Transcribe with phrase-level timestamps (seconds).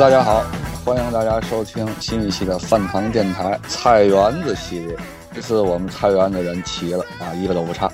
[0.00, 0.42] 大家好，
[0.82, 4.96] 欢迎大家收听新一期的饭堂电台菜园子系列。
[5.34, 7.86] 这次我们菜园的人齐了啊，一个都不差。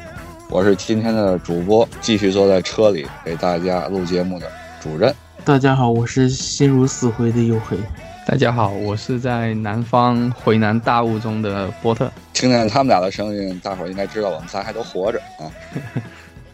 [0.48, 4.46] 我是今天的主播，继续坐在车里给大家录节目的
[4.80, 5.12] 主任。
[5.44, 7.76] 大家好，我是心如死灰的黝黑。
[8.24, 12.08] 大家好，我是在南方回南大雾中的波特。
[12.32, 15.50] 听见他们俩的声音，大伙儿应该知道我们仨还都活着啊。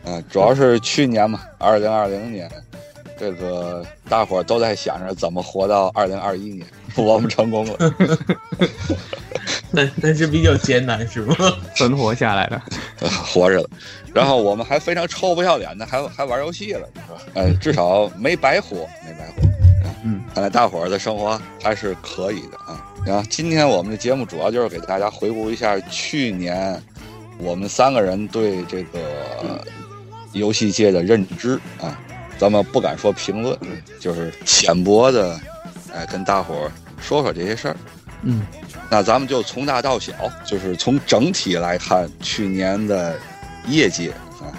[0.05, 2.51] 嗯， 主要是去年嘛，二零二零年。
[3.23, 6.67] 这个大伙儿都在想着怎么活到二零二一年，
[6.99, 7.95] 我们成功了，
[9.73, 11.37] 但但是比较艰难，是吗？
[11.77, 12.61] 存活下来了，
[13.25, 13.71] 活着了。
[14.13, 17.23] 然后我们还非常臭不要脸的，还还玩游戏了，是吧？
[17.35, 19.49] 哎，至少没白活，没白活。
[20.05, 22.85] 嗯，看来大伙儿的生活还是可以的啊。
[23.07, 26.77] 然后今天我们的节目主要就是给大家回顾一下去年
[27.39, 29.65] 我们三个人对这个
[30.33, 31.97] 游戏界的认知啊。
[32.39, 33.57] 咱们不敢说评论，
[34.01, 35.39] 就是浅薄的，
[35.95, 37.77] 哎，跟大伙儿说说这些事儿。
[38.23, 38.47] 嗯，
[38.89, 40.13] 那咱们就从大到小，
[40.45, 43.19] 就是从整体来看去年的
[43.67, 44.11] 业绩
[44.41, 44.51] 啊。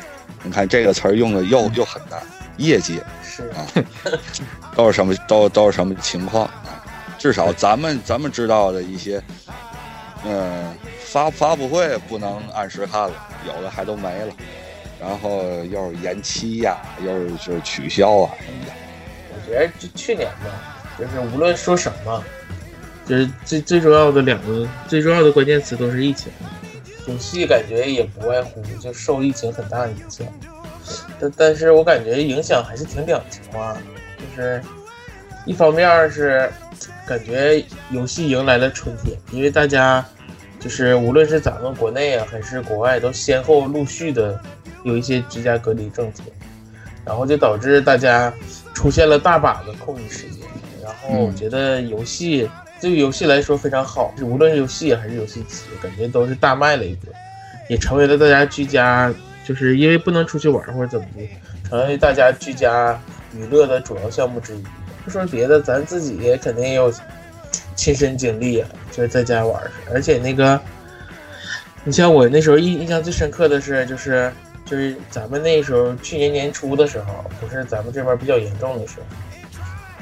[0.43, 2.17] 你看这个词儿用的又又很大，
[2.57, 3.65] 业绩是啊，
[4.75, 6.83] 都是什么都都是什么情况啊？
[7.17, 9.23] 至少咱们咱们知道的一些，
[10.25, 13.13] 嗯，发发布会不能按时看了，
[13.47, 14.33] 有的还都没了。
[15.05, 18.71] 然后又是延期呀，又是就是取消啊什么的。
[19.35, 22.23] 我觉得就去年吧，就是无论说什么，
[23.05, 26.31] 就是最最重要的两个最重要的关键词都是疫情。
[27.05, 30.25] 游戏感觉也不外乎就受疫情很大的影响，
[31.19, 33.81] 但但是我感觉影响还是挺两极化的。
[34.17, 34.63] 就是
[35.45, 36.49] 一方面是
[37.05, 37.61] 感觉
[37.91, 40.03] 游戏迎来了春天，因为大家
[40.61, 44.39] 就是无论是咱们国内啊还是国外，都先后陆续的。
[44.83, 46.23] 有一些居家隔离政策，
[47.05, 48.33] 然后就导致大家
[48.73, 50.41] 出现了大把的空余时间。
[50.83, 52.49] 然后我觉得游戏
[52.81, 57.13] 对于游戏来说非常好，无论是游戏还是游戏机，感觉都是大卖了一波，
[57.69, 59.13] 也成为了大家居家
[59.45, 61.29] 就是因为不能出去玩或者怎么的，
[61.69, 62.99] 成为大家居家
[63.33, 64.63] 娱乐的主要项目之一。
[65.05, 66.93] 不说别的，咱自己也肯定也有
[67.75, 69.61] 亲身经历啊，就是在家玩
[69.93, 70.59] 而且那个，
[71.85, 74.29] 你像我那时候印印象最深刻的是就是。
[74.73, 79.05] 就是咱们那时候去年年初的时候，不是咱们这边比较严重的时候，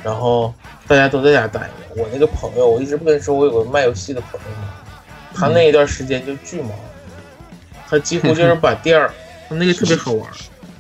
[0.01, 0.53] 然后
[0.87, 1.71] 大家都在家待着。
[1.97, 4.73] 我那个朋友，我一直不跟你说，我有个卖游戏的朋友嘛，
[5.35, 6.71] 他那一段时间就巨忙，
[7.89, 9.13] 他几乎就 是把店儿，
[9.49, 10.25] 他那个特别好玩，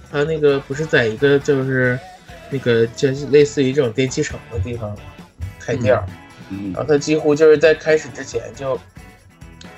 [0.09, 1.99] 他那个不是在一个就是
[2.49, 4.95] 那个就是类似于这种电器城的地方
[5.59, 6.05] 开店儿，
[6.73, 8.79] 然后他几乎就是在开始之前就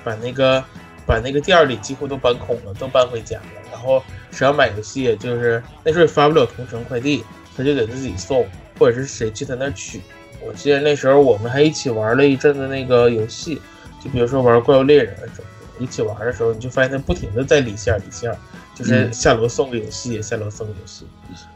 [0.04, 0.62] 把那个
[1.06, 3.44] 把那个店里几乎都搬空了，都搬回家了。
[3.72, 7.24] 然后谁要买游戏，就是那时候也发不了同城快递，
[7.56, 8.46] 他就给自己送，
[8.78, 10.00] 或者是谁去他那取。
[10.44, 13.60] 我记得那时候我们还一起玩了一阵子那个游戏，
[14.02, 15.54] 就比如说玩怪物猎人什么的。
[15.80, 18.32] 一起玩的时候，你就发现他不停的在离线离线，
[18.76, 21.04] 就是下楼送个游戏，下楼送个游戏。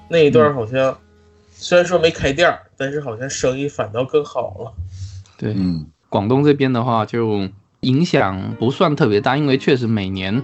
[0.08, 0.98] 那一段好像
[1.52, 4.72] 虽然说没开店，但是好像生意反倒更好了。
[5.36, 5.54] 对，
[6.08, 7.48] 广东这边的话就
[7.80, 10.42] 影响不算特别大，因为确实每年。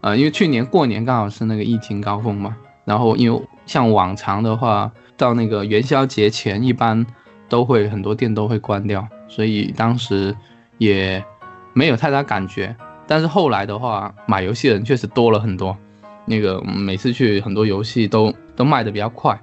[0.00, 7.06] 呃，因为去年过年刚好是那个疫情高峰嘛，然后因为像往常的话，到那个元宵节前，一般
[7.48, 10.36] 都会很多店都会关掉，所以当时
[10.76, 11.24] 也
[11.72, 12.76] 没有太大感觉。
[13.06, 15.74] 但是后来的话，买游戏的人确实多了很多，
[16.26, 19.40] 那个每次去很多游戏都都卖的比较快。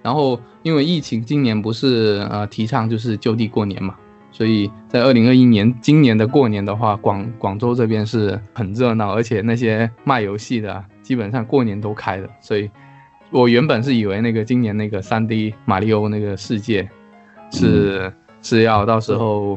[0.00, 3.96] 然后因为疫情，今年不是呃提倡就是就地过年嘛。
[4.34, 12.28] 所以在二零二一年今年的过年的话，广广州这边是很热闹，而且那些卖游戏的基本上过年都开的。
[12.40, 12.68] 所以，
[13.30, 16.90] 我原本是以为那个今年那个三 D 马里欧那个世界，
[17.52, 19.56] 是是要到时候，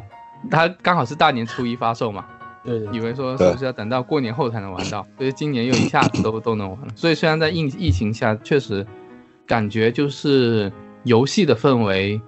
[0.52, 2.24] 它刚好是大年初一发售嘛，
[2.64, 6.88] 对，以为说是不是要等到过年后才能玩到， 所以今年又一下子都都能玩了。
[6.96, 8.86] 所以虽然在疫疫情下，确实
[9.48, 10.72] 感觉就是
[11.04, 12.22] 游戏的氛围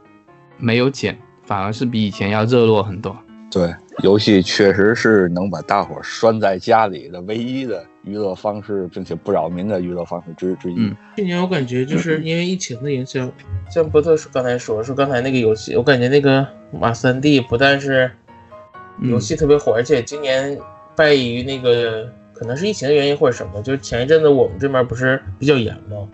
[0.57, 1.15] 没有减。
[1.49, 3.17] 反而是比以前要热络很多。
[3.49, 3.73] 对，
[4.03, 10.93] 游戏确实是能把大伙儿拴在家里的唯一的娱乐方式，并且不扰民的娱乐方式之之一。
[11.15, 13.31] 去年我感觉就是因为疫情的影响，
[13.67, 18.11] 像波特刚才说说刚才那个游戏，我感觉那个马三 D 不但是
[19.01, 20.55] 游戏特别火，而且今年
[20.95, 26.07] 败于那个可能是疫情的原因或者什么，就是前一阵子我们这边不是比较严吗？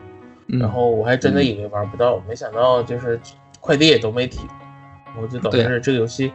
[0.48, 3.20] 然后我还真的以为玩不到，没想到就是
[3.60, 4.42] 快递也都没停。
[5.21, 6.31] 我就等于是这个游戏，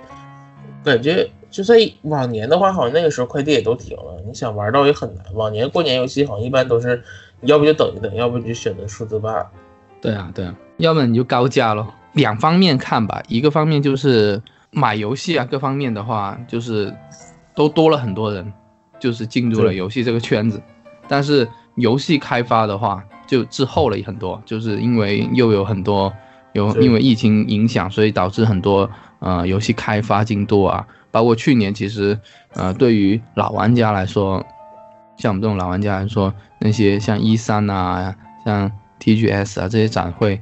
[0.84, 5.24] 感觉就算往年的话，好像那个时候快递也都停了，你想玩到也很难。
[5.34, 7.02] 往年过年游戏好像一般都是，
[7.42, 9.46] 要不就等一等，要不你就选择数字版。
[10.00, 11.86] 对啊，对啊，要么你就高价咯。
[12.12, 14.40] 两方面看吧，一个方面就是
[14.70, 16.92] 买游戏啊，各方面的话就是
[17.54, 18.52] 都多了很多人，
[18.98, 20.60] 就是进入了游戏这个圈子。
[21.06, 26.12] 但是游戏开发的话就滞后了很多，就是因为又有很多
[26.52, 32.18] 有因为疫情影响，所以导致很多呃游戏开发进度啊，包括去年其实
[32.54, 34.44] 呃对于老玩家来说，
[35.16, 38.14] 像我们这种老玩家来说，那些像一三啊，
[38.44, 38.70] 像
[39.00, 40.40] TGS 啊这些展会。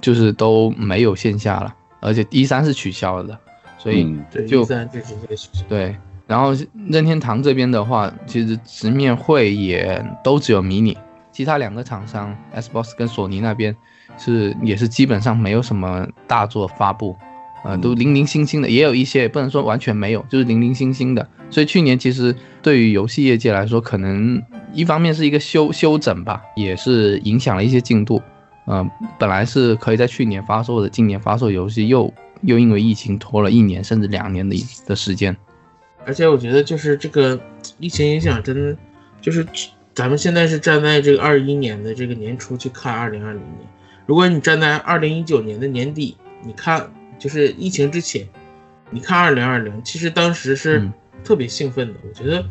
[0.00, 3.38] 就是都没有线下了，而且一三是取消了的，
[3.78, 4.16] 所以
[4.48, 4.66] 就
[5.68, 5.94] 对。
[6.26, 6.52] 然后
[6.88, 10.98] 任天堂这边的话，其实直面会也都只有迷你，
[11.30, 13.76] 其他两个厂商 Xbox 跟索尼那边
[14.18, 17.16] 是也是基本上没有什么大作发布，
[17.64, 21.26] 呃，都零零星星的，也有一些不能说完全没有，就是零零星星的。
[21.50, 24.42] 所以去年其实对于游戏业界来说，可能
[24.72, 28.22] 一方面是一个休休整吧，也是影响了一些进度。
[28.66, 28.88] 嗯，
[29.18, 32.12] 本来是可以在去年发售的，今年发售游戏又
[32.42, 34.56] 又因为疫情拖了一年甚至两年的
[34.86, 35.36] 的时间。
[36.06, 37.38] 而且我觉得就是这个
[37.78, 38.76] 疫情影响，真的
[39.20, 39.46] 就是
[39.94, 43.68] 咱们现在是站在这个二一年的这个年初去看二零二零年，
[44.12, 48.28] 如果你站在二零一九年的年底，你看就是疫情之前，
[48.90, 50.86] 你看二零二零，其实当时是
[51.24, 51.94] 特别兴奋的。
[52.06, 52.44] 我觉得。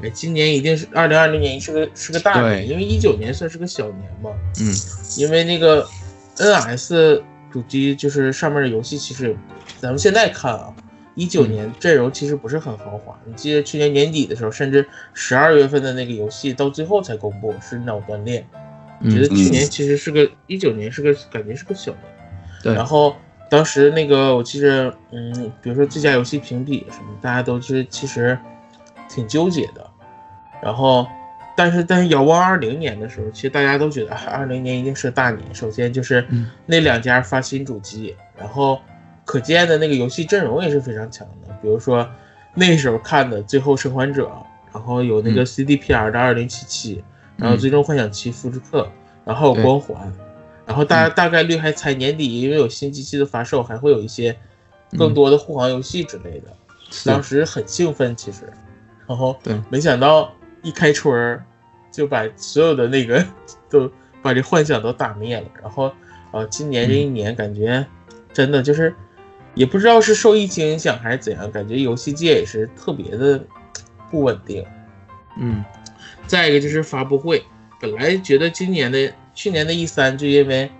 [0.00, 4.30] 哎，今年一定是二零二零年是个是个大年，因为一九年算是个小年嘛。
[4.60, 4.72] 嗯，
[5.16, 5.84] 因为那个
[6.36, 7.20] NS
[7.50, 9.36] 主机就是上面的游戏，其实
[9.80, 10.72] 咱们现在看啊，
[11.16, 13.18] 一九年阵容其实不是很豪华。
[13.24, 18.46] 你记得去年年底的时候，甚至十二月份的那个游戏到最后才公布，是脑断裂。
[19.02, 22.02] 我觉得去年其实是个一九年是个感觉是个小年。
[22.62, 22.74] 对。
[22.74, 23.14] 然后
[23.50, 28.38] 当时那个我记得，嗯，比如说最佳游戏评比什么，大家都是其实
[29.08, 29.88] 挺纠结的。
[30.62, 31.06] 然后，
[31.56, 35.54] 但是但是遥望二零年的时候，其实大家都觉得二零年一定是大年。
[35.54, 36.26] 首先就是
[36.66, 38.80] 那两家发新主机，然后
[39.24, 41.54] 可见的那个游戏阵容也是非常强的。
[41.62, 42.10] 比如说
[42.54, 44.26] 那时候看的《最后生还者》，
[44.74, 47.02] 然后有那个 CDPR 的二零七七，
[47.38, 48.82] 然后《最终幻想七复制克》，
[49.24, 50.12] 然后有光环，
[50.66, 54.36] 然后大大概率还猜年底因为有新机器的发售，还会有一些
[54.98, 56.54] 更多的护航游戏之类的。
[57.06, 58.52] 当时很兴奋，其实，
[59.06, 60.30] 然后对，没想到。
[60.60, 61.44] 一开春儿，
[61.88, 63.24] 就把所有的那个
[63.70, 63.88] 都
[64.20, 65.46] 把这幻想都打灭了。
[65.62, 65.92] 然后，
[66.32, 67.86] 呃，今年这一年感觉
[68.32, 68.92] 真的就是，
[69.54, 73.40] 也不知道是受疫情影响还是怎样，感觉游戏界也是特别的
[74.10, 74.66] 不稳定。
[75.38, 75.64] 嗯，
[76.28, 77.42] 再一个就是发布会，
[77.80, 80.70] 本来觉得今年的去年的 E 三就因为，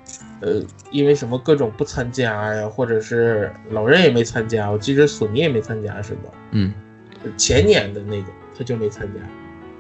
[0.41, 0.63] 呃，
[0.93, 6.31] 因为什么各种不参加呀，或者是老任也没参加，我记得索尼也没参加是吧？
[6.53, 6.73] 嗯，
[7.37, 9.21] 前年的那个他就没参加。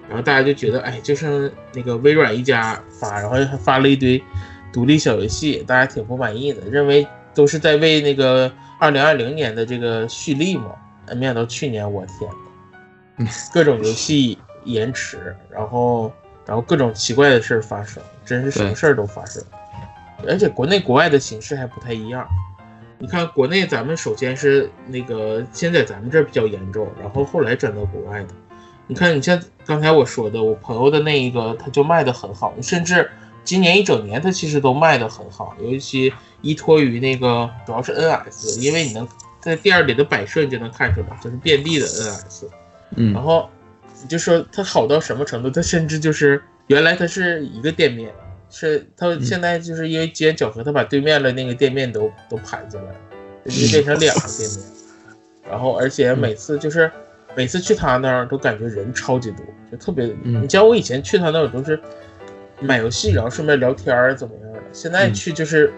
[0.08, 4.22] 然后大家就觉得，哎，就剩那个微软一家发，然后还发了一堆
[4.72, 8.50] 独立小游戏，大家挺不满意的，认为都是在为那个
[8.80, 10.74] 二零二零年的这个蓄力嘛。
[11.14, 14.38] 没想到去年，我天，各种游戏
[14.72, 16.12] 延迟，然后
[16.46, 19.42] 然后各种奇怪的事儿发生，真是什么事儿都发生。
[20.26, 22.26] 而且国内国外的形式还不太一样。
[22.98, 28.28] 你看国内咱们首先是那个先在咱们这儿比较严重，然后后来转到国外的。
[28.88, 33.08] 你看，你像刚才我说的，我朋友的那一个，他就卖的很好，甚至
[33.44, 39.06] 今年一整年他其实都卖的很好，尤其依托于那个主要是 NS，因为你能
[39.40, 42.46] 在店里的摆设你就能看出来，就是遍地的 NS。
[42.96, 43.48] 嗯，然后
[44.02, 48.12] 你就说它好到什么程度，它甚至就是原来它是一个店面，
[48.50, 52.96] 是它现在就是因为机缘巧合，它把对面的那个店面都都盘进来了，
[53.44, 54.60] 就变成两个店面，
[55.50, 56.90] 然后而且每次就是。
[57.36, 60.06] 每次去他那儿都感觉人超级多，就特别。
[60.24, 61.78] 你像我以前去他那儿都是
[62.58, 64.58] 买游戏，然后顺便聊天儿怎么样的。
[64.72, 65.72] 现在去就是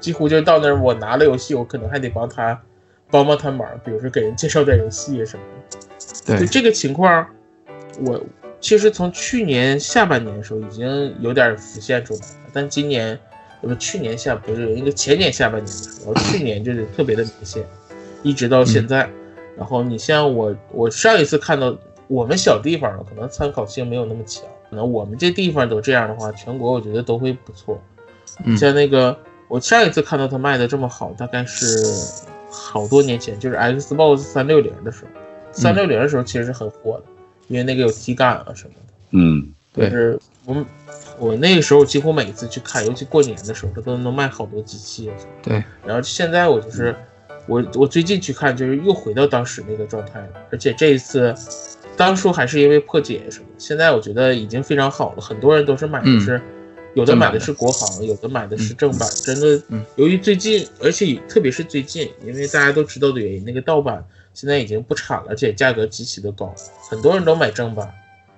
[0.00, 2.60] 几乎就到那儿，我拿了游戏，我可能还得帮他
[3.10, 5.78] 帮帮他忙，比如说给人介绍点游戏什么的。
[6.26, 7.24] 对，就这个情况，
[8.00, 8.20] 我
[8.60, 13.18] 其实从去年下半年的时候已经有点浮现出来了，但今年
[13.60, 17.64] 不去年下不是应该前年下半年的时候，去年就是特别的明显，
[18.22, 19.08] 一直到现在。
[19.56, 21.76] 然后你像我，我上一次看到
[22.08, 24.44] 我们小地方可能参考性没有那么强。
[24.68, 27.80] 可能我们这地方都这样的话，全国我觉得都会不错。
[28.56, 31.66] 像那个我上一次看到它卖的这么好，大概是
[32.50, 35.10] 好多年前，就是 Xbox 三六零的时候。
[35.52, 37.04] 三六零的时候其实是很火的，
[37.48, 38.92] 因为那个有体感啊什么的。
[39.10, 39.82] 嗯，就。
[39.88, 40.66] 是我
[41.18, 45.10] 我那个时候几乎每次去看，尤其过年的时候，它都能卖好多机器。
[45.42, 45.62] 对。
[45.86, 46.94] 然后现在我就是。
[47.46, 51.34] 我我最近去看，就是又回到当时那个状态了，而且这一次，
[51.94, 55.20] 当初还是因为破解什么，现在我觉得已经非常好了。
[55.20, 56.40] 很多人都是买的是
[56.94, 59.06] 有的买的是国行，有的买的是正版。
[59.26, 59.62] 真的，
[59.96, 64.02] 由于最近，而且特别是最近，因为大家都知道的原因，那个盗版
[64.34, 66.54] 现在已经不产了，而且价格极其的高，
[66.90, 67.90] 很多人都买正版，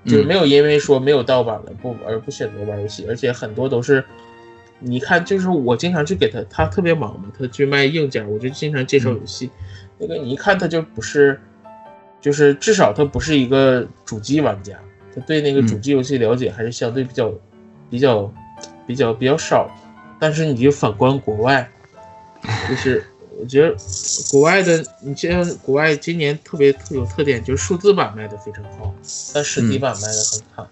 [0.05, 4.05] 就是没有因为说没有盗版了不而不选择玩游戏，而且很多都是，
[4.79, 9.51] 你看，就是我经常去给他，他特别忙嘛，他去卖硬件，我就经常介绍游戏，
[9.99, 11.41] 那个你一看他就不是，
[12.21, 14.79] 就是至少他不是一个主机玩家，
[15.15, 17.33] 他对那个主机游戏了解还是相对比较
[17.91, 18.33] 比较。
[18.87, 19.69] 比较比较少，
[20.21, 21.69] 但是你就反观国外，
[22.69, 23.05] 就是
[23.39, 23.77] 我觉得
[24.31, 28.95] 国外的，你像国外今年特别特有特点，就是数字版卖的非常好，
[29.35, 30.67] 但实体版卖的很惨。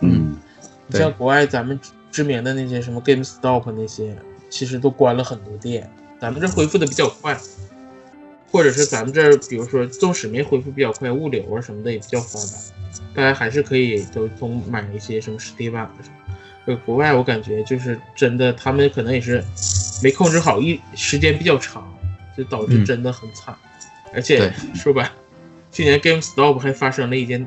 [0.00, 0.36] 嗯，
[0.86, 1.78] 你像国外咱们
[2.10, 4.16] 知名的那些什么 GameStop 那些，
[4.48, 7.38] 其实都关了很多店，咱们这恢复的比较快，
[8.50, 12.58] 或者是咱们这比如说纵使没恢复比较快，物流啊什么的也比较发达，
[13.14, 16.16] 大家还是可以都从买一些什么实体版的什么。
[16.64, 19.42] 呃，国外我感觉就是真的，他们可能也是
[20.02, 21.86] 没控制好，一时间比较长，
[22.36, 23.54] 就导致真的很惨。
[24.12, 25.12] 而且说吧，
[25.70, 27.46] 去年 GameStop 还发生了一件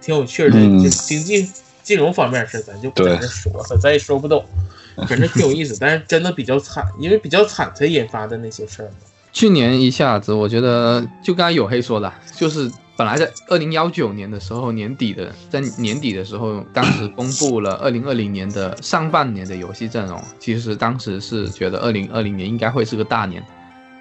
[0.00, 1.50] 挺有趣的，就经济
[1.82, 4.44] 金融方面的事，咱就不在这说了，咱也说不懂。
[5.08, 8.90] 反正挺有意思，但是真的比较惨，因为比较惨才引发的那些事儿。
[9.32, 12.70] 去年一下子，我觉得就刚才有黑说的，就是。
[12.96, 20.18] 本来在二零幺九年的时候年底的，在年底的时候，当时公布了二零二零年的上半年的游戏阵容。
[20.38, 23.44] 其实当时是觉得二零二零年应该会是个大年，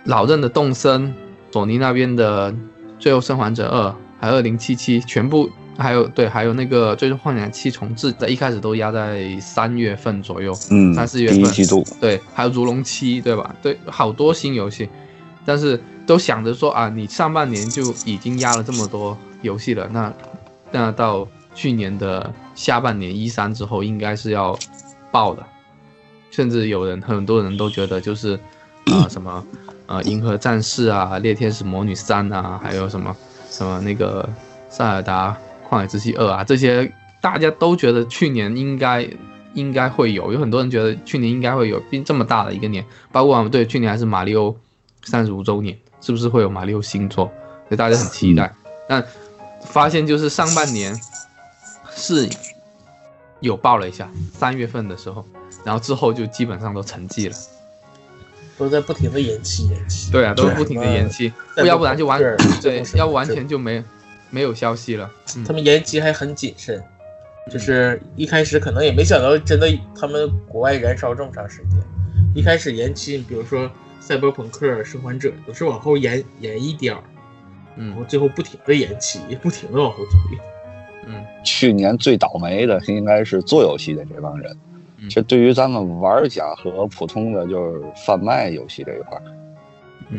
[0.06, 1.14] 老任的动森，
[1.52, 2.50] 索尼那边的
[2.98, 13.54] 《最后生还者二》，还有二零七七，全部还有对，还有那个《最终幻想七重置》，在一开始都压在三月份左右，嗯，三四月份，第一季度，对，还有《如龙七》，对吧？
[13.62, 14.88] 对，好多新游戏，
[15.46, 15.78] 但是。
[16.06, 20.14] 都想着说啊，你上半年就已经压了这么多游戏了，那
[20.72, 24.58] 那到去年的下半年一三之后，应该是要
[25.12, 25.44] 爆的，
[26.30, 28.40] 甚至有人很多人都觉得就是
[28.86, 29.44] 啊 什么
[29.88, 33.16] 呃银河战士啊、猎天使魔女三啊，还有什么
[33.50, 34.28] 什么那个
[34.70, 35.36] 塞尔达
[35.68, 39.08] 旷野之息二啊，这些大家都觉得去年应该
[39.54, 44.54] 应该会有，有很多人觉得去年应该会有，并这么大的一个年，包括我们对去年还是马里奥
[45.04, 45.76] 三十五周年。
[46.06, 47.26] 是不是会有马里奥新作？
[47.68, 48.54] 所以大家很期待。
[48.88, 49.04] 但
[49.64, 50.96] 发现就是上半年
[51.96, 52.30] 是
[53.40, 55.26] 有爆了一下，三月份的时候，
[55.64, 57.36] 然后之后就基本上都沉寂了，
[58.56, 60.12] 都在不停的延期延期。
[60.12, 61.34] 对啊，都不停的延期，
[61.66, 62.22] 要不然就完
[62.62, 63.84] 对，要完全就没
[64.30, 65.10] 没有消息了。
[65.44, 66.80] 他们延期还很谨慎，
[67.52, 69.68] 就是一开始可能也没想到真的
[70.00, 71.82] 他们国外燃烧这么长时间，
[72.36, 73.68] 一开始延期，比如说。
[74.06, 77.02] 赛博朋克、生还者都是往后延延一点儿，
[77.76, 80.38] 嗯，然后最后不停的延期，不停的往后推，
[81.08, 84.56] 嗯，去年最倒霉的应该是做游戏的这帮人，
[85.10, 89.20] 其实对于咱们玩家和普通的就是贩卖游戏这一块，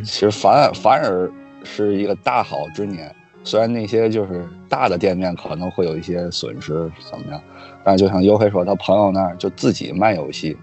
[0.03, 1.31] 其实反反而
[1.63, 3.15] 是一个大好之年。
[3.45, 7.41] 虽然那些就是大的店面可能会有一些损失怎么样，
[7.85, 10.57] 但就像优黑说，他朋友那儿就自己卖游戏，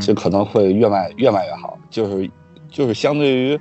[0.00, 2.30] 就可能会越卖越卖越好，就是。
[2.74, 3.60] 就是相对于，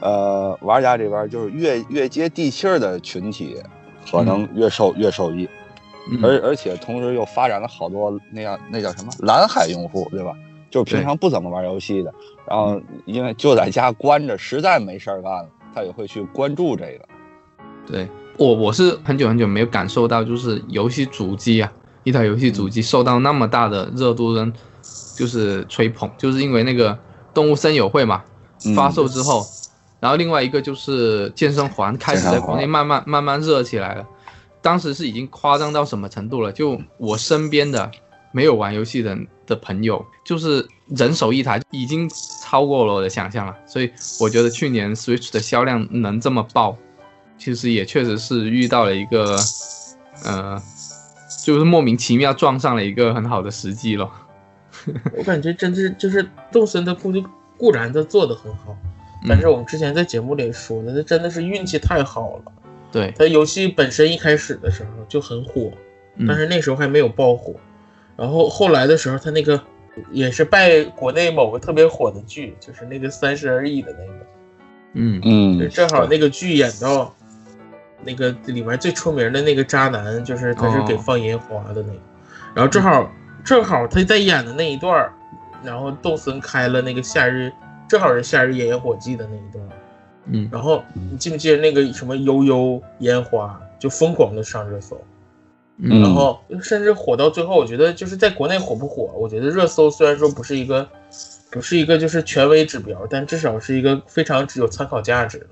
[0.00, 3.54] 呃，玩家这边就是越越接地气儿的群体，
[4.10, 5.46] 可能越受越受益，
[6.22, 10.32] 而而且同时又发展了好多那样那叫什么蓝海用户，对吧？
[10.70, 12.12] 就是平常不怎么玩游戏的，
[12.48, 17.06] 然后因为就在家关着，实在没事儿干了，他也会去关注这个。
[17.86, 18.08] 对
[18.38, 21.70] 我我是很久很久没有感受到，就是游戏主机啊，
[22.04, 24.50] 一台游戏主机受到那么大的热度跟
[25.14, 26.98] 就是吹捧，就是因为那个
[27.34, 28.24] 动物森友会嘛。
[28.74, 29.46] 发售之后，
[30.00, 34.06] 然后另外一个就是健身环开始在国内慢慢慢慢热起来了。
[34.62, 36.50] 当时是已经夸张到什么程度了？
[36.50, 37.88] 就我身边的
[38.32, 42.10] 没有玩游戏的的朋友，就是人手一台，已经
[42.42, 43.54] 超过了我的想象了。
[43.64, 46.76] 所以我觉得去年 Switch 的销量能这么爆，
[47.38, 49.38] 其实也确实是遇到了一个，
[50.24, 50.60] 呃，
[51.44, 54.10] 就是莫名其妙撞上了一个很好的时机了。
[55.16, 57.24] 我感觉真是就是动身的估计。
[57.56, 58.76] 固然他做的很好，
[59.28, 62.52] 但是我们之前在节目里说的，他真的是运气太好了。
[62.92, 65.72] 对他游戏本身一开始的时候就很火，
[66.26, 67.54] 但是那时候还没有爆火。
[68.16, 69.60] 然后后来的时候，他那个
[70.10, 74.26] 也是拜国内某个特别火的剧，就是那个三十而已的那个。
[74.94, 77.14] 嗯嗯，正好那个剧演到
[78.04, 81.98] 那个里面最出名的那个渣男，就是他是给放烟花的那个。
[82.54, 83.12] 然后正好
[83.44, 85.12] 正好他在演的那一段。
[85.66, 87.52] 然后动森开了那个夏日，
[87.88, 89.68] 正好是夏日烟火季的那一段，
[90.26, 94.96] 嗯，然后你记不记得那个什么悠悠烟花就疯狂的上热搜，
[95.78, 100.88] 然后甚至火到最后，我觉得就是在国内火不火，我觉得热搜虽然说不是一个，
[101.50, 105.46] 不是一个就是权威指标，但至少是一个非常有参考价值的。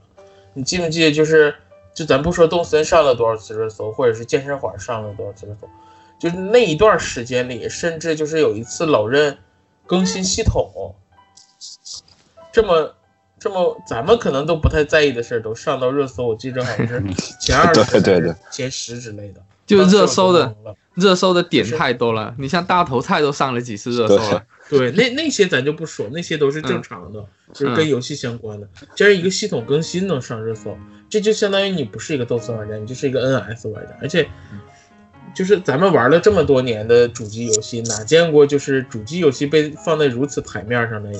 [0.54, 1.54] 你记不记得就是，
[1.92, 5.68] 就咱不说动森上了多少次热搜，或者是健身环上了多少次热搜，
[6.18, 9.36] 就是那一段时间里，甚至就是有一次老任
[9.86, 10.94] 更新系统，
[12.52, 12.94] 这么。
[13.36, 17.02] 这么咱们可能都不太在意的事儿都上到热搜，我记着好像是
[17.38, 20.56] 前二十、前十之类的，就热搜的
[20.94, 22.34] 热搜的点太多了。
[22.38, 27.22] 你像大头菜都上了几次热搜了，对，那那些咱就不说，那些都是正常的，
[27.52, 28.66] 就是跟游戏相关的。
[28.94, 30.74] 既然一个系统更新能上热搜，
[31.10, 33.94] 这就相当于你不是一个动森玩家，你就是一个 NS 玩家。
[34.00, 34.26] 而且，
[35.34, 41.10] 就是咱们玩了这么多年的主机游戏，哪见过就是主机游戏被放在如此台面上的，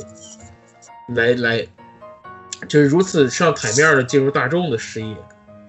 [1.14, 1.66] 来来。
[2.66, 5.14] 就是如此上台面的进入大众的视野，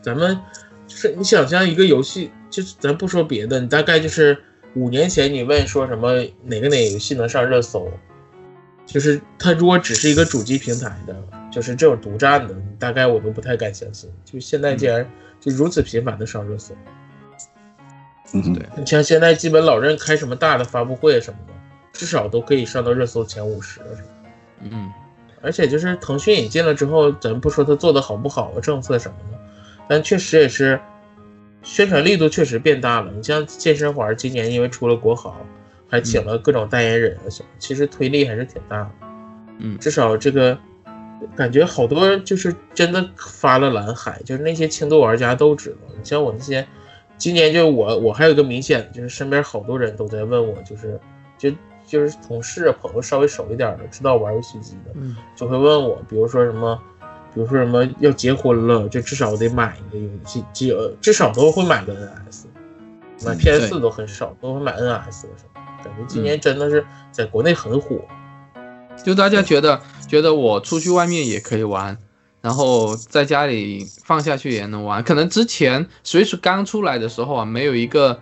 [0.01, 0.39] 咱们
[0.87, 4.37] 就是你想象一个游戏，就是咱不说别的，你大概就是
[4.75, 7.91] 五年前你问说什么哪个哪个游戏能上热搜，
[8.85, 11.13] 就是它如果只是一个主机平台的，
[11.51, 14.09] 就是这种独占的，大概我都不太敢相信。
[14.23, 15.05] 就现在竟然
[15.41, 17.04] 就如此频繁的上热搜，嗯，
[18.31, 21.53] 对你像现在基本老任开什么大的发布会什么的，
[21.93, 23.79] 至少都可以上到热搜前五十？
[24.61, 24.91] 嗯。
[25.41, 29.37] 而且就是腾讯引进了之后，咱不说它做的好不好啊，政策什么的，
[29.87, 30.79] 但确实也是
[31.61, 33.11] 宣传力度确实变大了。
[33.15, 35.31] 你像健身环今年因为出了国行，
[35.87, 37.15] 还请了各种代言人，
[37.59, 38.91] 其实推力还是挺大的。
[39.59, 40.57] 嗯，至少这个
[41.35, 45.77] 感觉好多就是真的发了蓝海，就是那些轻度玩家都知道。
[45.95, 46.65] 你像我那些
[47.17, 50.99] 今年就我我还有一个明显就是身边好多人都在问我，就是
[51.37, 51.51] 就。
[51.87, 54.91] 就是同事朋友稍微熟一点的，知道玩游戏机的，
[55.35, 56.81] 就会问我，比如说什么，
[57.31, 62.45] 比如说什么要结婚了，就至少得买一个游戏机，呃，至少都会买个 NS，
[63.23, 65.61] 买 PS 四都很少，都会买 NS 什么。
[65.83, 67.97] 感觉今年真的是在国内很火，
[69.03, 71.95] 就大家觉得觉得我出去外面也可以玩，
[72.45, 75.03] 然后在家里放下去也能玩。
[75.03, 78.19] 可能之前 Switch 刚出来的时候啊，没有一个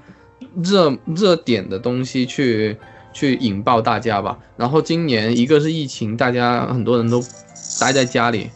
[0.64, 2.78] 热热点的东西去。
[3.16, 4.40] 去引爆大家吧。
[4.58, 7.22] 然后今年一个是疫情，大家很多人都
[7.80, 8.50] 待在家里，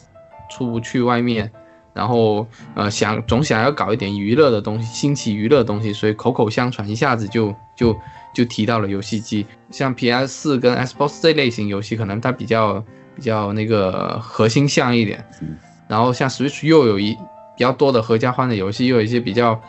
[0.50, 1.52] 出不去外面，
[1.94, 7.96] 然后呃想总想要搞一点娱乐的东西，新奇娱乐的东西，所以口口相传，一下子就就
[8.34, 9.46] 就提到了游戏机。
[9.70, 12.84] 像 PS 四跟 Xbox 这类型游戏，可能它比较
[13.18, 15.26] 比较那个核心像一点。
[15.90, 19.60] 然后像 Switch 又有一比较多的合家欢的游戏，又有一些比较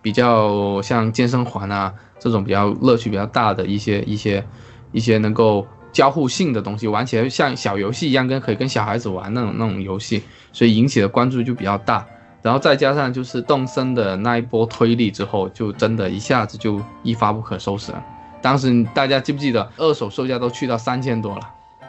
[0.00, 1.92] 比较像健身环啊。
[2.20, 4.44] 这种比较乐趣比较大的一些一些
[4.92, 12.06] 一些能够交互性的东西，玩起来像小游戏一样，跟可以跟小孩子玩那种那种游戏，所以引起的关注就比较大。
[12.40, 18.00] 然后再加上就是动森的那一波推力之后，就真的一下子就一发不可收拾了。
[18.40, 21.40] 当时大家记不记得二手售价都去到三千多了？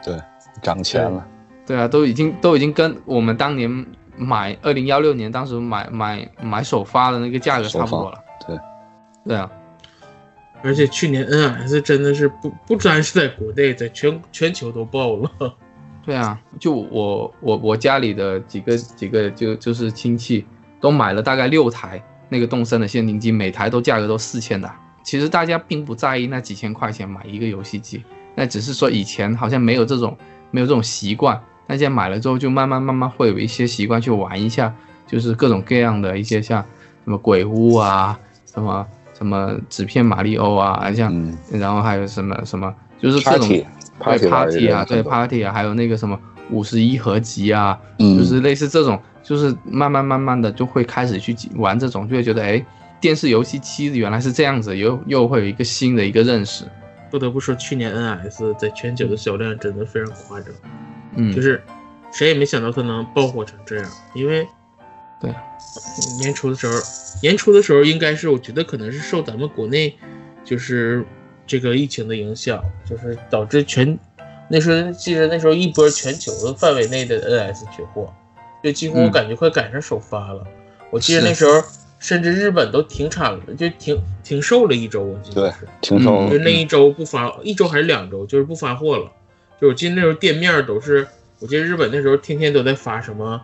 [0.04, 0.18] 对，
[0.62, 1.26] 涨钱了。
[1.66, 3.86] 对啊，都已经都已经跟我们当年
[4.16, 8.18] 买二零幺六年当时买买买首发的那个价格差不多了。
[8.46, 8.58] 对，
[9.26, 9.50] 对啊。
[10.62, 15.30] 而且去年 NS 真的是不不单是在国内，在全全球都爆了。
[16.04, 20.46] 对啊，就我我我家里的几个几个就就是亲戚
[20.80, 24.70] 都买了大概六台那个动森的限定机，每台都价格都四千的。
[25.02, 28.02] 其实大家并不在意那几千块钱买一个游戏机，
[28.34, 30.16] 那只是说以前好像没有这种
[30.54, 34.72] 没有这种习惯，那现在买了之后就慢慢慢慢会有一些习惯去玩一下，
[35.06, 36.62] 就是各种各样的一些像
[37.04, 38.86] 什么鬼屋啊什么。
[39.16, 41.08] 什么纸片马里欧啊，像，
[41.52, 46.18] 然后还有什么什么，就是各种对 party 啊，对 party 啊，还有那个什么
[46.50, 52.62] 五十一合集啊，就是类似这种，就是慢慢慢慢的就会开始去玩这种，就会觉得哎，
[53.00, 56.64] 电视游戏机原来是这样子，又又会有一个新的一个认识。
[57.10, 60.48] 不得不说，去年 NS 在全球的销量真的非常夸张，
[61.16, 61.62] 嗯，就是
[62.12, 64.46] 谁也没想到它能爆火成这样，因为。
[65.20, 65.32] 对，
[66.18, 66.74] 年初的时候，
[67.22, 69.96] 年初的时候应该是，我觉得可能是受咱们国内，
[70.44, 71.02] 就是
[71.46, 73.96] 这个疫情的影响，就是导致全
[74.50, 78.12] 那时候记得那时候一波全球的范围内的 NS 缺货，
[78.62, 80.44] 就几乎我感觉快赶上首发了。
[80.90, 81.62] 我记得那时候
[82.04, 89.10] 甚至日本都停产了，就停停售了一周，我记得是停售，就那一周不发，一周还是两周，就是不发货了。
[89.58, 93.40] 就我记得那时候店面都是，我记得日本那时候天天都在发什么。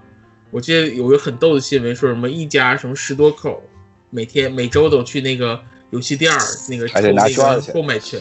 [0.51, 3.63] 我记得有个很逗的新闻，说什么一家什么十多口，
[4.11, 8.21] 每天每周都去那个游戏店儿，那个抽那个购买权，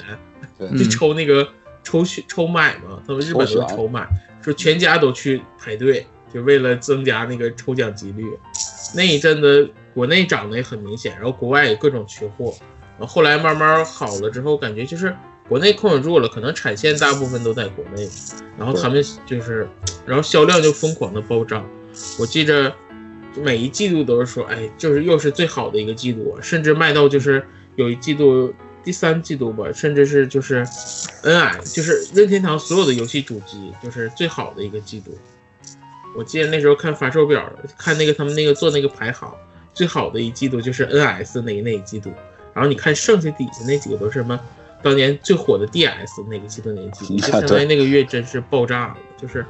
[0.78, 1.45] 就 抽那个
[1.84, 3.04] 抽抽买嘛。
[3.06, 4.08] 他们日本都抽买，
[4.41, 8.25] 说全家都去排队，就为了增加那个抽奖几率。
[8.95, 12.54] 那一阵子国内涨得也很明显，然后国外也各种缺货，
[12.99, 15.15] 后来慢慢好了之后，感觉就是
[15.47, 18.08] 国内控制住了，可能产线大部分都在国内，
[18.58, 19.67] 然后他们就是，
[20.06, 21.67] 然后销量就疯狂的暴涨。
[22.19, 22.73] 我记着
[23.36, 30.65] 每一季度都是说，哎，就是又是最好的一个季度，甚至卖到就是有一季度第三季度吧，甚至是就是
[31.23, 35.17] N I 就是任天堂所有的游戏主机就是最好的一个季度。
[36.15, 39.32] 我记得那时候看发售表，看那个他们那个做那个排行，
[39.73, 42.12] 最好的一季度就是 N S 那那一季度。
[42.53, 44.39] 然后你看剩下底下那几个都是什么？
[44.82, 48.97] 当年最火的 DS 那个季度那季 度，就相当于那个月真是爆炸了。
[49.17, 49.45] 就是，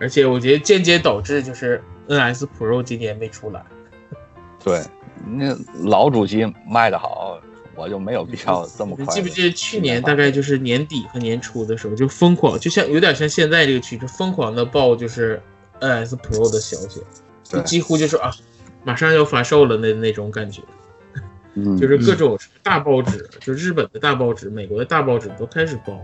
[0.00, 3.62] 而且我觉得间接导致就是 NS Pro 今年没出来。
[4.64, 4.82] 对，
[5.26, 7.38] 那老主机卖的好，
[7.74, 9.04] 我就没有必要这么快。
[9.04, 15.40] 你记不记得去年大概就是年底和年初的时候，就疯狂，就像有点像现在这个趋势，疯狂的爆就是
[15.80, 17.02] NS Pro 的消息，
[17.44, 18.34] 就几乎就是啊，
[18.84, 20.62] 马上要发售了那那种感觉。
[21.78, 26.00] 就是各种大报纸，就日本的大报纸、美国的大报纸都开始报，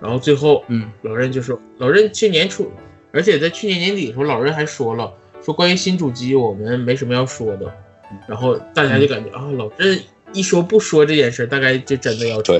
[0.00, 2.72] 然后最后，嗯，老任就说，老任去年初，
[3.12, 7.70] 而且在去年年底的时候，老任还说了，说关于新主机我们没什么要说的，
[8.26, 10.00] 然后大家就感觉啊，老任
[10.32, 12.54] 一说不说这件事，大概就真的要出，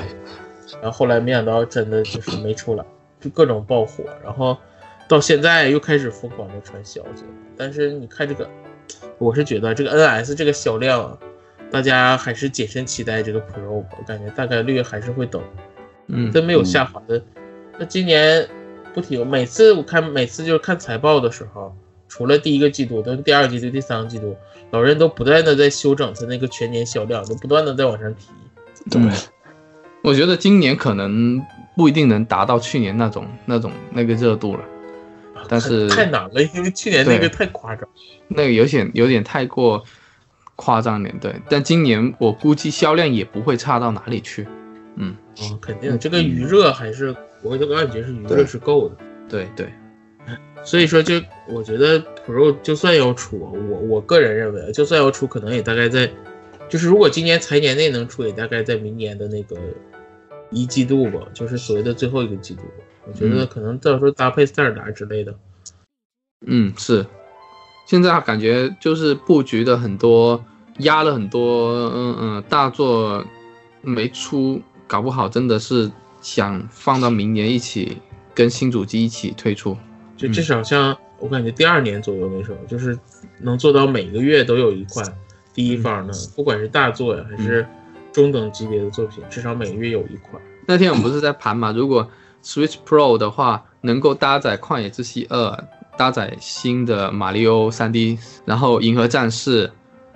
[0.82, 2.84] 然后后来没想到真的就是没出来，
[3.18, 4.54] 就各种爆火，然后
[5.08, 7.24] 到现在又开始疯狂的传消息，
[7.56, 8.46] 但是你看这个，
[9.18, 11.18] 我是觉得这个 NS 这个销量啊。
[11.72, 15.40] 大家还是谨慎期待这个 Pro，吧我感觉大概率还是会等，
[16.08, 17.22] 嗯，真没有下滑的。
[17.78, 18.44] 那今年
[18.92, 21.72] 不停，每次我看，每次就是看财报的时候，
[22.08, 24.36] 除了第一个季度，都是第二季度、第三个季度，
[24.72, 28.26] 老人都不断的在修整他那个全年销量，都不断的在往上提。
[28.90, 29.00] 对，
[30.02, 31.40] 我觉得今年可能
[31.76, 34.64] 不一定能达到去年那种那种那个热度了，
[35.48, 37.88] 但是太难了，因为去年那个太夸张，
[38.28, 39.84] 那个有点有点太过。
[40.62, 44.46] 夸张点对，但今年我估计销量也不会差到哪里去。
[44.96, 48.96] 嗯，哦，肯定这个余热还是我我感觉是余热是够的。
[49.26, 49.72] 对对，
[50.62, 56.10] 所以说就我觉得 Pro 就算要出，我我个人认为就算要出，可能也大概在，
[56.68, 59.56] 就是如果今年财年内能出，也大概在明年的那个
[60.50, 62.60] 一季度吧，就是所谓的最后一个季度。
[63.06, 65.34] 我觉得可能到时候搭配塞尔达之类的。
[66.46, 67.06] 嗯，是。
[67.86, 70.44] 现在感觉就是布局的很多。
[70.78, 73.22] 压了很多，嗯嗯，大作
[73.82, 75.90] 没出，搞不好真的是
[76.22, 77.98] 想放到明年一起
[78.34, 79.76] 跟新主机一起推出，
[80.16, 82.98] 就至少像我感觉第二年左右那时候，就是
[83.40, 85.06] 能做到每个月都有一款
[85.52, 87.66] 第一方的，不管是大作呀还是
[88.10, 90.40] 中等级别的作品，至少每个月有一款。
[90.66, 92.08] 那天我们不是在盘嘛，如果
[92.42, 95.36] Switch Pro 的话能够搭载《旷野之息二》，
[95.96, 99.70] 搭载新的马里奥 3D，然后银河战士。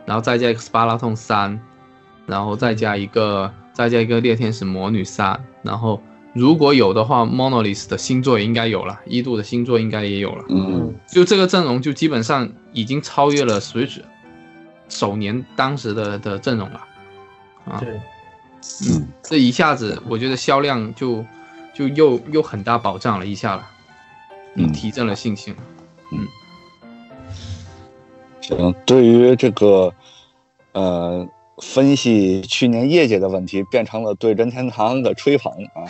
[0.07, 1.59] 然后再加一个斯巴拉通三，
[2.27, 5.99] 然后再加一个再加一个猎天使魔女三，然后
[6.35, 10.45] 如果有的话，Monolith 的星座也应该有了，一度的星座应该也有了。
[10.51, 14.03] 嗯，就这个阵容就基本上已经超越了 Switch
[14.91, 16.81] 首年当时的的阵容了。
[17.65, 17.99] 啊，对，
[18.91, 21.25] 嗯，这一下子我觉得销量就
[21.75, 23.67] 就又又很大保障了一下了，
[24.55, 25.55] 嗯，提振了信心。
[26.13, 26.27] 嗯。
[28.41, 29.93] 行，对于这个，
[30.73, 31.27] 呃，
[31.63, 35.83] 分析去年业绩的问题，变成了对任天堂的吹捧啊。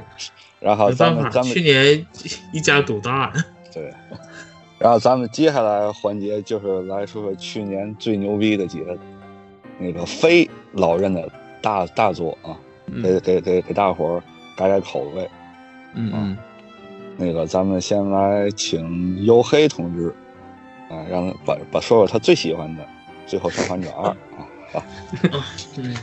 [0.60, 2.06] 然后咱们咱们去年
[2.52, 3.32] 一家独大。
[3.72, 3.92] 对。
[4.78, 8.94] 然后咱们接下来环节就是来说说去年最牛逼的几个
[9.78, 11.26] 那个非老任的
[11.62, 12.52] 大大作啊，
[13.02, 14.22] 给给给给大伙儿
[14.56, 15.30] 改改口味。
[15.94, 16.36] 嗯嗯。
[17.16, 20.14] 那个咱们先来请黝黑同志。
[20.88, 22.82] 啊，让他把把说说他最喜欢的
[23.26, 24.04] 《最后生还者二》
[24.72, 24.84] 啊，啊，
[25.78, 25.96] 嗯，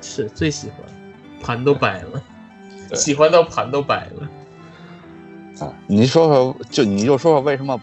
[0.00, 0.78] 是最喜欢，
[1.42, 2.22] 盘都摆了，
[2.94, 4.28] 喜欢到盘都摆了。
[5.60, 7.78] 啊，你说说，就你就说说为什么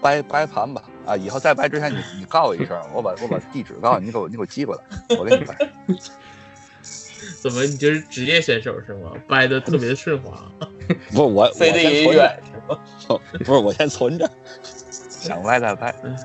[0.00, 0.82] 掰掰盘吧？
[1.04, 4.82] 啊，以后再掰之前你你告我一声，我把我把地址告诉你，你给我你给我寄过来，
[5.18, 5.54] 我给你掰。
[7.40, 9.12] 怎么，你就是职业选手是吗？
[9.26, 10.50] 掰的特别顺滑。
[11.12, 12.80] 不是，我飞得也远是吗？
[13.44, 14.28] 不是，我先存着。
[15.08, 15.94] 想歪再歪。
[16.04, 16.16] 嗯，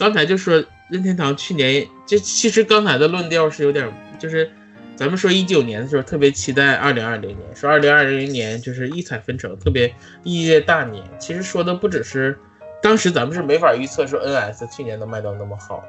[0.00, 4.50] 刚才就说任天堂去年，就其实刚才的论调是有点，就是
[4.96, 9.94] 咱们说一九年的时候特别期待二零二零年，说二零二零年就是异彩纷呈，特别
[10.24, 11.04] 异业大年。
[11.18, 12.36] 其实说的不只是
[12.82, 15.84] 当时咱们是没法预测说 NS 去年能卖到那么好，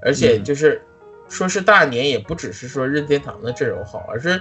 [0.00, 0.80] 而且就是
[1.32, 4.40] 说是大年，也不只是说任天堂的阵容好，而是。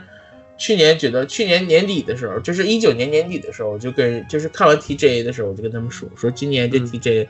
[0.58, 7.28] 去年觉得去年年底的时候，就是一九年年底的时候，我就跟就是看完 TJ 的时候，我就跟他们说说今年这 TJ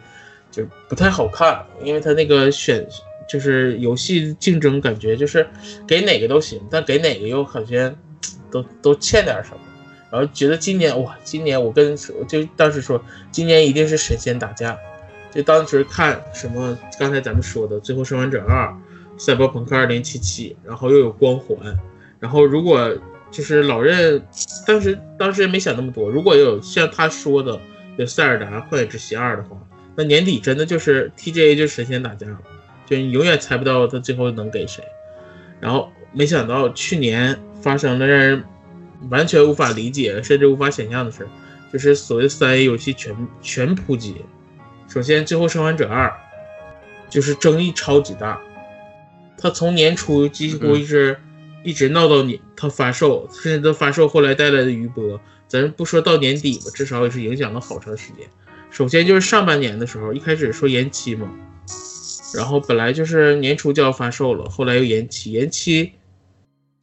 [0.52, 2.86] 就不太好看，因为他那个选
[3.30, 5.48] 就是游戏竞争，感觉就是
[5.88, 7.96] 给哪个都行，但给哪个又好像
[8.52, 9.60] 都都欠点什么。
[10.10, 11.96] 然后觉得今年哇，今年我跟
[12.28, 14.78] 就当时说，今年一定是神仙打架。
[15.34, 18.68] 就当时看什么刚才咱们说的《最后生还者二》
[19.22, 20.04] 《赛博朋克2077》，
[20.66, 21.56] 然后又有《光环》，
[22.20, 22.92] 然后如果
[23.30, 24.20] 就是老任
[24.66, 27.62] 当时当时也没想那么多，如果有像他说的
[27.98, 29.56] 有《塞尔达：旷野之息二》的话，
[29.96, 32.40] 那年底真的就是 TGA 就神仙打架了，
[32.88, 34.84] 就你永远猜不到他最后能给谁。
[35.60, 38.44] 然后没想到去年发生了让人
[39.12, 41.28] 完全无法理解甚至无法想象的事，
[41.72, 44.16] 就是所谓三 A 游戏全全扑街。
[44.88, 46.08] 首先，《最后生还者二》
[47.08, 48.42] 就是争议超级大，
[49.42, 51.18] 它从年初几乎一直
[51.64, 58.28] 一直闹到年他发售，甚至它发售后来带来的余波，咱不说到年底吧，至少也是影响了好长时间。
[58.70, 61.30] 首先就是上半年的时候，一开始说延期嘛，
[62.36, 65.92] 然后本来就是年初就要发售了，后来又延期，延期，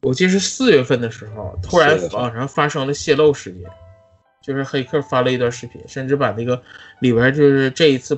[0.01, 3.63] 我记得是四月份的时候，突然网上发生了泄露事件。
[4.41, 6.59] 就是黑客发了一段视频，甚至把那个
[7.01, 8.17] 里边就是这一次，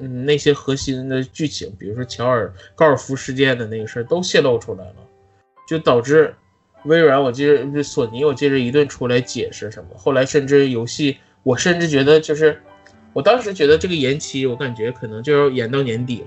[0.00, 4.96] 嗯，那些核心的剧情，比如说乔尔高尔夫事件的那个事儿都泄露出来了，
[5.68, 6.34] 就导致
[6.84, 9.90] 微软，我记得索尼，我记得一顿出来解释什么。
[9.96, 12.60] 后来甚至游戏，我甚至觉得就是，
[13.12, 16.26] 我当时觉得这个延期，我感觉可能就要延到年底了，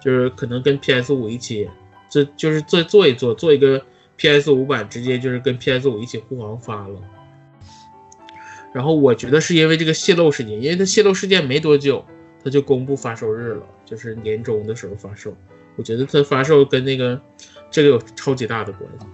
[0.00, 1.68] 就是可能跟 PS 五一起，
[2.08, 3.84] 这就是做做一做，做一个
[4.16, 7.00] PS 五版，直接就是跟 PS 五一起互黄发了。
[8.72, 12.04] 然后我觉得是因为这个泄露事件，因为它泄露事件没多久，
[12.44, 15.36] 它就公布发售日了，就是年终的时候发售。
[15.76, 17.20] 我觉得它发售跟那个
[17.70, 19.06] 这个有超级大的关系。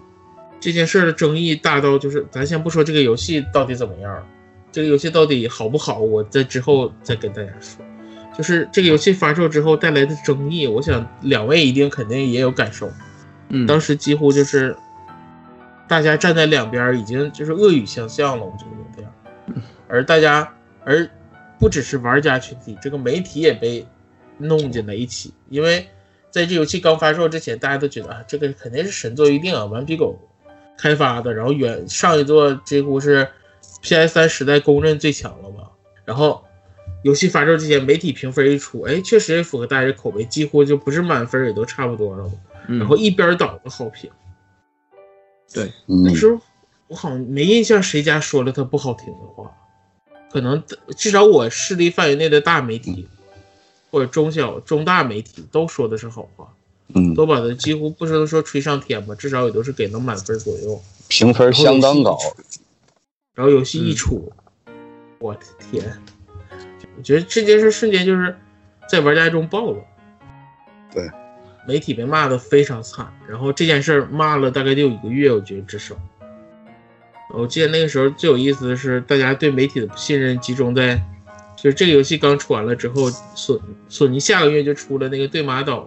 [0.60, 4.26] 这件事的争议大到就是，咱先不说这个游戏到底怎么样，
[4.72, 7.84] 这个游戏到底好不好，我在之后再跟大家说。
[8.36, 12.90] 就是这个游戏发售之后带来的争议，我想两位一定肯定也有感受。
[13.48, 14.76] 嗯，当时几乎就是
[15.88, 19.08] 大家站在两边，已经就是恶语相向了，我觉得有点。
[19.88, 20.52] 而大家，
[20.84, 21.08] 而
[21.58, 23.86] 不只是玩家群体，这个媒体也被
[24.38, 25.32] 弄进了一起。
[25.48, 25.88] 因为
[26.30, 30.18] 在这游戏刚发售之前，大家都觉得啊，这个肯定是神作预定啊，顽皮狗
[30.78, 33.28] 开发的，然后原上一座几乎是
[33.82, 35.70] PS 三时代公认最强了吧。
[36.04, 36.44] 然后
[37.02, 42.30] 游戏发售之前，媒体评分一出，哎，确实也符合大家的口碑，几乎就不是满分也都差不多了。
[42.66, 44.10] 然后一边倒的好评。
[45.52, 46.38] 对，那时候
[46.86, 49.50] 我好像没印象谁家说了他不好听的话。
[50.30, 50.62] 可能
[50.96, 53.08] 至少我势力范围内的大媒体，
[53.90, 56.52] 或者中小中大媒体都说的是好话，
[56.94, 62.18] 嗯，都把它几乎不能说吹上天吧，至少也都是给到满分左右，评分相当高。
[63.34, 64.32] 然后游戏一出，
[65.18, 66.02] 我的天，
[66.96, 68.36] 我觉得这件事瞬间就是
[68.88, 69.84] 在玩家中爆了。
[70.92, 71.08] 对，
[71.66, 75.96] 媒体被骂的非常惨，然后这件事骂了大概得有一个月，我觉得至少。
[77.30, 80.96] 我记得那个时候最有意思的是，大家对媒体的不信任集中在，
[81.56, 85.86] 就是这个游戏刚出完了之后，索索尼下个月就出了那个对马岛，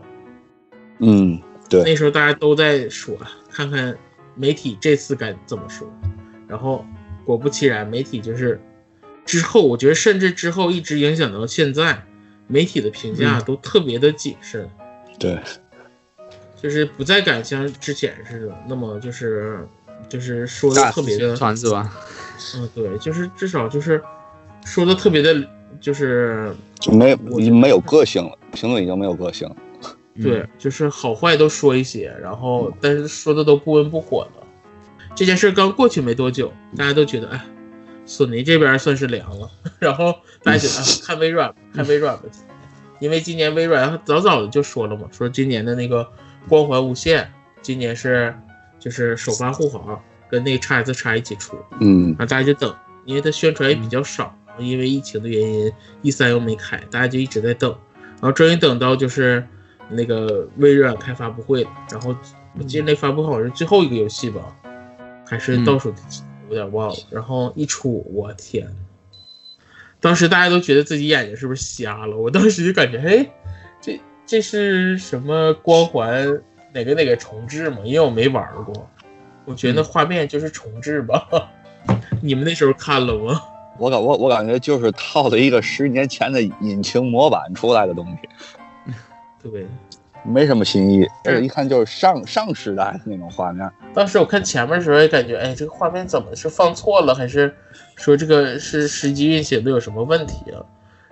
[1.00, 3.18] 嗯，对，那时候大家都在说，
[3.50, 3.98] 看看
[4.36, 5.92] 媒体这次该怎么说。
[6.48, 6.86] 然后
[7.26, 8.62] 果不其然，媒体就是
[9.26, 12.06] 之后，我觉得甚至之后一直影响到现在，
[12.46, 14.70] 媒体的评价都特别的谨慎，
[15.18, 15.40] 对，
[16.56, 19.68] 就是不再敢像之前似的那么就是。
[20.12, 21.90] 就是说的特别的传是吧？
[22.58, 24.04] 嗯，对，就是至少就是
[24.66, 25.34] 说的特别的，
[25.80, 29.56] 就是就没已经没有个性了，评论已经没有个性了。
[30.22, 34.44] 对，就是好坏都说一些，然后但是说的都不温不火的。
[35.16, 37.42] 这件事刚过去没多久，大家都觉得哎，
[38.06, 42.24] 索尼这边算是凉了， 然后大家觉得看微软，看微软吧，
[43.00, 46.06] 因为今年微软早早的就说了嘛，说今年的那个
[46.50, 48.36] 光环无限，今年是。
[48.82, 57.70] 就是首发护航跟那个叉 S 叉一起出，嗯，然后大家就等，因为它宣传也比较少，因为疫情的原因，E 三又没开，大家就一直在等，
[58.14, 59.46] 然后终于等到就是
[59.88, 62.16] 那个微软开发布会了，然后
[62.58, 64.56] 我记得那发布会好像是最后一个游戏吧，
[65.28, 68.68] 还是倒数第几，有点忘了，然后一出，我天，
[70.00, 73.30] 当时大家都觉得自己眼睛是不是瞎了，我当时就感觉，哎，
[73.80, 76.42] 这这是什么光环？
[76.74, 77.78] 哪个哪个重置嘛？
[77.84, 78.88] 因为我没玩过，
[79.46, 81.28] 我觉得画面就是重置吧。
[82.22, 83.42] 你们那时候看了吗？
[83.78, 88.94] 我感我我感觉就是套了一个十年前的引擎模板出来的东西，
[89.42, 89.66] 对，
[90.24, 93.68] 没什么新意，而且一看就是上上时代的那种画面。
[93.94, 97.52] 当时我看前面的时候也感觉，哎，这个画面怎么是放错了，还是
[97.96, 100.62] 说这个是实际运行的有什么问题啊？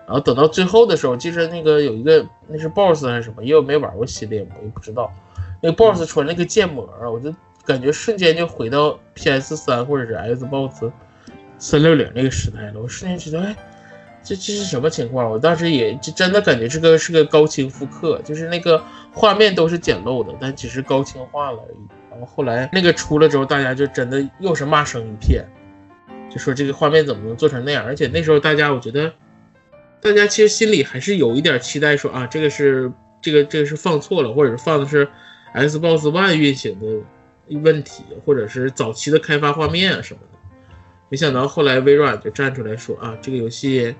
[0.05, 5.13] 然然后等到最后的时候，记着那个有一个那是 BOSS 还是什么，因为我没玩过系列，我也不知道。
[5.61, 7.33] 那个 BOSS 穿那个建模，我就
[7.65, 10.91] 感觉瞬间就回到 PS 三或者是 Xbox
[11.57, 12.81] 三六零那个时代了。
[12.81, 13.55] 我瞬间觉得，哎，
[14.23, 15.29] 这这是什么情况？
[15.29, 21.77] 我当时也就真的感觉这个是个高清复刻，就是那个画面都是简陋的，但只是高清化了而已。
[22.11, 25.45] 然后后来那个出了之后，大家就真的又是骂声一片，
[26.29, 27.85] 就说这个画面怎么能做成那样？
[27.85, 29.11] 而且那时候大家，我觉得。
[30.01, 32.89] 大家其实心里还是有一点期待，说啊，这个是
[33.21, 35.05] 这个这个是放错了，或者是放的是
[35.53, 40.37] Xbox One 运行的问题，或者是早期的开发画面啊什么的。
[41.09, 43.95] 没想到后来微软就站出来说啊，这个游戏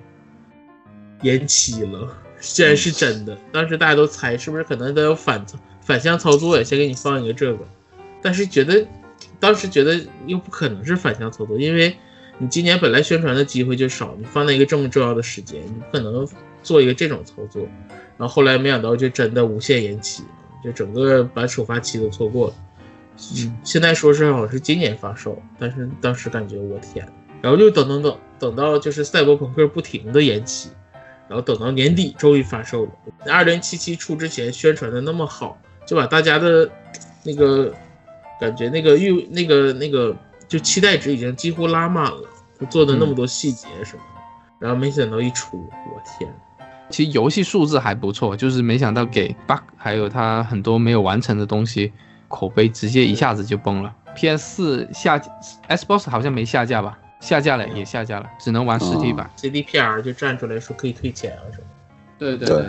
[1.22, 3.38] 延期了，竟然是真的。
[3.52, 5.46] 当时大家都猜是不是可能得有反
[5.82, 6.64] 反向操作呀？
[6.64, 7.60] 先给你放一个这个，
[8.22, 8.88] 但是觉得
[9.40, 11.96] 当时觉得又不可能是反向操作，因为。
[12.42, 16.26] 你今年本来宣传的机会就少，你放在一个这么重要的时间，你不可能
[16.64, 17.68] 做一个这种操作。
[18.18, 20.24] 然后后来没想到就真的无限延期，
[20.64, 22.54] 就整个把首发期都错过了。
[23.38, 27.08] 嗯，现在说是好像是今年发售，但是当时感觉我天，
[27.42, 30.70] 然后就等等等等到就是赛博朋克不停的延期，
[31.28, 32.92] 然后等到年底终于发售了。
[33.26, 36.70] 二零七七出之前宣传的那么好，就把大家的
[37.24, 37.74] 那个
[38.40, 40.16] 感觉那个预那个那个。
[40.48, 42.24] 就期待值已经几乎拉满了，
[42.60, 44.22] 他做的那么多细节什么的，
[44.58, 46.28] 然后没想到一出，我天！
[46.90, 51.92] 其实游戏数字还不错，就是没想到给 bug 还有它很多没有完成的东西，
[52.28, 53.94] 口碑直接一下子就崩了。
[54.16, 55.22] PS 四下
[55.68, 56.98] ，Xbox 好像没下架吧？
[57.20, 59.30] 下架了也下架了，只能玩实体版。
[59.38, 61.64] CDPR 就站出来说可以退钱啊什么。
[62.18, 62.68] 对对对，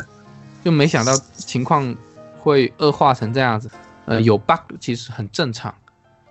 [0.65, 1.95] 就没想到情况
[2.39, 3.71] 会恶化成这样子。
[4.07, 5.73] 呃，有 bug 其实很正常。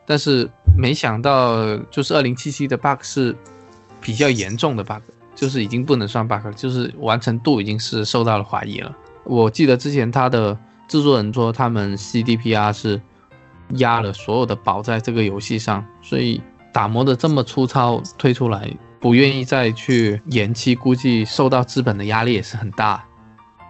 [0.05, 3.35] 但是没想到，就是二零七七的 bug 是
[4.01, 5.01] 比较严重的 bug，
[5.39, 8.93] 就是已经不能算 bug 了，就是完成度已经是受到了怀疑了。
[9.23, 13.01] 我记得之前他的制作人说，他们 CDPR 是
[13.75, 16.41] 压了所有的宝在这个游戏上，所以
[16.73, 23.01] 打磨的这么粗糙推出来，不愿意再去延期，估计受到资本的压力也是很大。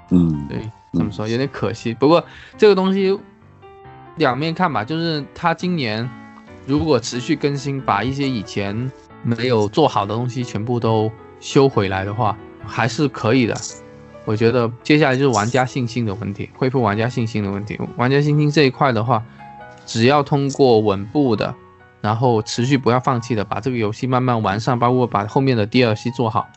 [0.09, 1.93] 嗯，对，怎么说有点可惜。
[1.93, 2.25] 不过
[2.57, 3.15] 这个东西
[4.15, 6.09] 两面看吧，就是他今年。
[6.65, 8.91] 如果持续更新，把一些以前
[9.23, 13.55] 没有做好的东西全部都修回来的话，还是可以的。
[14.25, 17.79] 我觉得接下来就是玩家信心的问题，恢复玩家信心的问题。
[17.97, 19.23] 玩家信心这一块的话，
[19.85, 21.55] 只要通过稳步的，
[22.01, 26.47] 然后持续不要放弃的，把这个游戏慢慢完善，包括把后面的 DLC 做好，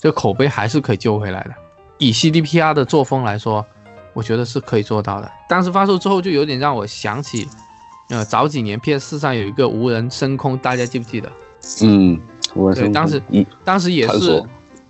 [0.00, 1.54] 这口碑还是可以救回来的。
[1.98, 3.66] 以 CDPR 的作风来说，
[4.12, 5.30] 我觉得是可以做到的。
[5.48, 7.48] 当时发售之后，就有点让我想起。
[8.08, 11.32] 呃，早几年 PS 四上有一个无人升空，大家记不记得？
[11.82, 12.20] 嗯，
[12.74, 13.22] 对，当时
[13.64, 14.44] 当时也是，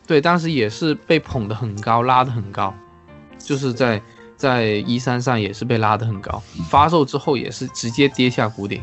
[0.06, 2.72] 对，当时也是被捧得很高，拉得很高，
[3.38, 4.00] 就是在
[4.36, 8.80] 在一三上也是被拉得很高，发售之后也是直接跌下谷底，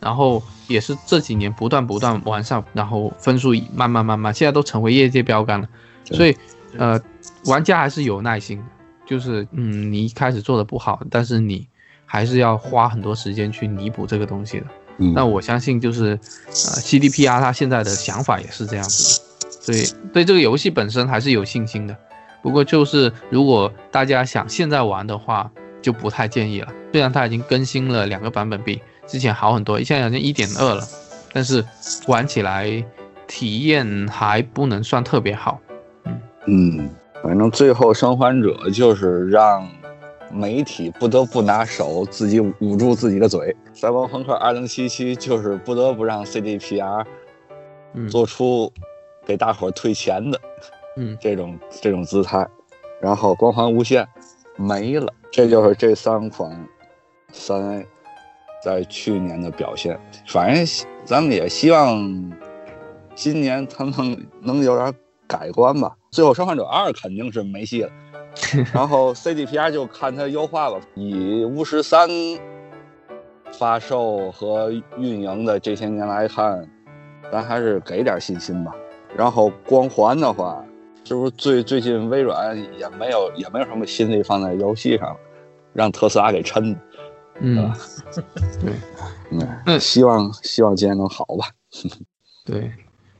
[0.00, 5.68] 然后也是这几年不断不断完善，然后分数慢慢慢慢，现在都成为业界标杆了。
[6.04, 6.36] 所以，
[6.76, 7.00] 呃，
[7.46, 8.64] 玩家还是有耐心的，
[9.06, 11.66] 就是嗯，你一开始做的不好，但是你。
[12.06, 14.66] 还是要花很多时间去弥补这个东西的。
[14.96, 21.96] 那我相信就是，呃，CDPR 他现在的想法也是这样子的，所以对这个游戏本身还是有信心的。
[22.42, 25.50] 不过就是如果大家想现在玩的话，
[25.82, 26.68] 就不太建议了。
[26.92, 30.86] 虽然它已经更新了两个版本，比之前好很多，现在好像一点二了，
[31.32, 31.64] 但是
[32.06, 32.84] 玩起来
[33.26, 35.60] 体验还不能算特别好。
[36.04, 36.90] 嗯嗯，
[37.22, 39.68] 反正最后生还者就是让。
[40.34, 47.04] 媒体不得不拿手自己捂住自己的嘴，《赛博朋克2077》就是不得不让 CDPR
[48.10, 48.72] 做出
[49.24, 50.40] 给大伙退钱的，
[50.96, 52.46] 嗯，这种这种姿态，
[53.00, 54.04] 然后《光环无限》
[54.56, 56.68] 没了，这就是这三款
[57.30, 57.86] 三 A
[58.62, 59.98] 在去年的表现。
[60.26, 60.66] 反正
[61.04, 62.32] 咱们也希望
[63.14, 64.92] 今年他们能有点
[65.28, 65.94] 改观吧。
[66.10, 67.90] 最后《生还者二》肯定是没戏了。
[68.74, 70.80] 然后 CDPR 就看它优化吧。
[70.94, 72.08] 以巫师三
[73.52, 76.68] 发售和运营的这些年来看，
[77.30, 78.74] 咱还是给点信心吧。
[79.16, 80.64] 然后光环的话，
[81.04, 85.16] 是不是最最近微软也没有也没有什么心力放在游戏上，
[85.72, 86.76] 让特斯拉给抻？
[87.38, 87.72] 嗯，
[88.60, 88.72] 对，
[89.66, 91.46] 嗯，希望希望今年能好吧。
[92.44, 92.72] 对，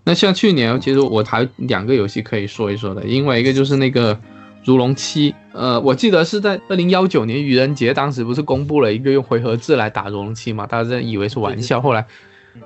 [0.02, 4.18] 那像去年，其实我还两个游戏可以说一说的，另外一个就是那个。
[4.64, 10.66] 如龙七，呃，我记得是在二零幺九年愚人节，当时不是公布了一个用回合制来打如龙七嘛？
[10.66, 12.06] 大家真以为是玩笑，后来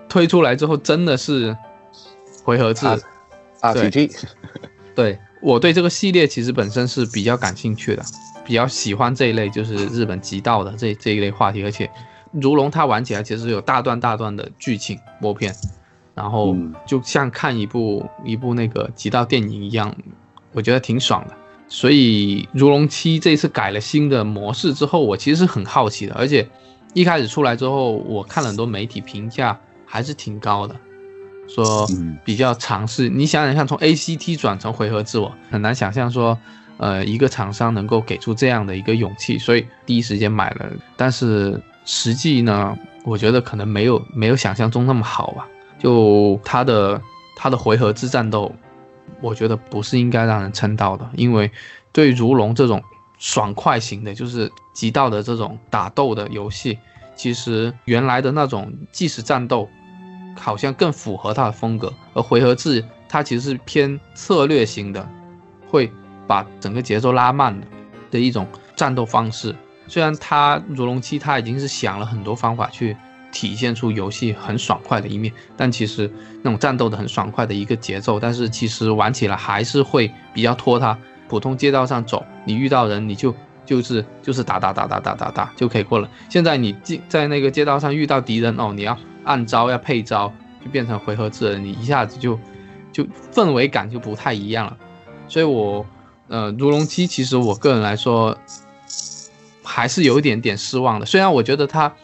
[0.09, 1.57] 推出来之后真的是
[2.45, 2.87] 回合制
[3.61, 4.27] ，RPG，
[4.95, 8.03] 对，我对这个系列其实本身是比较感兴趣的，
[8.45, 11.91] 比较喜欢这一类就是日本极道的这这一类话题，而且
[12.31, 15.53] 如龙它玩起来其实有大段大段的剧情默片，
[16.15, 16.55] 然后
[16.87, 19.93] 就像看一部一部那个极道电影一样，
[20.53, 21.35] 我觉得挺爽的。
[21.69, 26.49] 所以如龙七这次改了新的模式之后，我其实是很好奇的，而且
[26.95, 30.75] 一开始出来之后，我看了很多媒体评价还是挺高的。
[31.47, 31.89] 说
[32.25, 36.39] 比较尝试，你想想看，从 ACT 转成回合制，我很难想象说，
[36.77, 40.67] 呃，一个厂商能够给出这样的一个勇气，所以第一时间买了。
[40.95, 45.49] 但是实际呢，我觉得可能没有没有想象中那么好吧。
[45.79, 47.01] 就它的
[47.35, 48.55] 它的回合制战斗，
[49.21, 51.51] 我觉得不是应该让人称道的，因为
[51.93, 52.83] 对如龙这种
[53.19, 56.79] 爽快型的，就是极道的这种打斗的游戏，
[57.17, 59.69] 其实原来的那种即时战斗。
[60.41, 65.05] 好像更符合他的风格，而回合制它其实是偏策略型的，
[65.69, 65.91] 会
[66.29, 67.67] 把整个节奏拉慢的
[68.13, 68.47] 的一种
[68.77, 69.53] 战斗方式。
[69.89, 72.97] 虽然它如龙七它已经是想了很多方法去
[73.33, 76.11] 体现出游戏很爽快的一面，但其实
[76.43, 80.99] 那种战斗的很爽快的一个节奏，但是其实玩起来还是会比较拖沓。
[81.29, 83.35] 普通街道上走，你遇到人你就
[83.67, 86.09] 就是就是打打打打打打打就可以过了。
[86.29, 88.99] 现在你进在那个街道上遇到敌人哦，你要。
[89.25, 90.33] 按招要配招，
[90.65, 92.39] 就变成回合制了，你一下子就
[92.91, 94.75] 就氛围感就不太一样了。
[95.29, 95.85] 所以，我
[96.29, 98.35] 呃，如龙七其实我个人来说
[99.63, 101.05] 还是有一点点失望的。
[101.05, 101.95] 虽然我觉得他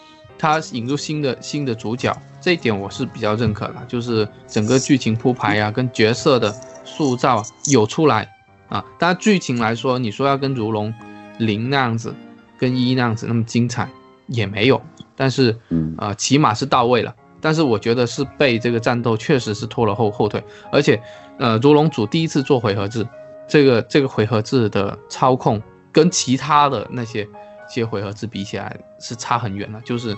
[0.44, 8.30] 他引入新的新的主角，这一点我是比较认可的，就是整个剧情铺排呀，跟角色的塑造有出来
[8.68, 8.84] 啊。
[8.98, 10.92] 当然剧情来说，你说要跟如龙
[11.38, 12.14] 零那样子，
[12.58, 13.88] 跟一那样子那么精彩
[14.26, 14.78] 也没有。
[15.16, 15.58] 但是，
[15.96, 17.14] 呃，起码是到位了。
[17.40, 21.00] 但是我觉得是被这个战斗确实是拖了后后腿，而且，
[21.38, 23.06] 呃，如龙组第一次做回合制，
[23.48, 27.26] 这个这个回合制的操控跟其他的那些
[27.66, 30.14] 些回合制比起来是差很远了，就是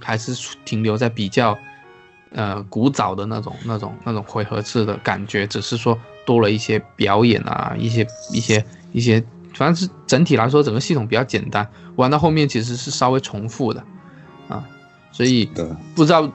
[0.00, 0.34] 还是
[0.64, 1.58] 停留在比较，
[2.32, 9.22] 呃，古早的那种那种那种回合制的感觉，只是说多了一些表演啊，一些一些一些，
[9.54, 11.66] 反正是整体来说整个系统比较简单，
[11.96, 13.82] 玩到后面其实是稍微重复的。
[14.48, 14.64] 啊，
[15.12, 15.46] 所以
[15.94, 16.30] 不知道，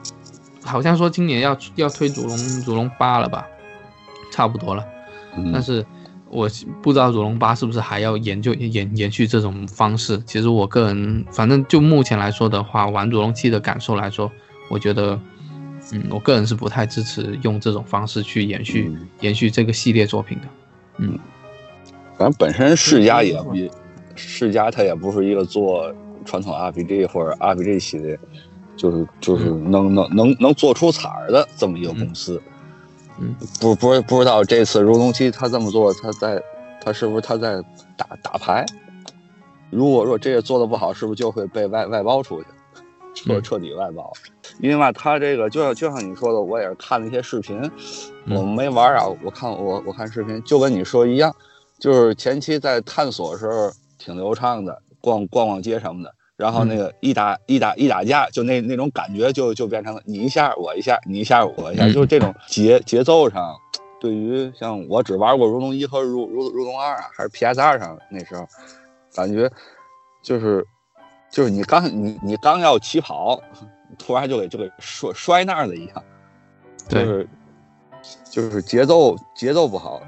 [0.62, 3.46] 好像说今年要要推祖龙祖龙八了吧，
[4.32, 4.84] 差不多了。
[5.52, 5.84] 但是
[6.30, 6.48] 我
[6.82, 10.20] 不知道主龙八是不是还要研究延延续这种方式。
[10.26, 14.30] 其实我个人，反正就目前来说的话，玩主龙七的感受来说，
[14.68, 15.20] 我觉得，
[15.92, 20.44] 嗯，我个人是不太支持用这种方式去延续延续这个系列作品的。
[20.98, 21.18] 嗯，
[22.16, 23.70] 反正本身世嘉也比
[24.14, 25.94] 世嘉它也不是一个做。
[26.24, 28.18] 传统 RPG 或者 RPG 系列，
[28.76, 32.57] 就是就是能能能能做出彩儿的这么一个公司，嗯，
[33.60, 36.42] 不不不知道这次如龙七他这么做，他在
[36.80, 37.60] 他是不是他在
[37.96, 38.64] 打打牌？
[39.70, 42.46] 如果说这个做的不好，是不是就会被外外包出去，
[43.14, 44.12] 彻彻底外包？
[44.60, 47.60] 因为嘛，他这个就像就像你说的，我也是看了一些视频，
[48.30, 51.34] 我没玩啊，我看我我看视频就跟你说一样，
[51.78, 56.14] 就是前期在探索的时候挺流畅的，逛逛逛街什么的。
[56.38, 63.56] 然后那个一打一打一打架，就那那种感觉就就变成了你一下我一下，你一下我一下，就是这种节节奏上，
[64.00, 68.46] 对于像我只玩过《如龙一》和《如如如龙二》啊，还是 PS 二上那时候，
[69.12, 69.50] 感觉
[70.22, 70.64] 就是
[71.28, 73.42] 就是你刚你你刚要起跑，
[73.98, 76.04] 突然就给就给摔摔那儿了一样，
[76.88, 77.28] 就是
[78.30, 80.00] 就是节奏节奏不好。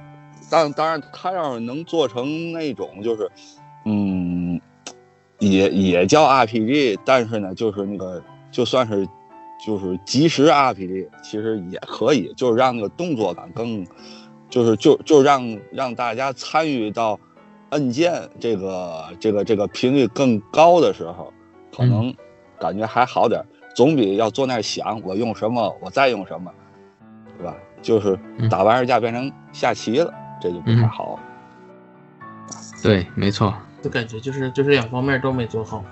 [0.49, 3.28] 当当然，他要是能做成那种就是
[3.85, 4.20] 嗯。
[5.41, 8.22] 也也叫 RPG，但是呢，就是那个
[8.53, 9.07] 就算是
[9.66, 13.84] 就是即时 RPG，其实也可以，就是让那个动作感更，
[14.49, 17.18] 就是就就让让大家参与到
[17.70, 21.32] 按键这个这个这个频率更高的时候，
[21.76, 22.14] 可能
[22.59, 23.43] 感觉还好点，
[23.74, 26.53] 总比要坐那儿想我用什么我再用什么，
[27.38, 27.55] 对吧？
[27.82, 28.18] 就是
[28.51, 31.18] 打完架变成下棋了，这就不太好。
[32.82, 33.55] 对，没错。
[33.83, 35.85] 的感觉就是就是两方面都没做好，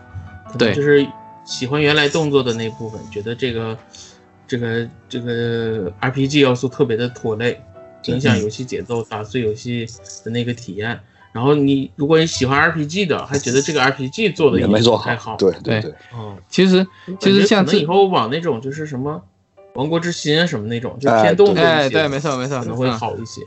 [0.59, 1.07] 对，就是
[1.45, 3.77] 喜欢原来动作的那部分，觉得这个
[4.47, 7.61] 这个这个 RPG 要素特别的拖累，
[8.05, 9.87] 影响游戏节奏，打碎游戏
[10.25, 10.99] 的那个体验。
[11.31, 15.95] 然后你如果你喜欢 RPG 的，还觉得这个 RPG 做的也没做太好，对对对。
[16.15, 16.85] 嗯，其实
[17.21, 19.23] 其实像以后往那种就是什么
[19.75, 23.43] 王国之心啊什么那种，就偏动作一些，对，没错没错，可能会好一些。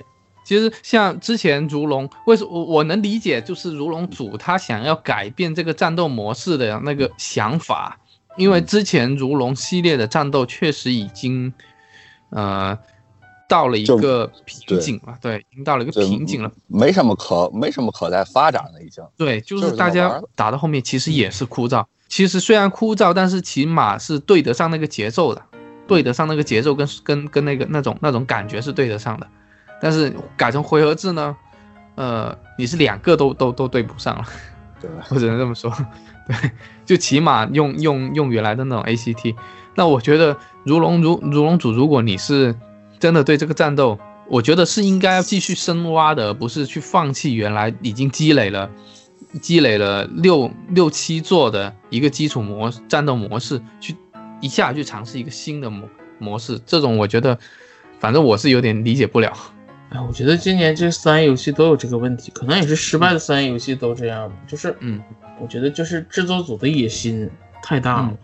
[0.52, 7.98] 其实像之前如龙，为什我我能理解，就是如龙组他想要改变这个战斗模式的那个想法，
[8.36, 11.54] 因为之前如龙系列的战斗确实已经，
[12.32, 12.78] 呃，
[13.48, 19.02] 到了一个瓶颈了，对，已经到了一个瓶颈了，没什么可没什么可再发展了，已经。
[19.16, 21.86] 对，就是大家打到后面其实也是枯燥。
[22.10, 25.42] 其实虽然枯燥，但是起码是对得上那个节奏的，
[25.88, 29.26] 对得上那个节奏跟跟跟那个那种那种感觉是对得上的。
[29.82, 31.36] 但是改成回合制呢，
[31.96, 34.24] 呃，你是两个都都都对不上了，
[34.80, 35.70] 对， 我只能这么说。
[36.28, 36.52] 对，
[36.86, 39.36] 就起码用用用原来的那种 ACT。
[39.74, 42.56] 那我觉得如龙如如龙组，如果你是
[43.00, 43.98] 真的对这个战斗，
[44.30, 48.70] 我觉得是应该要继续深挖的，不是去放弃原来已经积累了
[49.42, 53.96] 积累了六六七座的一个基础模战斗模式，去
[54.42, 56.60] 一下去尝试一个新的模模式。
[56.66, 57.38] 这种我觉得，
[58.00, 59.34] 反正我是有点理解不了。
[59.92, 65.02] 哎，我觉得今年这三 A 游戏都有这个问题，可能也是失败的三 A 游戏都这样就是嗯，
[65.38, 67.30] 我觉得就是制作组的野心
[67.62, 68.18] 太大了，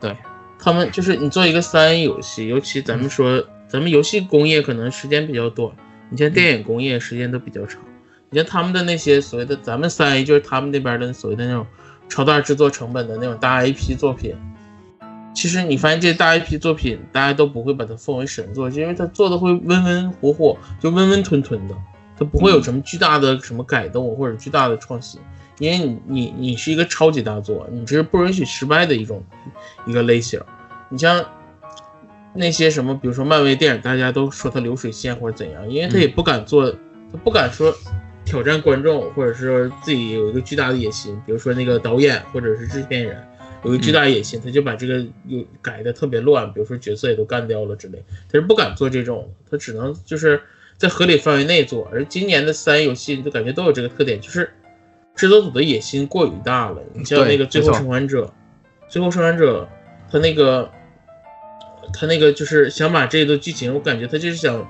[0.00, 0.14] 对。
[0.58, 5.70] 他们就是你做一个三 A 游戏，尤其咱们说咱们游戏工业可能时间比较短，
[6.10, 7.80] 你像电影工业时间都比较长。
[8.28, 11.66] 你像他们的那些所谓的咱们三 A，就是他们那边的所谓的那种
[12.08, 14.34] 超大制作成本的那种大 IP 作品。
[15.44, 21.74] 其实你发现这大 IP 作品，大家都不会把它奉为神作，是因为它做的会温温火火，就温温吞吞的，
[22.18, 25.20] 它不会有什么巨大的什么改动或者巨大的创新。
[25.58, 29.22] 因为你你你是一个超级大作，你这是不允许失败的一种
[29.84, 30.40] 一个类型。
[30.88, 31.22] 你像
[32.32, 36.70] 那些什么，比如说漫威电影，大家都说它流水线或者怎样，因为他也不敢做，
[37.12, 37.70] 他不敢说
[38.24, 41.20] 挑战观众，或者是自己有一个巨大的野心。
[41.26, 43.22] 比如说那个导演或者是制片人
[43.64, 50.40] 有个巨大野心，他就把这个又改的特别乱，比如说角色也都干掉了之类，他是不敢做这种，他只能就是
[50.76, 51.88] 在合理范围内做。
[51.92, 54.50] 而今年的三游戏就感觉都有这个特点，就是。
[55.16, 58.24] 制作组的野心过于大了，你像那个《最后生还者》，
[58.88, 59.62] 《最后生还者》，
[60.10, 60.68] 他那个，
[61.92, 64.68] 他那个就是想把这个剧情，我感觉他就是想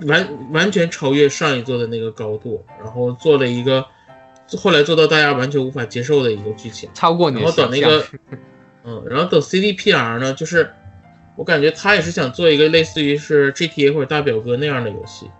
[0.00, 3.86] 完完全超越上一座的那个高度，然后做了一个
[4.56, 8.04] 后来做到大家完全无法接受的一个剧情，超过你然后等那个，
[8.84, 10.70] 嗯，然后等 CDPR 呢，就是
[11.36, 15.30] 我感觉他也是想做一个类似于是 GTA 或者大表哥那样的游戏，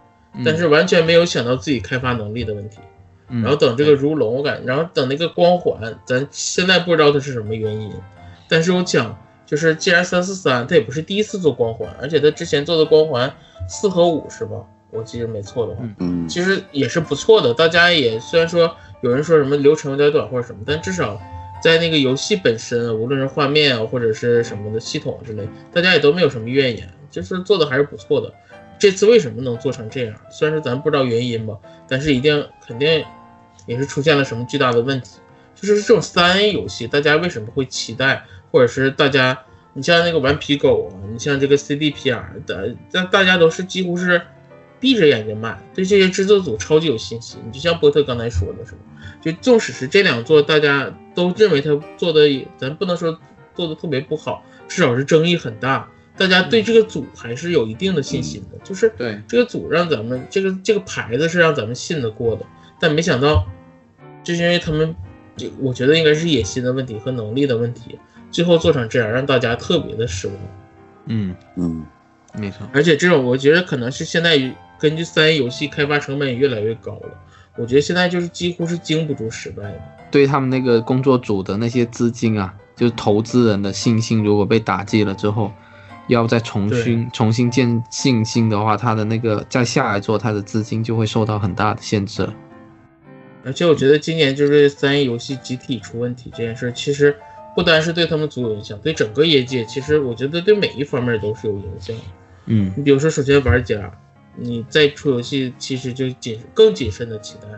[0.44, 2.78] 但是完全没有想到自己开发能力的问题。
[3.42, 7.90] 然后等这个如龙，我感，然后等那个光环，咱现在不知道它是什么原因，
[8.46, 13.32] 但是我讲，就是既然三四三，它也不是第一次做光环，而且它之前做的光环
[13.66, 14.56] 四和五是吧？
[14.90, 17.54] 我记得没错的话，嗯，其实也是不错的。
[17.54, 21.20] 大家也虽然说有人说什么流程有点短或者什么，但至少
[21.62, 28.32] 在那个游戏本身，无论是画面啊或者是什么的系统之类，大家也都没有什么怨言，就是做的还是不错的。
[28.78, 30.14] 这次为什么能做成这样？
[30.30, 33.05] 虽然说咱不知道原因吧，但是一定肯定。
[33.64, 35.20] 也是出现了什么巨大的问题，
[35.55, 39.38] 就是这种三 A 游戏，大家为什么会期待，或者是大家，
[39.72, 44.20] 你像那个顽皮狗啊，你像这个 CDPR 的，大大家都是几乎是
[44.83, 47.39] 闭着眼睛买，对这些制作组超级有信心。
[47.47, 48.78] 你就像波特刚才说的，是吧？
[49.22, 53.16] 就纵使是这两座，大家都认为他做的，咱不能说
[53.55, 58.59] 做的特别不好，至少是争议很大，大家对这个组还是有一定的信心的。
[58.64, 62.45] 就是对这个组让咱们这个这个牌子是让咱们信得过的。
[62.80, 63.47] 但没想到，
[64.24, 64.93] 就是因为他们，
[65.37, 68.01] 就我觉得应该是野心的问题和能力的问题，
[68.33, 70.37] 最后做成这样，让大家特别的失望。
[71.07, 71.87] 嗯嗯，
[72.35, 72.68] 没错。
[72.72, 74.37] 而且这种，我觉得可能是现在
[74.83, 77.16] 根据三 A 游戏开发成本也越来越高了，
[77.57, 79.80] 我觉得现在就是几乎是经不住失败的。
[80.11, 85.53] 对他们那个工作组的那些资金啊，就是投资人的信心，如果被打击了之后。
[86.09, 92.35] 要再重新重新建信心的话，他的那个再下来做，他的资金就会受到很大的限制了。
[93.45, 97.16] 而且我觉得今年就是三 A 游戏集体出问题这件事，其实
[97.55, 101.97] 不单是对他们组有影响，对整个业界，其实我觉得对每一方面都是有影响。
[102.47, 103.91] 嗯，你比如说，首先玩家，
[104.37, 107.49] 你再出游戏，其实就谨更谨慎的期待。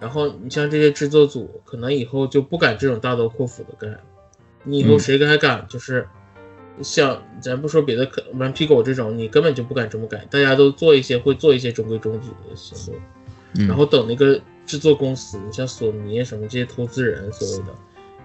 [0.00, 3.98] 然后你像这些制作组，可能以后就不敢这种大刀阔斧的干。
[4.64, 6.06] 你以后谁还敢就是？
[6.80, 10.24] 像咱不说别的，可顽皮狗这种，你根本就不敢这么改。
[10.30, 17.74] 大家都做一些会做一些中规中矩的行动，然后等那个制作公司，你像索尼什么这些投资人所谓的，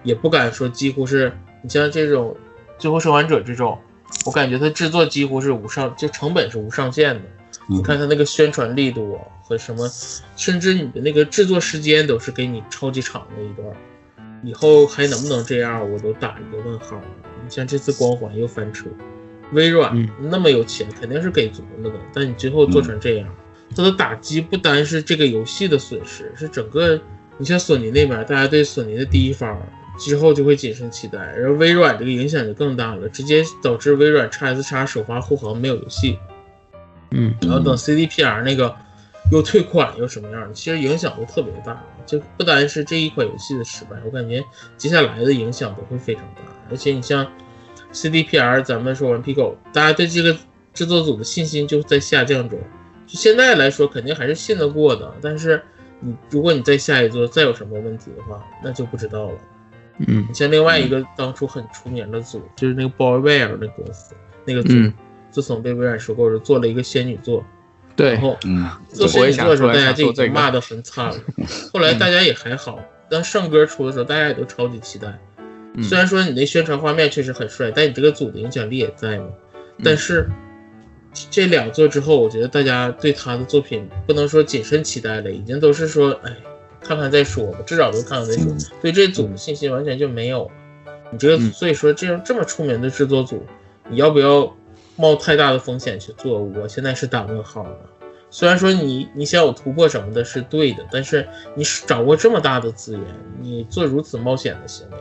[0.04, 1.32] 也不敢说几乎是
[1.62, 2.36] 你像这种
[2.78, 3.76] 最后生还者这种，
[4.24, 7.22] 我感觉它制作几乎是无上，就成本是无上限的。
[7.66, 9.88] 你看它那个宣传力度和什么，
[10.36, 13.68] 甚至你的那个制作时间都是给你超级长的一段。
[14.42, 17.00] 以后还能不能这样，我都打一个问号。
[17.42, 18.86] 你像这次光环又翻车，
[19.52, 21.96] 微软那么有钱，肯定是给足了的。
[22.12, 23.28] 但你最后做成这样，
[23.74, 27.00] 它的打击不单是这个游戏的损失，是整个。
[27.36, 29.60] 你像索尼那边，大家对索尼的第一方
[29.98, 36.18] 之后就会谨慎期待，然后微软这个影响就更大了，直接导致微软 x S x 首发护航没有游戏。
[37.14, 38.74] 嗯，然后等 CDPR 那个
[39.30, 41.82] 又退款又什么样的，其实影响都特别大。
[42.04, 44.44] 就不单是这一款游戏的失败，我感觉
[44.76, 46.42] 接下来的影响都会非常大。
[46.70, 47.26] 而且你像
[47.94, 50.36] CDPR，咱们说完 Pico，大家对这个
[50.74, 52.58] 制作组的信心就在下降中。
[53.06, 55.62] 就现在来说，肯定还是信得过的，但是
[56.00, 59.38] 你如果你再下一座再有什么问题的话，那就不知道了。
[60.06, 64.92] 嗯，像另外一个当初很出名的组，就是那个 BoyWare 那公司，那个组嗯
[65.34, 67.44] 自从被微软收购之后，做了一个仙女座，
[67.96, 71.16] 对然，后嗯，做仙女座的时候，大家就已经骂得很惨了。
[71.74, 72.78] 后来大家也还好，
[73.10, 75.08] 当圣歌出的时候，大家也都超级期待。
[75.76, 79.26] 嗯虽然说你那宣传画面确实很帅，但你这个组的影响力也在嘛。
[79.82, 80.30] 但是
[81.32, 86.36] 这两座之后，我觉得大家对他的作品不能说谨慎期待了，已经都是说，哎，
[86.80, 88.54] 看看再说吧，至少都看看再说。
[88.80, 90.50] 对这组的信心完全就没有了。
[91.10, 93.44] 你这个，嗯所以说这样这么出名的制作组，
[93.88, 94.56] 你要不要
[94.96, 96.40] 冒太大的风险去做？
[96.40, 97.78] 我现在是打问号的。
[98.30, 101.24] 虽然说你你想有突破什么的是对的，但是
[101.54, 103.04] 你掌握这么大的资源，
[103.40, 104.98] 你做如此冒险的行为，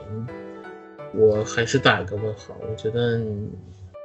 [1.14, 2.56] 我还是打一个问号。
[2.70, 3.20] 我觉得，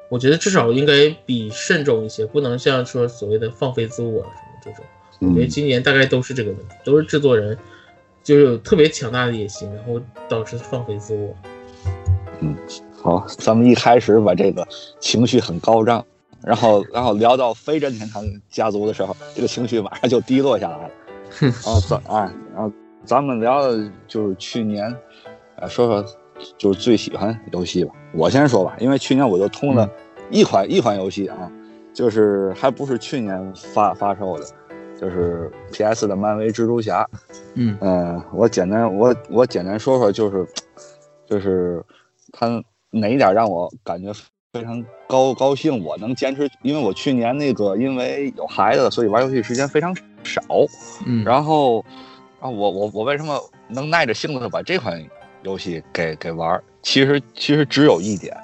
[0.09, 4.85] 我觉得至少应该比慎重一些，不能像说所谓的放飞自我什么这种。
[5.21, 7.59] 我觉得嗯今年大概都是这个问题，都是制作人
[8.23, 11.37] 就是有特别强大的野心，然后导致放飞自我。
[13.01, 14.67] 好，咱们一开始把这个
[15.01, 16.05] 情绪很高涨，
[16.43, 20.91] 然后然后聊到非任天堂家族的时候，这个情绪马上就低落下来了。
[21.41, 22.73] 然后咱啊，然后
[23.05, 24.95] 咱们聊的就是去年，
[25.57, 26.05] 呃，说说
[26.57, 27.93] 就是最喜欢游戏吧。
[28.13, 29.89] 我先说吧，因为去年我就通了
[30.31, 31.51] 一款、一款游戏啊，
[31.93, 34.47] 就是还不是去年发发售的，
[35.01, 37.07] 就是 PS 的漫威蜘蛛侠。
[37.55, 40.47] 嗯嗯，我简单我我简单说说，就是
[41.27, 41.85] 就是
[42.33, 44.13] 他哪一点让我感觉
[44.53, 50.43] 非常高高兴，我能坚持，因为我去年那个因为有孩子，所以玩游戏时间非常少。
[51.07, 51.81] 嗯，然后，
[52.41, 55.03] 啊我我我为什么能耐着性子把这款
[55.43, 56.61] 游戏给给玩？
[56.83, 58.35] 其实其实只有一点，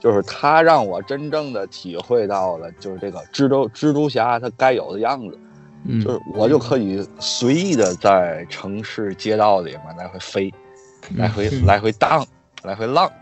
[0.00, 5.38] 就是它让我真正的体会到了，就是这个蜘蛛蜘蛛侠它该有的样子。
[5.86, 10.52] 嗯就是我就可以随意的在城市街道里面来回飞，
[11.14, 12.26] 来回嗯来回荡，
[12.62, 13.12] 来回浪，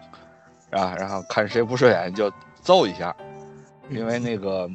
[0.73, 3.15] 啊，然后看谁不顺眼就揍一下，
[3.89, 4.69] 因为那个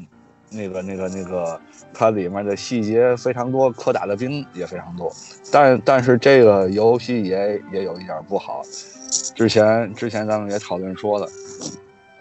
[0.50, 1.60] 那个那个那个
[1.94, 5.12] 它里面的细节非常多，可打的兵也非常多，
[5.52, 8.62] 但但是这个游戏也也有一点不好，
[9.36, 11.28] 之前之前咱们也讨论说了，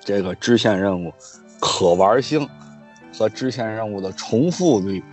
[0.01, 1.13] 这个支线任务
[1.61, 2.49] 可玩性
[3.17, 5.05] 和支线任务的重复率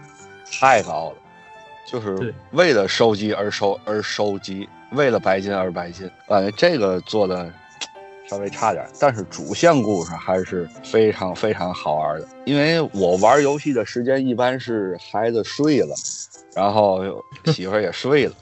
[0.49, 1.15] 太高了，
[1.85, 7.51] 就是为了收集而收而收集，为了白金而白金，感觉这个做的
[8.33, 12.27] 稍微差点，但是主线故事还是非常非常好玩的。
[12.45, 15.95] 因为我玩游戏的时间一般是孩子睡了，
[16.55, 17.03] 然后
[17.45, 18.33] 媳妇儿也睡了，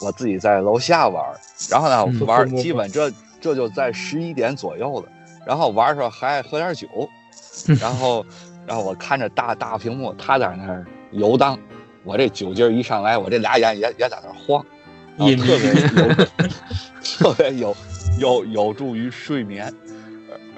[0.00, 1.24] 我自己在楼下玩，
[1.68, 5.08] 然后呢嗯玩基本这这就在十一点左右了，
[5.44, 6.86] 然后玩的时候还爱喝点酒，
[7.80, 8.24] 然后
[8.64, 11.58] 然后我看着大大屏幕，他在那儿游荡，
[12.04, 14.64] 我这酒劲儿一上来，我这俩眼也也在那晃，
[15.16, 16.14] 然后 特别有
[17.02, 17.76] 特别有
[18.18, 19.72] 有有助于睡眠，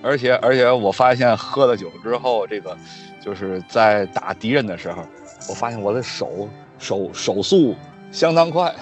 [0.02, 2.76] 而而且而且我发现喝了酒之后，这个
[3.20, 5.02] 就是在打敌人的时候，
[5.48, 6.48] 我发现我的手
[6.78, 7.74] 手手速
[8.12, 8.74] 相当快，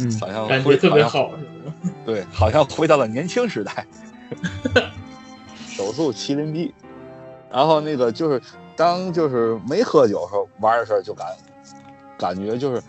[0.00, 1.30] 嗯好像感回好像觉特别好。
[2.04, 3.86] 对，好像回到了年轻时代，
[5.68, 6.74] 手速麒麟臂。
[7.50, 8.40] 然后那个就是
[8.76, 11.26] 当就是没喝酒时候玩的时候，就感
[12.18, 12.82] 感觉就是，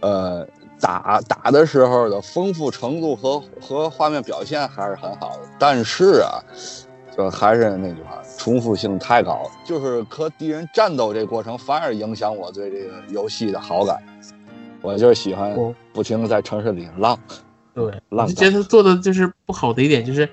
[0.00, 0.46] 呃，
[0.80, 5.40] 打打的时候的丰富程度和和画面表现还是很好的。
[5.58, 6.42] 但是啊，
[7.16, 14.02] 就还是那句话，重复性太高了，就是和敌人战斗这过程反而影响我对这个游戏的好感。
[14.82, 15.56] 我就是喜欢
[15.94, 17.18] 不停的在城市里浪。
[17.72, 20.28] 对，浪我就觉得做的就是不好的一点就是，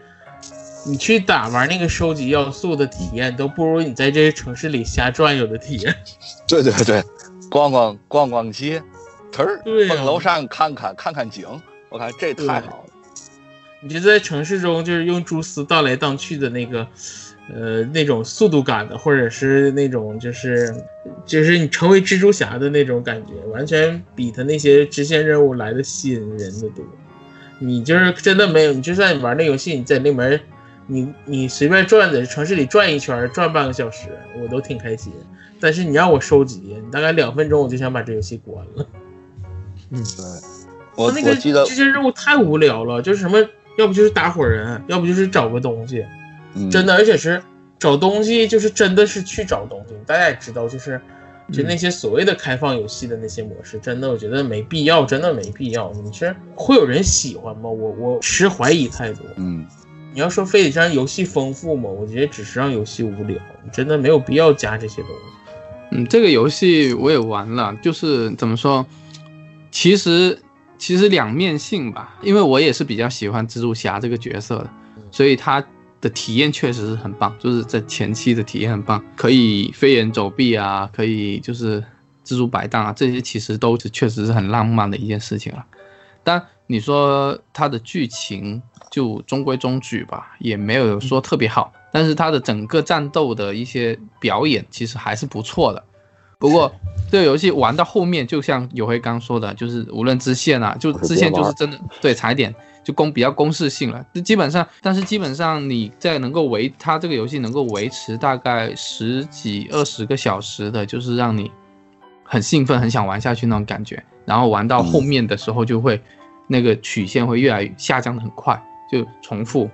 [0.85, 5.95] 你去打玩那个收集要素的体验，都不如你在这些城市里瞎转悠的体验。
[6.47, 7.01] 对对对，
[7.49, 8.83] 逛逛逛逛街，
[9.31, 11.45] 忒儿对楼上看看看看景，
[11.89, 12.85] 我看这太好了。
[13.83, 16.85] 你就在城市中，就是用蛛丝荡来荡去的那个，
[17.51, 20.71] 呃，那种速度感的，或者是那种就是
[21.25, 26.85] 就是你成为蜘蛛侠的那种感觉，完全比他那些支线任务来的吸引人的多。
[27.57, 30.39] 你就是真的没有，你就算你玩那游戏，你在那门，
[30.85, 34.09] 你你随便转在城市里转一圈，转半个小时，
[34.41, 35.11] 我都挺开心。
[35.59, 38.85] 但是你让我收集，你大概两分钟我就想把这游戏关了。
[39.99, 40.25] 对，
[40.95, 43.37] 我他那个我记得支，线任务太无聊了，就是什么，
[43.77, 46.05] 要不就是打火人，要不就是找个东西。
[46.53, 47.41] 嗯真的，而且是
[47.79, 49.95] 找东西就是真的是去找东西。
[50.05, 50.99] 大家也知道，就是
[51.51, 55.91] 就那些所谓的开放游戏的那些模式，真的我觉得没必要，真的没必要。
[56.03, 57.69] 你是会有人喜欢吗？
[57.69, 59.23] 我我持怀疑态度。
[59.37, 59.65] 嗯，
[60.13, 61.89] 你要说非得让游戏丰富吗？
[61.89, 63.37] 我觉得只是让游戏无聊，
[63.71, 65.15] 真的没有必要加这些东西。
[65.91, 68.85] 嗯，这个游戏我也玩了，就是怎么说，
[69.71, 70.37] 其实
[70.77, 74.69] 其实两面性吧，因为我也是比较喜欢蜘蛛侠这个角色的，
[75.09, 75.63] 所以他
[75.99, 81.81] 的体验确实是很棒，就是在前期的体验很棒，可以飞檐走壁啊，可以就是
[82.25, 85.65] 蜘蛛摆荡啊，这些其实都是确实是很浪漫的一件事情了。
[86.23, 88.61] 但你说它的剧情
[88.91, 91.71] 就中规中矩吧，也没有说特别好。
[91.93, 95.83] 但是它的整个战斗的一些表演其实还是不错的。
[96.41, 96.73] 不过
[97.11, 104.03] 这个游戏玩到后面，就像有辉刚说的，就是无论支线啊，就支线就是真的对踩点就公比较公式性了。
[104.11, 111.51] 就基本上，但是基本上你在能够维它这个游戏能够维持大概十几二十个小时的，就是让你
[112.23, 114.03] 很兴奋、很想玩下去那种感觉。
[114.25, 116.01] 然后玩到后面的时候，就会
[116.47, 118.59] 那个曲线会越来越下降的很快，
[118.91, 119.69] 就重复。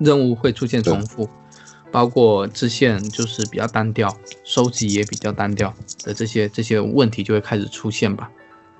[0.00, 1.28] 任务会出现重复，
[1.94, 5.72] 包括支线就是比较单调，收集也比较单调
[6.02, 8.28] 的这些这些问题就会开始出现吧。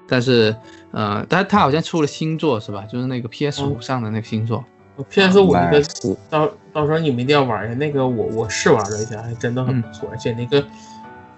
[0.09, 0.53] 但是，
[0.91, 2.83] 呃，但是他好像出了新作是吧？
[2.91, 4.65] 就是那个 PS 五上的那个新作。
[5.09, 5.81] PS 五那个
[6.29, 10.09] 到到时候你们一定要玩一下那个，我我试玩了一下，还真的很不错。
[10.11, 10.67] 而且那个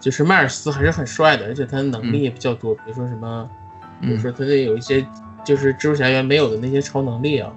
[0.01, 3.51] 就是迈尔斯还是很帅的，而且他的能力也比较多，比如说什么，
[4.01, 5.07] 比如说他的有一些
[5.45, 7.53] 就是蜘蛛侠原没有的那些超能力啊。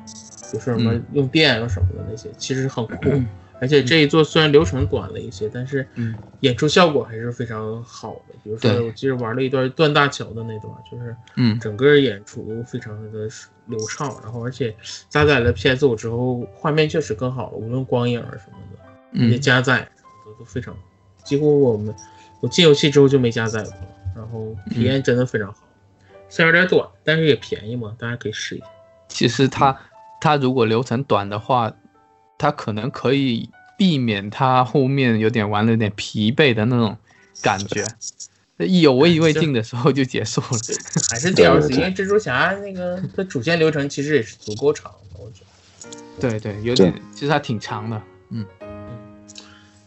[0.52, 2.96] 就是什么用电啊什么的那些，其实很酷。
[3.62, 5.86] 而且这一座虽然流程短了一些，但是
[6.40, 8.36] 演出效果还是非常好的。
[8.44, 13.30] 比如说，我记得玩了一段断大桥的那段，就是嗯，整个演出非常的
[13.68, 14.16] 流畅。
[14.24, 14.76] 然后，而且
[15.10, 18.80] 加载了 PS 五之后，画面确实更好了，无论光影啊什么的，
[19.12, 19.88] 那些加载
[20.26, 20.76] 都都非常。
[21.24, 21.94] 几乎我们
[22.42, 23.74] 我进游戏之后就没加载过，
[24.16, 25.60] 然后体验真的非常好。
[26.30, 28.66] 虽然有点短，但是也便宜嘛，大家可以试一下。
[29.08, 29.78] 其实它。
[30.22, 31.74] 它如果流程短的话，
[32.40, 36.98] 它可能可以避免他后面有点玩的有点疲惫的那种
[37.44, 37.86] 感觉，
[38.58, 40.48] 意犹未尽的时候就结束了。
[41.12, 46.30] 还是 DLC，因为蜘蛛侠那个它主线流程其实也是足够长的，我觉得。
[46.30, 48.46] 对对，有点，其实还挺长的，嗯。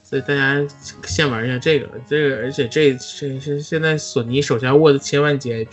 [0.03, 0.63] 所以大家
[1.07, 5.69] 先玩一下这个，这个，而且这这是现在索尼手下握的千万级 IP，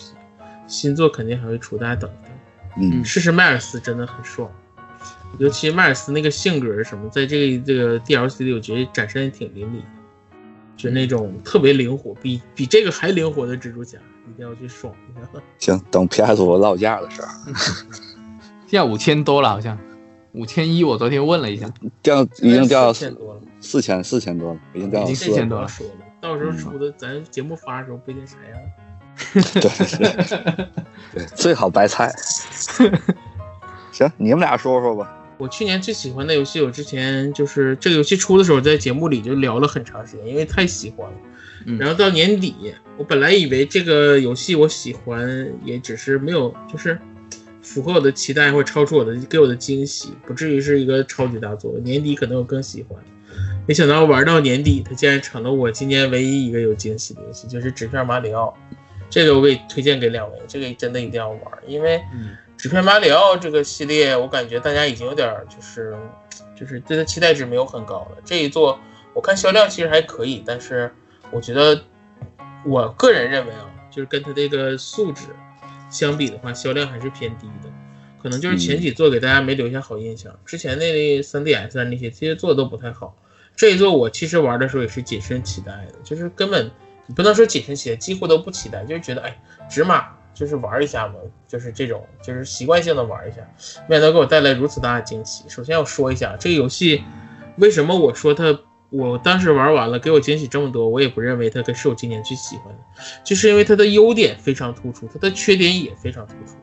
[0.65, 2.09] 新作肯定还会出，大家等。
[2.77, 4.49] 嗯，试试迈尔斯真的很爽，
[5.37, 9.81] 尤其迈尔斯那个性格什么，在这个这个 DLC 里，我觉得展现的挺淋漓，
[10.75, 15.27] 就那种特别灵活，比比这个还灵活的蜘蛛侠，一定要去爽一下。
[15.59, 17.27] 行，等 PS 五落价的时候，
[18.67, 19.77] 现在五千多了，好像
[20.33, 21.71] 五千一，我昨天问了一下，
[22.01, 25.67] 掉已经掉四千多了，四千四千多了，已经掉四千多了。
[25.67, 28.59] 说了，到时候出的咱节目发的时候不一定啥样。
[29.33, 30.67] 对，
[31.13, 32.13] 对，最好白菜。
[33.91, 35.15] 行，你们俩说说吧。
[35.39, 41.17] 我去年最喜欢的游戏，我之前就是这个游戏出的时候，在节目里就聊了很长时间，因为太喜欢了。
[41.79, 46.99] 然后到年底，我本来以为这个游戏我喜欢，也只是没有就是
[47.61, 51.73] 符合我的期待，或超出我的给我的惊喜，不至于是一个超级大作。
[51.85, 53.01] 年底可能我更喜欢。
[53.65, 58.53] 没想到玩到年底，它竟然成了我今年唯一一个有惊喜的游戏，就是纸片马里奥。
[59.09, 62.01] 这个我给推荐给两位，这个真的一定要玩，因为
[62.59, 65.95] 纸片马里奥这个系列，我感觉大家已经有点就是
[66.53, 68.17] 就是对它期待值没有很高了。
[68.25, 68.77] 这一座
[69.13, 70.93] 我看销量其实还可以，但是
[71.31, 71.81] 我觉得
[72.65, 75.27] 我个人认为啊，就是跟它这个素质
[75.89, 77.69] 相比的话，销量还是偏低的，
[78.21, 83.15] 可能就是前几座给大家没留下好印象，之前那 3DS 那些这些做的都不太好。
[83.55, 86.69] 这一座我其实玩的时候也是谨慎期待的，就是根本。
[87.05, 91.15] 你不能说谨慎期待，几乎都不期待，就是觉得哎，纸马就是玩一下嘛，
[91.49, 93.41] 就是这种，就是习惯性的玩一下，
[93.89, 95.43] 没想到给我带来如此大的惊喜。
[95.49, 97.03] 首先要说一下这个游戏，
[97.57, 98.57] 为什么我说它，
[98.89, 106.55] 我当时玩完了给我惊喜这么多，我也不认为它是我今年最喜欢的，就是因为它的优点非常突出，它的缺点也非常突出。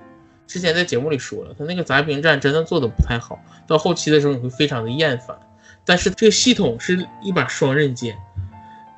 [0.47, 5.39] 之前在节目里说了，它那个杂兵战真的做的不太好，到后期的时候你会非常的厌烦，
[5.85, 8.17] 但是这个系统是一把双刃剑。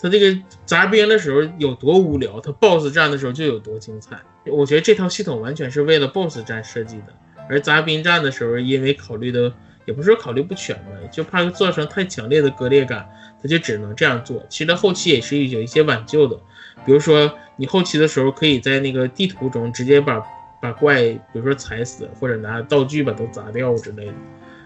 [0.01, 4.17] 他这个杂兵的时候有多无聊，他 BOSS 战的时候就有多精彩。
[4.51, 7.15] 我觉得这套系统完全是为了 BOSS 战设计的，
[7.49, 9.53] 而杂兵战的时候，因为考虑的
[9.87, 13.09] 也不是说考虑不全吧，就怕造成太强烈的割裂感，
[13.43, 14.45] 他就只能这样做。
[14.49, 16.37] 其实他后期也是有一些挽救的，
[16.85, 20.23] 比如说你后期的时候可以在那个地图中直接把
[20.61, 24.15] 把怪，比如说踩死，或者拿道具把都砸掉之类的，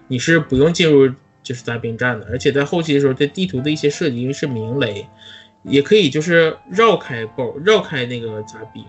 [0.09, 1.13] 你是不用进入。
[1.45, 5.05] 就是杂兵战的，而且在后期的时候，对地图的一些设计，因为是明雷，
[5.65, 8.85] 也可以就是绕开 BOSS，绕开那个杂兵，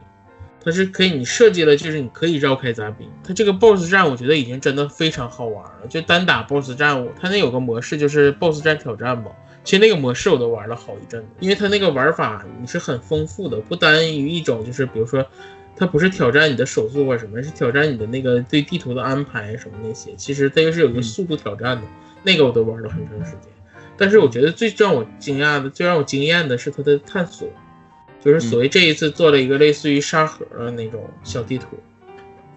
[0.64, 3.08] 它是可以你设计了，就是你可以绕开杂兵。
[3.24, 5.88] 它这个 BOSS 战，我觉得已经真的非常好玩了。
[5.90, 9.32] 就单打 BOSS 战，它那有个模式就是 BOSS 战挑战嘛。
[9.64, 15.26] 其实那个模式我都玩了好一阵子，因为它那个玩法你是很丰富的，不单于一种，就是比如说，
[15.76, 20.14] 它不是挑战你的手速或什么，是挑战你的那个对地图的安排什么那些。
[20.18, 21.84] 其实它又是有一个速度挑战的，
[22.24, 23.52] 那个我都玩了很长时间。
[23.96, 27.48] 但是我觉得最让我惊讶的、最让我惊艳的是它的探索，
[28.24, 31.68] 就是所谓这一次做了一个类似于沙盒的那种小地图。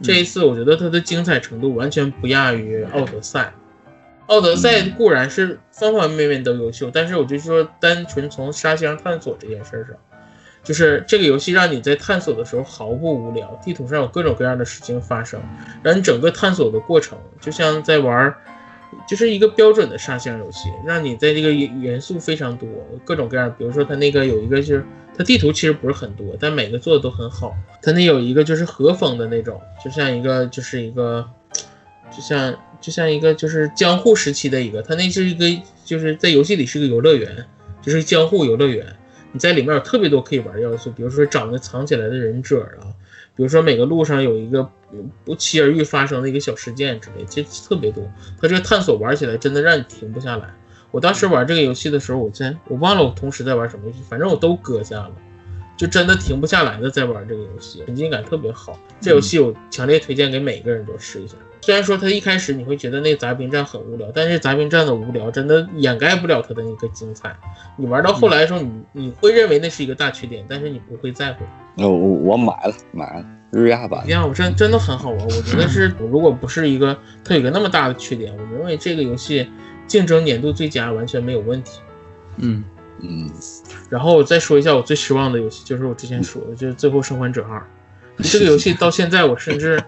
[0.03, 3.53] 这一次我觉得它的精彩程度完全不亚于奥德赛。
[4.27, 9.97] 奥德赛固然是方方面面都优秀，但是我就说，单纯从沙箱探索这件事上，
[10.65, 15.41] 就是这个游戏让你在探索的时候毫不无聊，地图上有各种各样的事情发生，
[15.83, 18.35] 让你整个探索的过程就像在玩，
[19.09, 22.69] 就是一个标准的沙箱游戏，让你在这个元素非常多，
[23.05, 24.85] 各种各样，比如说它那个有一个就是
[25.17, 31.29] 它地图其实不是很多，但每个做的都很好，它那有一个就是和风的那种，就像一个就是一个，
[32.15, 32.55] 就像。
[32.79, 35.47] 就像一个就是江户时期的一个，它那是一个
[35.83, 37.45] 就是在游戏里是个游乐园，
[37.81, 38.87] 就是江户游乐园。
[39.33, 42.93] 你在里面有特别多可以玩的要素，比如说找那藏起来的忍者啊，
[43.35, 44.71] 比如说每个路上有一个
[45.25, 48.05] 不期而遇发生的一个小事件之类，其实特别多。
[48.41, 50.55] 它这个探索玩起来真的让你停不下来。
[50.91, 55.13] 我当时玩这个游戏的时候，我在我忘了我同时在玩什么游戏，反正我都搁下了，
[55.77, 58.79] 就真的停不下来的在玩这个游戏，沉浸感特别好。
[59.01, 61.35] 这游戏我强烈推荐给每个人都试一下。
[61.63, 67.37] 虽然说它一开始你会觉得那个杂兵战很无聊，但是杂兵战的无聊真的掩盖不了它的那个精彩。
[67.77, 71.45] 你玩到后来的时候，你你会认为那是一个大缺点，但是你不会在乎。
[71.79, 75.21] 我我买了买了日亚版，呀，我真真的很好玩。
[75.21, 79.49] 我觉得是，如果不是一个它有个那么大的缺点，我认为这个游戏
[79.87, 81.81] 竞争年度最佳完全没有问题。
[82.37, 82.65] 嗯
[83.01, 83.31] 嗯。
[83.89, 87.59] 然后我再说一下我最失望的游戏，就是我之前说的，就是《最后生还者二
[88.33, 89.83] 》。这个游戏到现在我甚至。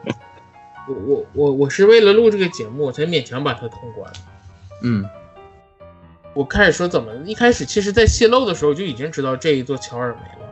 [0.89, 4.11] 我我我我是为了录这个节目，我才勉强把它通关。
[4.83, 5.05] 嗯，
[6.33, 10.49] 我开始说怎么，一开始其实，在泄露的时候就已经知道这一座乔尔没了。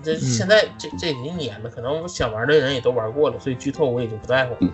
[0.00, 4.70] 这现在这这已经年了，可能想玩的人也都玩过了，所以剧透我已经不在乎了。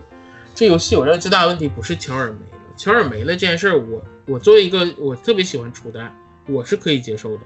[0.54, 6.14] 这游戏我认为最大的问题不是乔尔没了，乔尔没了这件事儿，我我作为一个我特别喜欢初代，
[6.46, 7.42] 我是可以接受的。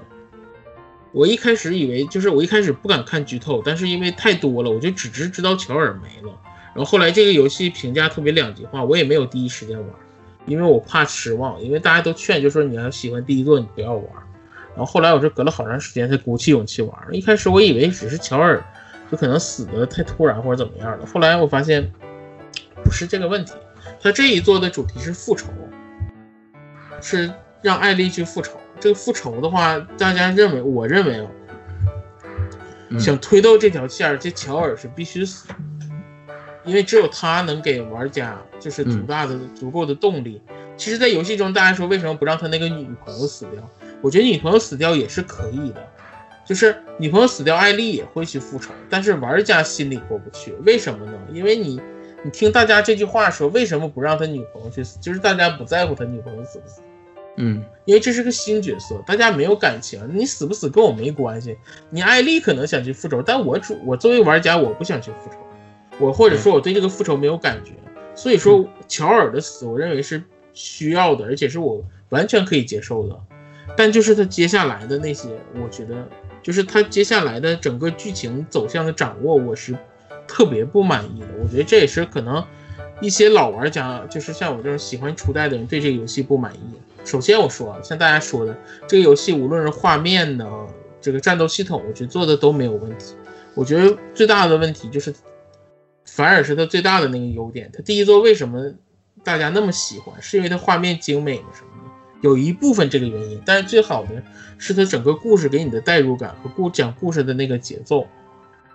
[1.11, 6.39] 我一开始以为就是我一开始不敢看剧透，但是因为太多了，我就只知知道乔尔没了。
[6.75, 9.89] 然后后来这个游戏评价特别两极化，我也没有第一时间玩，
[10.45, 14.05] 因为我怕失望，因为大家都劝就说你要喜欢第一座你不要玩。
[14.75, 16.95] 然后后来我是隔了好长时间才鼓起勇气玩。
[17.11, 18.63] 一开始我以为只是乔尔
[19.11, 21.91] 就可能死的太突然或者怎么样的，后来我发现
[22.83, 23.53] 不是这个问题，
[24.03, 25.47] 他这一座的主题是复仇，
[27.01, 27.31] 是
[27.61, 28.59] 让艾丽去复仇。
[28.77, 31.31] 这个复仇的话，大家认为，我认为啊，
[32.99, 35.47] 想推到这条线，这乔尔是必须死。
[36.65, 40.41] 因为只有他能给玩家就是足大的足够的动力。
[40.75, 43.69] 其实，在游戏中，大家说为什么不让他那个女朋友死掉？
[44.01, 45.81] 我觉得女朋友死掉也是可以的，
[46.45, 50.51] 就是女朋友死掉，艾丽也会去复仇，但是玩家心里过不去。
[50.65, 51.13] 为什么呢？
[51.31, 51.81] 因为你，
[52.23, 54.97] 你听大家这句话说，为什么不让他女朋友去死？
[54.99, 56.81] 就是大家不在乎他女朋友死不死。
[57.35, 61.57] 嗯，因为这是个新角色，大家没有感情，你死不死跟我没关系。
[61.89, 65.37] 你艾丽可能想去复仇，但我主我作为玩家，我不想去复仇。
[65.99, 67.73] 我或者说我对这个复仇没有感觉，
[68.15, 73.19] 所以说乔尔的死，我认为是需要的，而且是我完全可以接受的。
[73.75, 76.07] 但就是他接下来的那些，我觉得
[76.41, 79.75] 就是他接下来的整个剧情走向的掌握，我是
[80.27, 81.27] 特别不满意的。
[81.41, 82.43] 我觉得这也是可能
[83.01, 86.59] 一些老玩家，就是像我这种喜欢初代的人，对这个游戏不满意。
[87.05, 88.57] 首先我说，像大家说的，
[88.87, 90.67] 这个游戏无论是画面呢，
[91.01, 93.15] 这个战斗系统，我觉得做的都没有问题。
[93.55, 95.13] 我觉得最大的问题就是。
[96.05, 97.71] 反而是它最大的那个优点。
[97.73, 98.71] 它第一座为什么
[99.23, 100.21] 大家那么喜欢？
[100.21, 101.45] 是因为它画面精美吗？
[101.55, 101.89] 什么的？
[102.21, 104.21] 有一部分这个原因，但是最好的
[104.59, 108.05] 是它整个故事给你的代入感和故讲故事的那个节奏，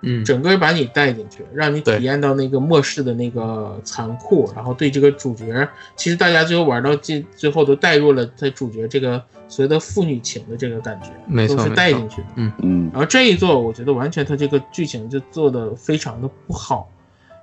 [0.03, 12.91] 嗯，整个把你带进去，让你体验到那个末世的那个残酷，然后对这个主角，其实大家最后玩到最最后都带入了他主角这个所谓的父女情的这个感觉，没错，都是带进去的，嗯嗯。
[12.93, 16.91] 然后这一座我觉得完全他这个剧情就做的非常的不好。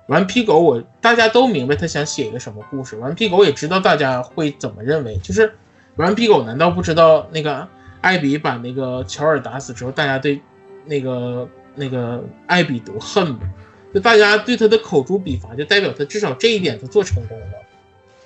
[0.08, 2.96] 顽皮狗，我大家都明白他想写一个什么故事。
[2.96, 5.52] 顽皮狗也知道大家会怎么认为，就是
[5.96, 7.66] 顽皮狗难道不知道那个
[8.02, 10.40] 艾比把那个乔尔打死之后，大家对
[10.84, 13.40] 那个那个爱比多恨嘛？
[13.94, 17.46] 就大家对他的口诛笔伐，就代表他至少这一点他做成功了。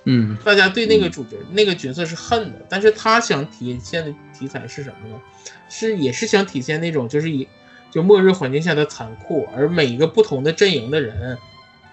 [0.05, 5.21] 嗯，大家对那个主角、那个角色是恨的，但是他想体现的题材是什么呢？
[5.69, 7.47] 是也是想体现那种就是以
[7.91, 11.37] 就末日环境下的残酷，而每一个不同的阵营的人，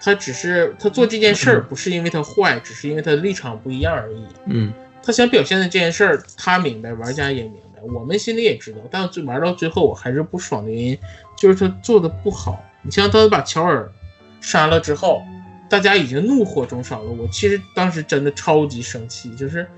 [0.00, 4.24] 他只是他做这件事儿不是因为他坏，只是因为他的立场不一样而已。
[4.46, 10.98] 嗯，他想表现的这件事儿，他明白，玩家也明白，我们心里也知道，但最玩到最后我还是不爽的原因
[11.38, 12.62] 就是他做的不好。
[12.82, 13.90] 你像他把乔尔
[14.40, 15.22] 杀了之后。
[15.70, 19.68] 大家已经怒火中烧了，我其实当时真的超级生气，就是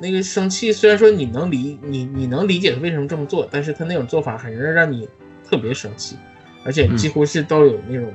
[0.00, 0.72] 那个生气。
[0.72, 5.06] 虽然说你能理你你能理解他为什么这么做，但是他那种做法还是让你
[5.46, 6.16] 特别生气，
[6.64, 8.10] 而且几乎是都有那种，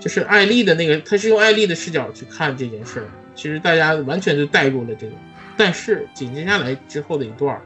[0.00, 5.12] 就是艾丽的那个，他是用艾丽的视角去看这件事儿，其实大家完全就带入了这个。
[5.56, 7.56] 但是紧接下来之后的一段，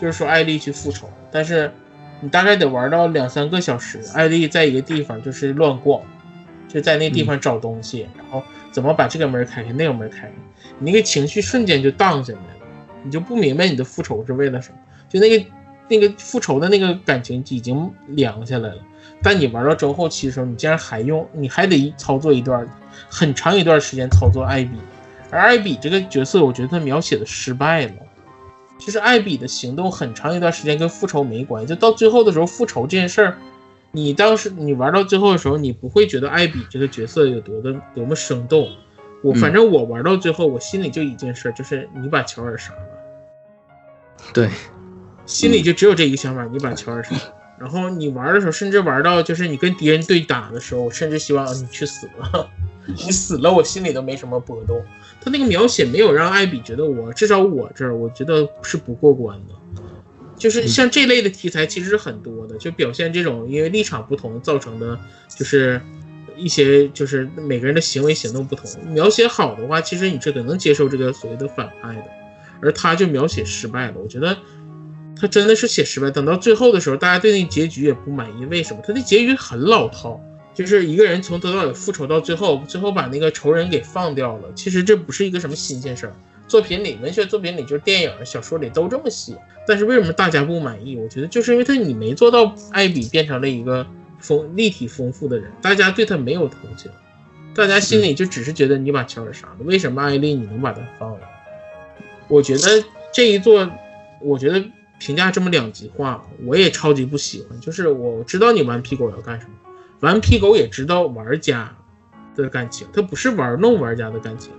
[0.00, 1.70] 就是说艾丽去复仇，但是
[2.20, 6.02] 你大概得玩到两三个小时，艾丽在一个地方就是乱逛。
[6.68, 8.42] 就在那地方找东西，然后
[8.72, 10.32] 怎么把这个门开开，那个门开开，
[10.78, 12.66] 你那个情绪瞬间就荡下来了，
[13.04, 15.46] 你就不明白你的复仇是为了什么，就那个
[15.88, 18.78] 那个复仇的那个感情已经凉下来了。
[19.22, 22.68] 但你玩到中后期的时候，你竟然还用，你还得操作一段
[23.08, 24.72] 很长一段时间操作艾比，
[25.30, 27.92] 而艾比这个角色，我觉得他描写的失败了。
[28.78, 33.38] 其实艾比的行动很长一段时间跟复仇没关系，就到最后的时候，复仇这件事儿。
[33.92, 38.68] 你当时你玩到最后的时候，你不会觉得艾比这个角色有多的多么生动。
[39.22, 42.78] 我反正我玩到最后，我心里就一件事，就是你把乔尔杀了。
[44.34, 44.50] 对，
[45.24, 47.14] 心里就只有这一个想法，你把乔尔杀。
[47.14, 47.20] 了。
[47.58, 52.50] 然后你玩的时候，甚至玩到就是你跟敌人对打的时候，我甚至希望你去死了。
[52.86, 54.80] 你死了，我心里都没什么波动。
[55.20, 59.54] 他那个描写没有让艾比觉得我，至少我这儿我觉得是不过关的。
[60.36, 64.96] 就是像这类的题材其实是很多的，就表现这种因为立场不同造成的，
[65.36, 65.80] 就是
[66.36, 68.70] 一些就是每个人的行为行动不同。
[68.90, 72.04] 描写好的话，其实你这个能接受这个所谓的反派的，
[72.60, 73.94] 而他就描写失败了。
[73.96, 74.36] 我觉得
[75.18, 76.10] 他真的是写失败。
[76.10, 78.44] 等到最后的时候，大家对那结局也不满意。
[78.46, 78.82] 为什么？
[78.86, 80.20] 他的结局很老套，
[80.54, 84.48] 就是一个人从头到尾复仇到最后，最后把那个仇人给放掉了。
[84.54, 86.12] 其实这不是一个什么新鲜事儿。
[86.48, 89.36] 作品里，文学作品里，就是电影、小说里都这么写，
[89.66, 90.96] 但是为什么大家不满意？
[90.96, 93.84] 我觉得就是因为他你没做到艾比变成了一个
[94.20, 96.88] 丰立体丰富的人，大家对他没有同情，
[97.52, 101.20] 大家心里就只是觉得你把乔尔杀了，为什么艾丽你能把他放了？
[102.28, 103.68] 我觉得这一座，
[104.20, 104.64] 我觉得
[104.98, 107.60] 评价这么两极化，我也超级不喜欢。
[107.60, 109.52] 就是我知道你顽皮狗要干什么，
[110.00, 111.76] 顽皮狗也知道玩家
[112.34, 114.50] 的感情，他不是玩弄玩家的感情。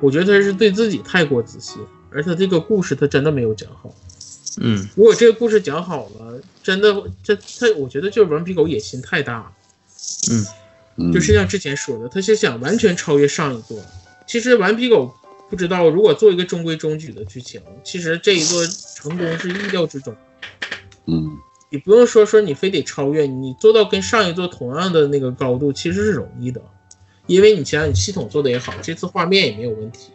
[0.00, 3.94] 我觉得他是对自己太过自信，而他这个故事他真的没有讲好。
[4.60, 9.52] 嗯，如果这个故事讲好了，真的这他，我觉得就是顽皮狗野心太大了。
[10.96, 13.78] 嗯，就是像之前说的，他是想完全超越上一座。
[14.26, 15.14] 其实顽皮狗
[15.48, 18.62] 不知道，如果做一个中规中矩的剧情，其实这一座
[19.00, 20.14] 成功是意料之中。
[21.06, 21.30] 嗯，
[21.70, 26.60] 你不用说说你非得超越，你做到跟上一座同样的那个高度，其实是容易的。
[27.26, 30.12] 因为你想想，你系统做的也好，这次画面也没有问题，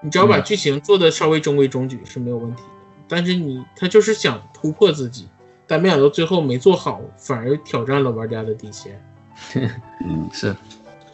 [0.00, 2.68] 你只要把剧情做的稍微中规中矩是没有问题的。
[3.08, 5.28] 但是你他就是想突破自己，
[5.66, 9.00] 但没想到最后没做好，反而挑战了玩家的底线。
[9.54, 10.54] 嗯，是，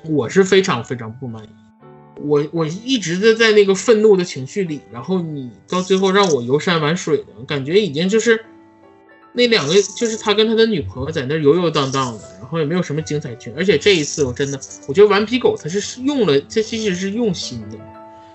[0.05, 1.49] 我是非常非常不满意。
[2.17, 8.45] 我我一直在在那个愤怒的情绪里，然后你到最后让我游山玩水的感觉，已经就是。
[9.35, 13.51] 那两个就是他跟他的女朋友在那游游荡荡的，然后也没有什么精彩剧。
[13.57, 17.79] 而且这一次我真的，我觉得顽皮狗他是用了，这其实是用心的。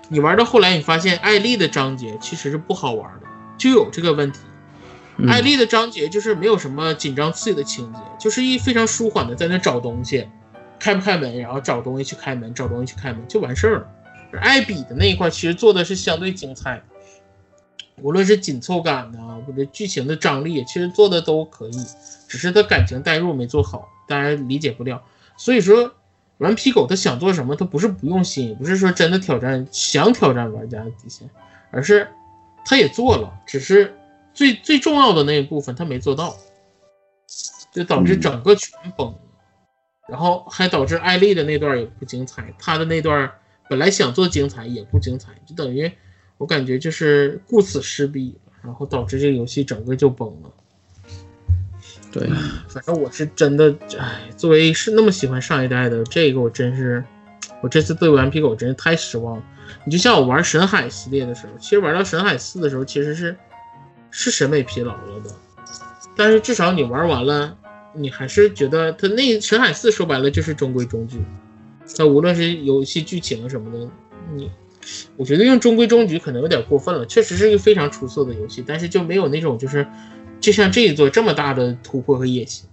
[0.08, 4.40] 你玩到后来，你发现艾丽的章节其实是不好玩的，就有这个问题。
[5.28, 10.26] 艾丽的章节就是没有什么紧张刺激的情节，就是一非常舒缓的在那找东西，
[10.78, 13.88] 开不开门，然后找东西去开门，找东西去开门就完事儿了。
[14.32, 16.82] 而艾比的那一块其实做的是相对精彩。
[18.00, 21.86] 无论是紧凑感呢，或者剧情的张力，其实做的都可以，
[22.28, 25.02] 只是他感情代入没做好，大家理解不了。
[25.36, 25.92] 所以说，
[26.36, 31.28] 顽皮狗他想做什么，他不是不用心，也不是说真的挑战想挑战玩家的底线，
[31.72, 32.08] 而是
[32.64, 33.92] 他也做了，只是
[34.32, 36.36] 最最重要的那一部分他没做到，
[37.72, 39.12] 就导致整个全崩，
[40.08, 43.30] 然后还导致艾丽的那段也不精彩，她的那段
[43.68, 45.92] 本来想做精彩也不精彩，就等于。
[46.38, 50.50] 我感觉就是顾此失彼，然后导致这个游戏整个就崩了。
[52.12, 52.30] 对，
[52.68, 57.04] 反正我是真的，哎，作为是那么喜欢上一代的这个，我真是，
[57.60, 59.42] 我这次对顽皮狗真是太失望了。
[59.84, 63.36] 你就像我玩神海系列的时候，其实玩到神海四的时候，其实是
[64.12, 65.30] 是审美疲劳了的。
[66.16, 67.58] 但是至少你玩完了，
[67.94, 71.18] 你还是觉得他那神海四说白了就是中规中矩。
[71.96, 73.90] 它无论是游戏剧情什么的，
[74.34, 74.50] 你。
[75.18, 77.04] 我觉得用中规中矩可能有点过分了。
[77.04, 79.86] 确实是一个非常出色的游戏，但是就没有那种就是，
[80.40, 82.66] 就像这一座这么大的突破和野心。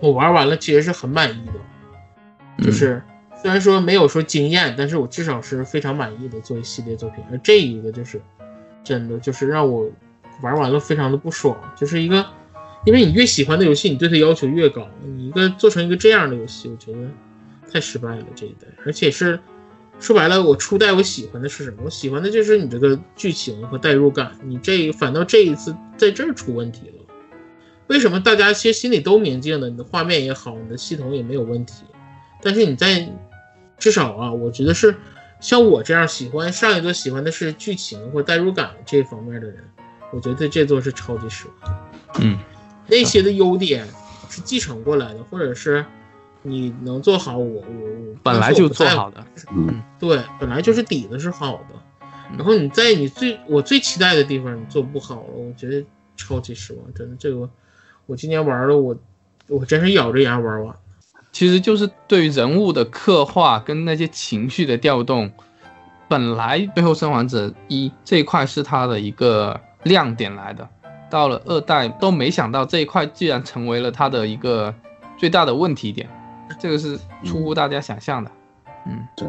[0.00, 3.02] 我玩完了，其实是很满意的，就是
[3.40, 7.24] 虽然说没有说惊艳，但是我至少是非常满意的作为系列作品。
[7.30, 8.20] 而这一个就是
[8.84, 9.90] 真的就是让我
[10.42, 12.26] 玩完了非常的不爽，就是一个，
[12.86, 16.98] 因为你越喜欢的游戏，你对它要求越高，你一个做成一个这样的游戏，我觉得
[17.70, 19.38] 太失败了这一代，而且是。
[19.98, 21.78] 说白了，我初代我喜欢的是什么？
[21.86, 24.36] 我喜欢的就是你这个剧情和代入感。
[24.44, 26.94] 你这反倒这一次在这儿出问题了。
[27.86, 29.70] 为什么大家其实心里都明镜的？
[29.70, 31.84] 你的画面也好，你的系统也没有问题。
[32.42, 33.10] 但是你在
[33.78, 34.94] 至少啊，我觉得是
[35.40, 39.64] 像我这样喜欢上一座喜欢的是剧情或代入感这方面的人，
[40.12, 41.90] 我觉得这座是超级失望。
[42.20, 42.38] 嗯，
[42.86, 43.86] 那些的优点
[44.28, 45.84] 是继承过来的，或者是。
[46.48, 52.06] 你能做好，我我我本来就做好的，嗯，对，本来就是底子是好的，
[52.36, 55.84] 然后你在你最我最期待的地方你做不好了，我觉得
[56.16, 57.50] 超级失望，真的这个
[58.06, 58.96] 我今年玩了，我
[59.48, 60.76] 我真是咬着牙玩完。
[61.32, 65.32] 其实就是对于人物的刻画跟那些情绪的调动，
[66.06, 70.68] 本来《最后生还者一》这一块是它的一个亮点来的，
[71.10, 74.74] 到了二代都没想到这一块居然成为了它的一个
[75.16, 76.08] 最大的问题点。
[76.58, 78.30] 这个是出乎大家想象的，
[78.86, 79.26] 嗯，对，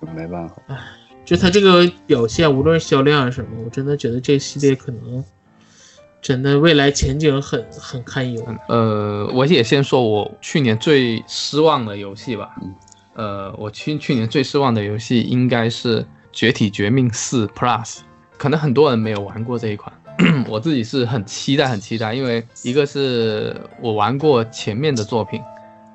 [0.00, 0.54] 就没办法。
[0.68, 0.78] 唉，
[1.24, 5.24] 就它这个表现，无论是销量还是什么，我真的觉得这系列可能
[6.22, 8.46] 真的未来前景很很堪忧。
[8.68, 12.54] 呃，我也先说我去年最失望的游戏吧。
[13.14, 16.02] 呃，我去去年最失望的游戏应该是
[16.32, 17.84] 《绝体绝命四 Plus》，
[18.38, 19.92] 可能很多人没有玩过这一款，
[20.48, 25.42] 我自己是很期待很期待，因为一个是我玩过前面的作品。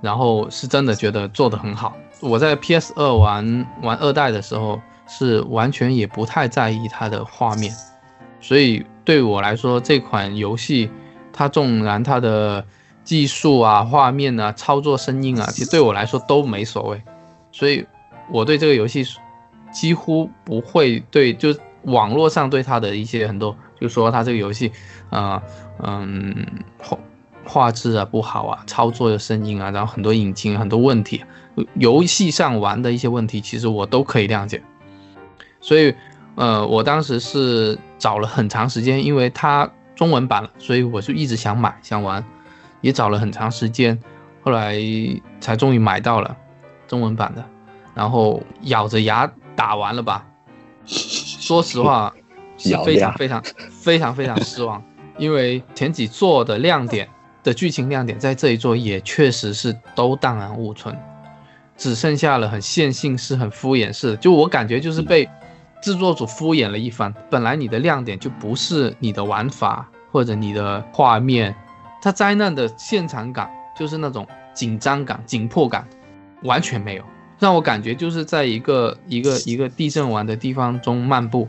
[0.04, 1.96] 然后是真的觉得做的很好。
[2.22, 7.72] 我在 PS 二玩玩二代的时候，是完全也不太在意它的画面，
[8.40, 10.90] 所以对我来说，这款游戏
[11.32, 12.66] 它纵然它的
[13.04, 17.00] 技术啊、画面啊、操作声音啊，其实对我来说都没所谓。
[17.52, 17.86] 所以
[18.32, 19.06] 我对这个游戏
[19.72, 24.72] 几乎不会对，就网络上对它的一些很多，就说它这个游戏，
[25.10, 25.42] 啊，
[25.82, 26.46] 嗯，
[27.44, 31.26] 画质啊不好啊，操作的声音啊，然后很多引擎很多问题，
[31.74, 34.62] 游戏上玩的一些问题，其实我都可以谅解。
[35.60, 35.94] 所以，
[36.36, 42.24] 呃，我当时是找了很长时间，因为它中文版了，所以我就一直想买想玩，
[42.82, 44.00] 也找了很长时间，
[44.44, 44.78] 后来
[45.40, 46.38] 才终于买到了
[46.88, 47.44] 中文版的，
[47.96, 50.26] 然后咬着牙打完了吧。
[50.86, 52.14] 说实话，
[52.70, 54.84] 是非常非常非常非常失望，
[55.18, 57.08] 因为前几座的亮点。
[57.44, 60.96] 的剧情亮点在这一座也确实是都荡然无存，
[61.76, 64.18] 只剩下了很线性式、很敷衍式的。
[64.18, 65.28] 就我感觉就是被
[65.82, 67.12] 制作组敷衍了一番。
[67.32, 71.56] 本来你的亮点就不是你的玩法或者你的画面，
[72.00, 75.88] 它灾难的现场感就是那种紧张感、紧迫感
[76.44, 77.04] 完全没有，
[77.40, 81.48] 让我感觉就是在一个一个一个地震完的地方中漫步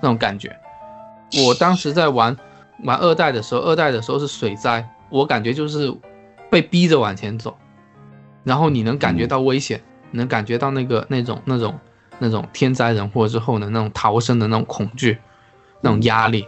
[0.00, 0.56] 那种感觉。
[1.44, 2.36] 我当时在玩
[2.84, 4.88] 玩二代的时候，二代的时候是水灾。
[5.08, 5.94] 我感觉就是
[6.50, 7.54] 被逼着往前走，
[8.44, 9.78] 然后你能感觉到危险，
[10.10, 11.78] 能感觉到那个那种那种
[12.18, 15.18] 那种天灾人祸之后的那种逃生的那种恐惧，
[15.82, 16.46] 那种压力，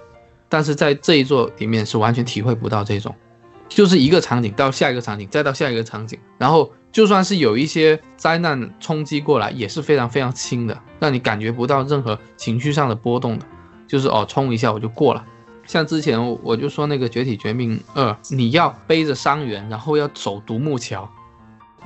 [0.48, 3.14] 但是在这一座里面是完全体会不到这种，
[3.68, 13.44] 就是一个场景到下一个场景，再到下一个场景，然后就算是有一些灾难冲击过来，也是非常非常轻的，让你感觉不到任何情绪上的波动的，
[13.86, 15.24] 就是哦冲一下我就过了。
[15.66, 21.08] 像之前我就说那个《绝体绝命二》，你要背着伤员，然后要走独木桥，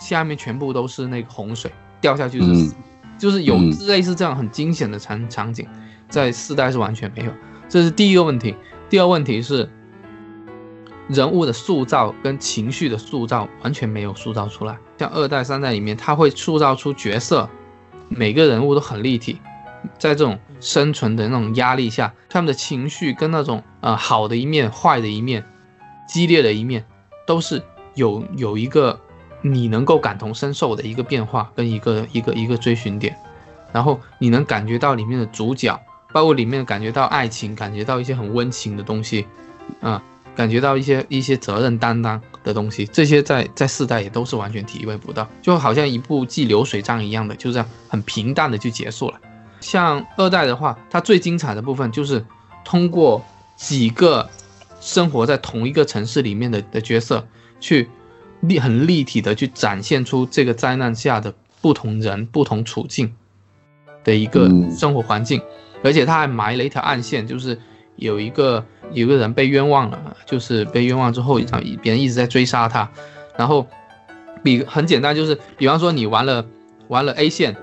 [0.00, 1.70] 下面全部都是那个洪水，
[2.00, 2.74] 掉下去是死，
[3.16, 3.56] 就是有
[3.86, 5.64] 类似这样很惊险的场场景，
[6.08, 7.32] 在四代是完全没有。
[7.68, 8.56] 这是第一个问题。
[8.90, 9.70] 第二问题是
[11.06, 14.76] 人物的塑造跟情绪的塑造完全没有塑造出来。
[14.98, 17.48] 像二代、三代里面，他会塑造出角色，
[18.08, 19.40] 每个人物都很立体。
[19.98, 25.44] 在这种生存的那种压力下，他们的情绪跟那种呃好的一面、坏的一面、
[26.08, 26.84] 激烈的一面，
[27.26, 27.62] 都是
[27.94, 28.98] 有有一个
[29.42, 33.16] 你能够感同身受的一个变化跟一个一个一个追寻点，
[33.72, 35.80] 然后你能感觉到里面的主角，
[36.12, 39.26] 包括里面感觉到爱情，感觉到一些很温情的东西，
[39.80, 40.02] 啊，
[40.34, 49.20] 感觉到一些一些责任担当的东西，这些在在四代也都是完全体会不到，就好像一部记流水账一样的，就这样很平淡的就结束了。
[49.60, 52.24] 像二代的话，它最精彩的部分就是
[52.64, 53.22] 通过
[53.56, 54.28] 几个
[54.80, 57.26] 生活在同一个城市里面的的角色，
[57.60, 57.88] 去
[58.40, 63.12] 立很立体的去展现出这个灾难下的不同人、不同处境，
[64.04, 65.42] 的一个生活环境，
[65.82, 67.58] 而且他还埋了一条暗线，就是
[67.96, 71.40] 有一个有个人被冤枉了，就是被冤枉之后，
[71.82, 72.88] 别人一直在追杀他，
[73.36, 73.66] 然后
[74.44, 76.46] 比很简单，就是比方说你玩了
[76.86, 77.56] 玩了 A 线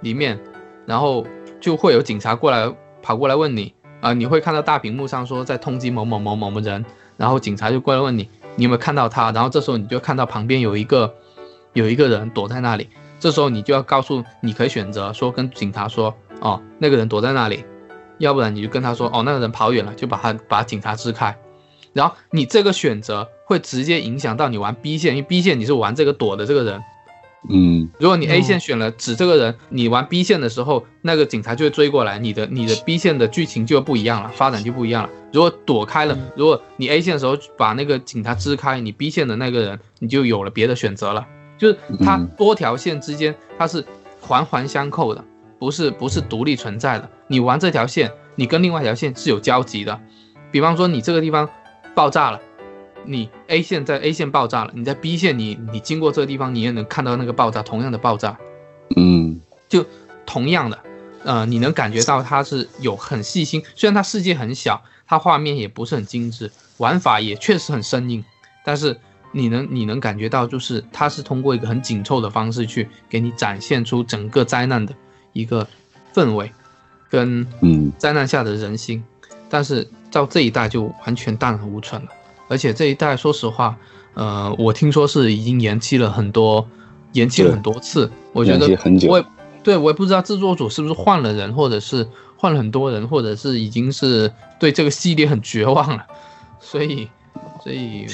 [0.00, 0.38] 里面，
[0.86, 1.26] 然后
[1.60, 2.72] 就会有警察过来
[3.02, 6.84] 跑过来问你啊，你会看到大屏幕上说在通缉某某某某某人，
[7.16, 9.32] 然后警察就过来问你，你有没有看到他？
[9.32, 11.12] 然后这时候你就看到旁边有一个
[11.72, 12.88] 有一个人躲在那里。
[13.18, 17.64] 这时候你就要告诉，你可以选择说跟警察说，哦，那个人躲在那里，
[18.18, 21.34] 要不然你就跟他说，哦，那个人跑远了，就把他把警察支开。
[21.94, 26.82] 然后你这个选择会直接影响到你玩 B 线，因为 B 线你是玩这个躲的这个人，
[27.48, 35.10] 嗯，如果你 A 线选了指这个人，你玩 B 线的时候，那个警察就会追过来，你的你的 B 线的剧情就不一样了，发展就不一样了。
[35.32, 41.24] 如果躲开了，如果你 A 线的时候把那个警察支开，你 B 线的那个人你就有了别的选择了。
[41.56, 43.84] 就是它多条线之间，它是
[44.20, 45.24] 环环相扣的，
[45.58, 47.08] 不是不是独立存在的。
[47.28, 49.98] 你玩这条线，你跟另外一条线是有交集的。
[50.50, 51.48] 比方说，你这个地方
[51.94, 52.40] 爆炸了，
[53.06, 58.36] 你 A 线在 A 线爆炸了，你在 B 线，你你经过这个地方，你也能看到那个爆炸，同样的爆炸。
[58.96, 59.84] 嗯，就
[60.24, 60.78] 同样的，
[61.24, 63.62] 呃，你能感觉到它是有很细心。
[63.74, 68.24] 虽然它世界很小，它画面也不是很精致，玩法也确实很生硬，
[68.64, 68.98] 但是。
[69.32, 74.94] 你能你能感觉到，就是它是通过一个很紧凑的方式去给你展现出整个灾难的
[75.34, 75.66] 一个
[76.14, 76.50] 氛围，
[77.10, 79.04] 跟嗯灾难下的人心，
[79.50, 82.08] 但是到这一代就完全荡然无存了。
[82.48, 83.76] 而且这一代说实话，
[84.14, 86.66] 呃，我听说是已经延期了很多，
[87.12, 88.10] 延期了很多次。
[88.32, 88.66] 我觉得
[89.08, 89.24] 我也
[89.62, 92.06] 对我也不知道制作组是不是换了人，或者是
[92.36, 96.04] 换了很多人，或者是已经是对这个系列很绝望了，
[96.60, 97.08] 所以。
[97.62, 98.06] 所以，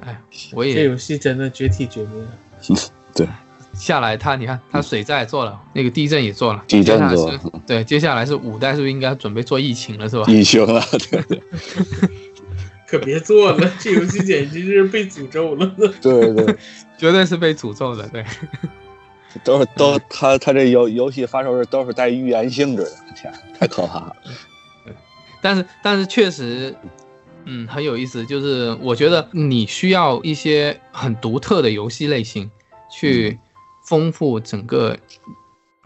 [0.00, 0.18] 哎，
[0.52, 2.26] 我也这游戏真的绝体绝命。
[3.14, 3.28] 对，
[3.74, 7.30] 下来他，你看他水灾也做了，那个地震也做了，地震做。
[7.66, 10.24] 对，接下来是五代，是不是应该准备做疫情了，是吧？
[10.26, 11.42] 疫情了，对。
[12.86, 15.66] 可别做了，这游戏简直是被诅咒了。
[16.00, 16.56] 对 对，
[16.98, 18.24] 绝对是被诅咒的，对。
[19.42, 24.16] 都是都，他他这游游戏发售日都是带预言性质的，天，太可怕了。
[25.42, 26.74] 但是但是确实。
[27.46, 32.50] 嗯，很有意思，就是我觉得你需要一些很独特的游戏类型，
[32.90, 33.38] 去
[33.84, 34.96] 丰富整个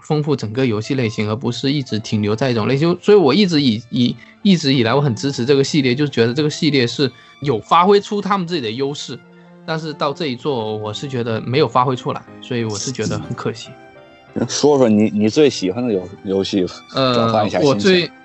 [0.09, 2.97] 丰富整个游戏类型，而不是一直停留在一种类型。
[3.01, 7.11] 所以我一直以以一直以来我很支持这个系列，就是觉得这个系列是
[7.43, 9.19] 有发挥出他们自己的优势，
[9.67, 13.69] 但是到这一座我是觉得没有发挥出来，所以我是觉得很可惜。
[14.49, 18.11] 说说你你最喜欢的游游戏，呃，我最。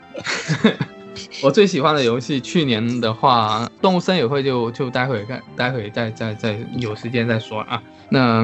[1.43, 7.81] 我最喜欢的游戏，去年的话，《动物森友会》就就待会看，待会再再再有时间再说啊。
[8.09, 8.43] 那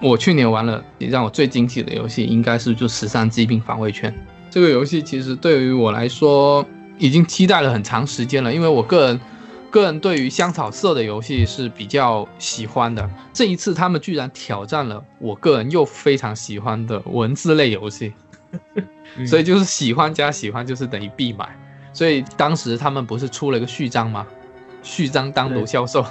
[0.00, 4.12] 我去年玩了，也让我最惊喜的游戏，应该是就《十三疾病防卫圈》
[4.50, 5.02] 这个游戏。
[5.02, 6.64] 其实对于我来说，
[6.98, 9.20] 已经期待了很长时间了，因为我个人
[9.70, 13.08] 个人对于香草色的游戏是比较喜欢的。
[13.32, 18.12] 这一次他们居然挑战了我个人又非常喜欢的文字类游戏，
[19.26, 21.48] 所以就是喜欢加喜欢，就是等于必买。
[21.92, 24.26] 所以当时他们不是出了一个序章吗？
[24.82, 26.04] 序章单独销售，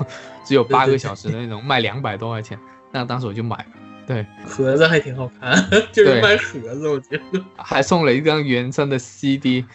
[0.43, 2.59] 只有八个小时的那种，卖两百多块钱。
[2.99, 3.65] 那当时我就买了。
[4.07, 5.55] 对，盒子还挺好看，
[5.91, 9.65] 就是卖盒子，我觉得 还送了一张原声的 CD。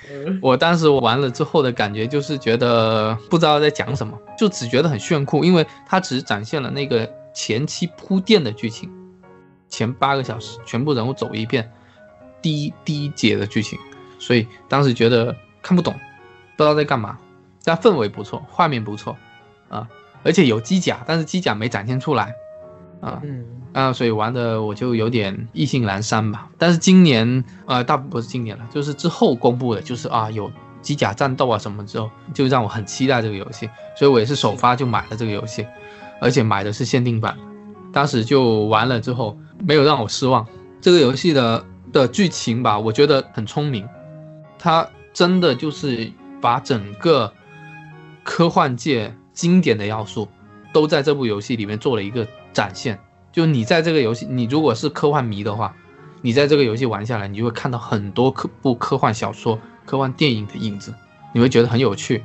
[0.40, 8.88] 我当时玩了之后的感觉就是觉得不知道在讲什么，就只觉得很炫酷，因为它只展现了那个前期铺垫的剧情，
[9.68, 11.68] 前八个小时全部人物走一遍，
[12.40, 13.78] 第一第一节的剧情，
[14.18, 15.36] 所以当时觉得。
[15.62, 15.92] 看不懂，
[16.56, 17.18] 不知道在干嘛，
[17.62, 19.14] 但氛围不错，画面不错，
[19.68, 19.86] 啊，
[20.24, 22.34] 而且有机甲，但是机甲没展现出来，
[23.00, 26.48] 啊，嗯，啊，所以玩的我就有点意兴阑珊吧。
[26.58, 30.50] 但是今年，呃，大不是今年了，就是之后公布的，就是啊，有
[30.82, 35.66] 机甲战斗啊什么之后，就让我很期待这个游戏，所以我也是首发就买了这个游戏，
[36.20, 37.36] 而且买的是限定版，
[37.92, 40.46] 当时就玩了之后没有让我失望。
[40.80, 43.88] 这个游戏的的剧情吧，我觉得很聪明，
[44.58, 44.88] 它。
[45.12, 46.08] 真的就是
[46.40, 47.32] 把整个
[48.22, 50.28] 科幻界经典的要素
[50.72, 52.98] 都在这部游戏里面做了一个展现。
[53.32, 55.74] 就你在这个游戏，你如果是科幻迷的话，
[56.22, 60.94] 你在这个游戏玩下来，你就会看到很多科部科幻小说、科幻电影的影子，
[61.32, 62.22] 你会觉得很有趣。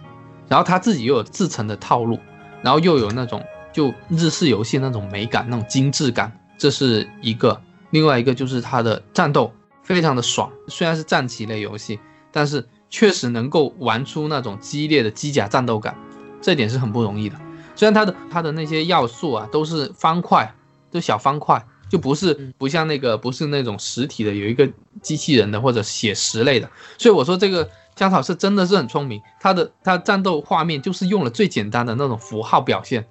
[0.47, 2.19] 然后他自己又有自成的套路，
[2.61, 7.61] 然后又有那种就日式游戏那种美感、那种精致感，这是一个。
[7.91, 9.53] 另外一个就是它的战斗
[9.83, 11.99] 非常的爽，虽然是战棋类游戏，
[12.31, 12.67] 但是。
[12.87, 15.97] 确实能够玩出那种激烈的机甲战斗感，
[16.39, 17.35] 这点是很不容易的。
[17.75, 20.53] 虽然它的它的那些要素啊都是方块，
[20.89, 24.69] 都小方块，就不是不像那个不是那种实体的，有一个
[25.01, 26.69] 机器人的或者写实类的。
[26.97, 33.05] 所以我说这个香草是真的是很聪明，它的它战斗画面就是用了最简单的那种符号表现，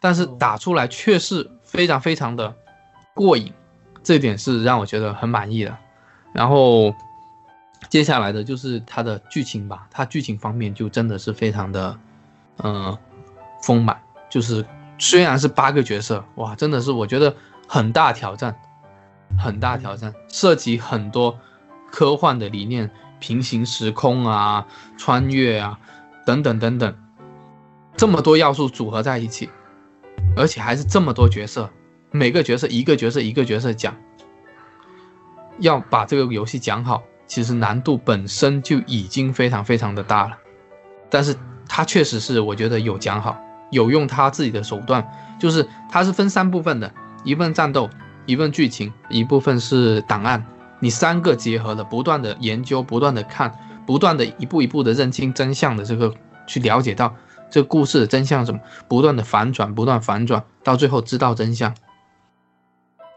[0.00, 2.54] 但是打出来却是非常非常的
[3.14, 3.52] 过瘾，
[4.02, 5.76] 这点是让我觉得很满意的。
[6.32, 6.94] 然后
[7.88, 11.98] 接下来的就是它的剧情吧，它剧情方面就真的是非常的
[12.62, 12.96] 嗯
[13.62, 14.64] 丰满，就是
[14.98, 17.34] 虽然是八个角色，哇，真的是我觉得。
[17.70, 18.58] 很大挑战，
[19.38, 21.38] 很大挑战，涉及很多
[21.92, 22.90] 科幻的理念，
[23.20, 24.66] 平行时空啊，
[24.96, 25.78] 穿越啊，
[26.24, 26.96] 等等等等，
[27.94, 29.50] 这么多要素组合在一起，
[30.34, 31.68] 而且还是这么多角色，
[32.10, 33.94] 每个角色一个角色一个角色讲，
[35.58, 40.38] 要把这个游戏讲好，其实难度本身就已经非常非常的大了，
[41.10, 41.36] 但是
[41.68, 43.38] 他确实是我觉得有讲好，
[43.70, 45.06] 有用他自己的手段，
[45.38, 46.92] 就是他是分三部分的。
[47.24, 47.90] 一份战斗，
[48.26, 50.46] 一份剧情，一部分是档案，
[50.80, 53.52] 你三个结合了，不断的研究，不断的看，
[53.84, 56.14] 不断的一步一步的认清真相的这个，
[56.46, 57.14] 去了解到
[57.50, 61.74] 这故事的真相什么，不断的反转，不断反转，到最后知道真相，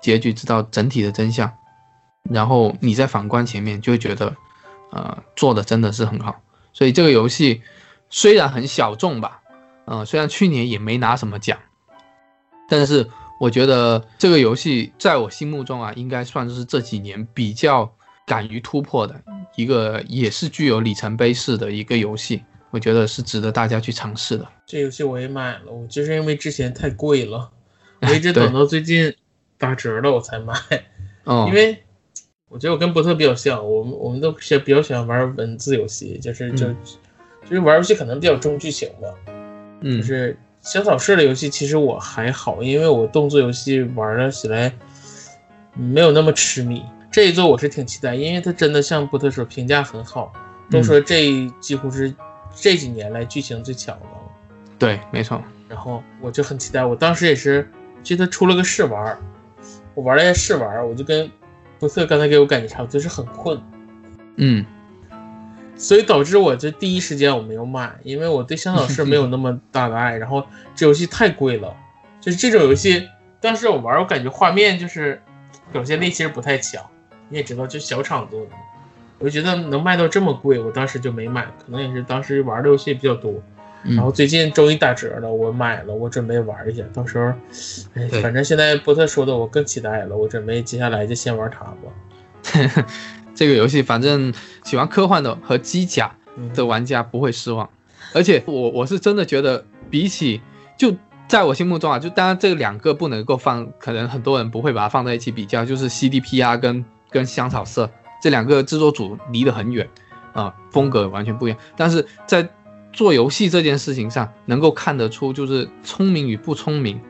[0.02, 1.52] 结局知道整体的真相，
[2.24, 4.36] 然后你在反观前面就会觉得，
[4.92, 6.42] 呃，做的真的是很好，
[6.74, 7.62] 所以这个游戏
[8.10, 9.41] 虽然很小众吧，
[9.86, 11.60] 嗯，虽然去年也没拿什么奖，
[12.68, 13.08] 但是。
[13.42, 17.92] 我觉得这个游戏在我心目中啊，应该算是这几年比较
[18.28, 19.20] 敢于突破的
[19.56, 22.44] 一个，也是具有里程碑式的一个游戏。
[22.70, 24.48] 我觉得是值得大家去尝试的。
[24.68, 27.50] 这游戏我也买了，我就是因为之前太贵了，
[28.02, 29.12] 我一直等到最近
[29.58, 30.54] 打折了我才买。
[31.26, 31.82] 哦， 因为
[32.48, 36.68] 我觉得我跟波特比较像，我们我们都是比较喜欢玩文字游戏，就是就
[37.44, 39.31] 就是玩游戏可能比较重剧情吧，
[39.82, 40.38] 嗯，就是。
[40.64, 44.72] 香草社的游戏其实我还好，因为我动作游戏玩了起来
[45.74, 46.86] 没有那么痴迷。
[47.12, 50.32] 这一座我是挺期待，因为它真的像波特说评价很好，
[50.70, 52.14] 都说这几乎是
[52.56, 54.06] 这几年来剧情最强的。
[54.78, 55.44] 对，没错。
[55.68, 57.68] 然后我就很期待，我当时也是
[58.04, 59.18] 记得出了个试玩，
[59.96, 61.28] 我玩了一下试玩，我就跟
[61.80, 63.60] 波特刚才给我感觉差不多，就是很困。
[64.36, 64.64] 嗯。
[65.82, 70.16] 所以导致我就第一时间我没有买，因为我对香草社没有那么大的爱。
[70.22, 70.46] 然后
[70.76, 71.76] 这游戏太贵了，
[72.22, 73.08] 就是这种游戏，
[73.42, 75.20] 当时我玩，我感觉画面就是
[75.72, 76.86] 表现力其实不太强。
[77.30, 78.52] 你也知道，就小厂做的，
[79.18, 81.46] 我就觉得能卖到这么贵，我当时就没买。
[81.66, 83.34] 可能也是当时玩的游戏比较多。
[83.84, 86.84] 然后最近终于打折了，我买了，我准备玩一下。
[86.94, 87.34] 到时候，
[87.96, 90.16] 哎，反正现在波特说的，我更期待了。
[90.16, 92.86] 我准备接下来就先玩它吧。
[93.42, 94.32] 这个游戏反正
[94.64, 96.12] 喜欢科幻的和机甲
[96.54, 97.68] 的玩家不会失望，
[98.14, 100.40] 而且我我是真的觉得比起
[100.78, 100.96] 就
[101.28, 107.90] 在我心目中啊，就当然这两个不能够放，可能很多人不会把它放在一起比较，就是 CDPR 跟跟香草色
[108.22, 109.90] 这两个制作组离得很远
[110.34, 112.48] 啊，风格完全不一样，但是在
[112.94, 117.02] 做游戏这件事情上能够看得出就是聪明与不聪明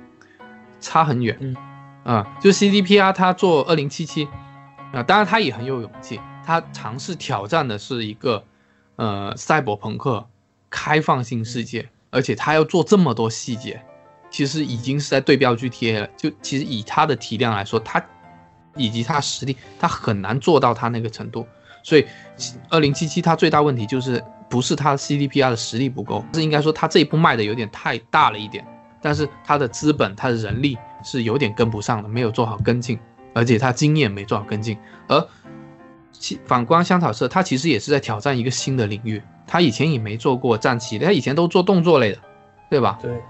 [0.79, 1.57] 差很远，嗯。
[2.05, 4.29] 啊，就 CDPR 它做二零七七。
[4.93, 8.43] 啊，当然他也很有勇气，他尝试挑战的是一个，
[8.97, 10.27] 呃，赛博朋克
[10.69, 13.81] 开放性世界，而且他要做这么多细节，
[14.29, 16.07] 其实已经是在对标 GTA 了。
[16.17, 18.03] 就其实以他的体量来说，他
[18.75, 21.47] 以及他实力，他很难做到他那个程度。
[21.83, 22.05] 所以，
[22.69, 28.65] 二零七七他最大问题就是不是他 CDPR 的实力不够，是应该说他这一步迈的有点太大了一点，
[29.01, 32.99] 但是他的资本、他的人力是有点跟不上的，没有做好跟进。
[33.33, 34.77] 而且他经验没做好跟进，
[35.07, 35.27] 而
[36.45, 39.21] 反观香草社，他其实也是在挑战一个新的领域。
[39.47, 42.19] 他以前也没做过战棋的，他以前都做动作类的，
[42.69, 42.97] 对吧？
[43.01, 43.21] 对。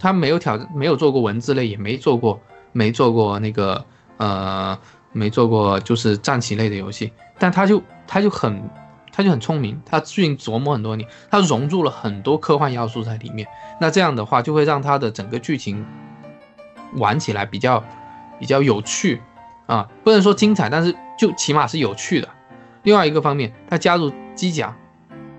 [0.00, 2.40] 他没有挑，没有做过文字类，也没做过，
[2.72, 3.84] 没做过那个
[4.16, 4.78] 呃，
[5.12, 7.12] 没做过就是战棋类的游戏。
[7.36, 8.62] 但他就他就很
[9.12, 13.46] 他就很聪明，他最近琢磨很多年，他融入了很多科幻要素在里面。
[13.80, 15.84] 那这样的话，就会让他的整个剧情
[16.94, 17.82] 玩起来比较
[18.38, 19.20] 比较有趣。
[19.68, 22.28] 啊，不能说精彩，但是就起码是有趣的。
[22.84, 24.74] 另外一个方面，他加入机甲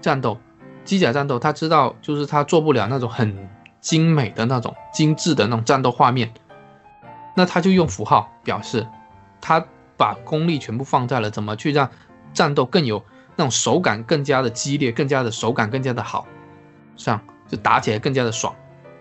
[0.01, 0.37] 战斗，
[0.85, 3.49] 机甲战斗，他知道就是他做不了那种很
[3.81, 6.31] 精美的那种精致的那种战斗画面，
[7.35, 8.85] 那他就用符号表示，
[9.41, 9.65] 他
[9.97, 11.89] 把功力全部放在了怎么去让
[12.31, 13.03] 战斗更有
[13.35, 16.27] 那种手感更加的激烈，更加的手感更加的好，
[16.95, 18.53] 上就打起来更加的爽，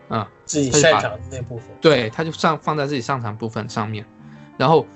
[0.08, 4.06] 啊，自己擅长的那部分，对，他就上放在自己擅长部分上面，
[4.56, 4.86] 然后。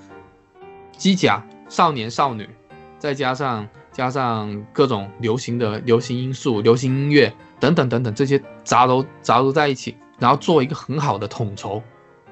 [1.02, 2.48] 机甲少年少女，
[2.96, 11.82] 再加上加上各种流行的流行因素、流行音乐等等等等这些杂糅杂糅在一起，然后做一个很好的统筹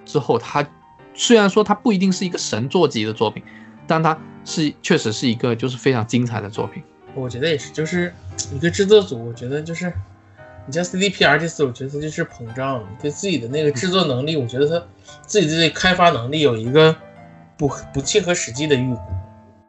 [0.04, 0.64] 之后，它
[1.14, 3.42] 虽然说它不一定是一个神作级的作品，
[3.88, 6.80] 但它是确实是一个就是非常精彩的作品。
[7.16, 8.14] 我觉得也是，就是
[8.54, 9.92] 一个制作组，我觉得就是
[10.66, 14.86] 你像 CDPR 这次，我觉得他就是膨胀，对自己的那个制作能力，我觉得他
[15.26, 16.94] 自己的开发能力有一个
[17.60, 19.00] 不不切合实际的预估。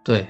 [0.01, 0.27] 对，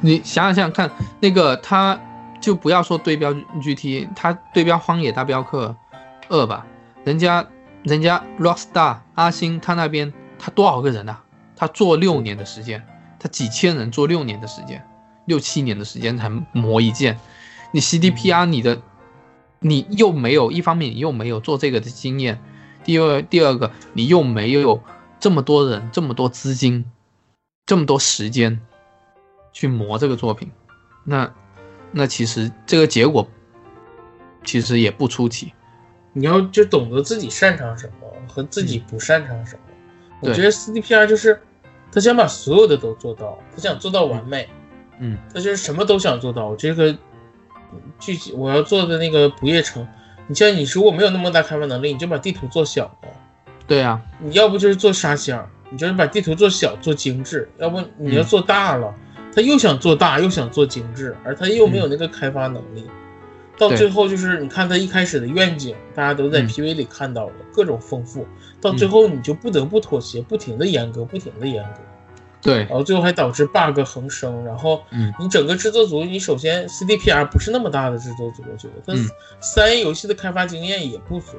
[0.00, 2.00] 你想想看，那个他
[2.40, 5.74] 就不要说对标 GT，他对标《荒野大镖客
[6.28, 6.64] 二》吧，
[7.02, 7.44] 人家
[7.82, 11.20] 人家 Rockstar 阿星他那边他多少个人啊？
[11.56, 12.80] 他做六年的时间，
[13.18, 14.86] 他几千人做六年的时间，
[15.26, 17.18] 六七年的时间才磨一件。
[17.72, 18.80] 你 CDPR 你的
[19.58, 22.40] 你又没有，一方面你又没有做这个的经验，
[22.84, 24.80] 第二第二个你又没有
[25.22, 26.84] 这么多人这么多资金。
[27.64, 28.60] 这么多时间
[29.52, 30.50] 去磨这个作品，
[31.04, 31.32] 那
[31.92, 33.26] 那其实这个结果
[34.42, 35.52] 其实也不出奇。
[36.12, 39.60] 你要就懂得自己擅长什么和自己不擅长什么。
[40.22, 41.40] 我觉得 CDPR 就是
[41.92, 44.48] 他想把所有的都做到，他想做到完美。
[44.98, 46.56] 嗯，他就是什么都想做到。
[46.56, 46.98] 这个
[48.00, 49.86] 具体我要做的那个不夜城，
[50.26, 53.08] 你像你如果没有那么大开发能力，你就把地图做小了。
[53.66, 55.48] 对呀，你要不就是做沙箱。
[55.70, 58.94] 你就是把地图做小做精致，要不你要做大了，
[59.34, 62.84] 他又想做大又想做精致，而他又没有那个开发能力，
[63.56, 68.26] 到最后就是你看他一开始的愿景，大家都在 PV 里看到了各种丰富，
[68.60, 71.80] 到最后你就不得不妥协，不停的严格，不停的严格，
[72.42, 74.82] 对，然后最后还导致 bug 横生，然后
[75.18, 78.92] 你整个制作组，你首先 CDPR 不是那么大的制作组，我觉得他
[79.40, 81.38] 三 A 游戏的开发经验也不足。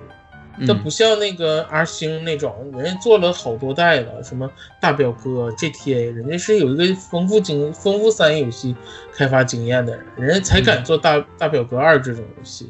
[0.68, 4.50] 它不像那个 R 星那种，人家做了好多代了，什么
[4.80, 8.76] 大表哥 GTA，人家是有一个丰富经、丰富三 A 游戏
[9.12, 12.70] 开发经验的人，人家才敢做大大表哥二这种游戏。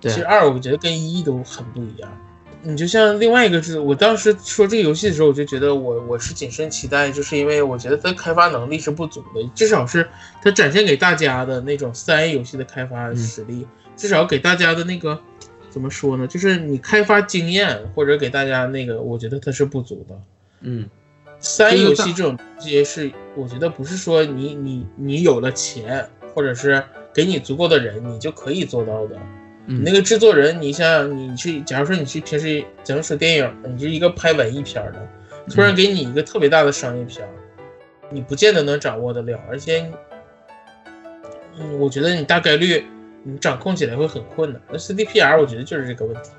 [0.00, 2.10] 其实二我觉得跟一都很不一样。
[2.62, 10.08] 你就像另外一个是，我当时说这个游戏的时候，我就觉得我我是谨慎期待，就是因为我觉得它开发能力是不足的，至少是
[10.42, 13.66] 它展现给大家的那种三 A 游戏的开发实力，
[13.96, 15.20] 至少给大家的那个。
[15.74, 16.24] 怎么说呢？
[16.24, 20.14] 就是你开发经验或者给大家那个，我觉得它是不足的。
[20.60, 20.88] 嗯，
[21.40, 26.80] 三游戏这种东西是，我觉得不是说你你你有了钱，或者是
[27.12, 29.16] 给你足够的人，你就可以做到的。
[29.66, 35.08] 你那个制作人，你像你去，假如说你去平时假如说电影，你是一个拍文艺片的，
[35.50, 37.26] 突然给你一个特别大的商业片，
[38.10, 39.90] 你不见得能掌握得了，而且，
[41.58, 42.84] 嗯，我觉得你大概率。
[43.24, 44.62] 你掌控起来会很困难。
[44.70, 46.30] 那 CDPR 我觉得就是这个问题。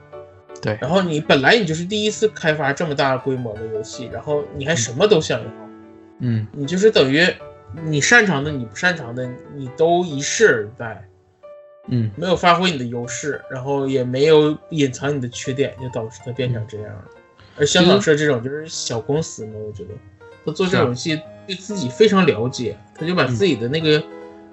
[0.62, 5.46] 对，然后你本来你就是第一次开发这么大规模的游戏，然后你还什么都想要，
[6.20, 7.28] 嗯，你就是等于
[7.84, 11.08] 你擅长的、你不擅长的，你都一试而败，
[11.88, 17.06] 嗯，没有发挥你的优势，然后也没有隐藏你的缺点，就导致它变成这样了。
[17.58, 19.90] 而香港社这种就是小公司嘛，我觉得
[20.46, 24.04] 他做这种游戏对自己非常了解，他就把自己的那个。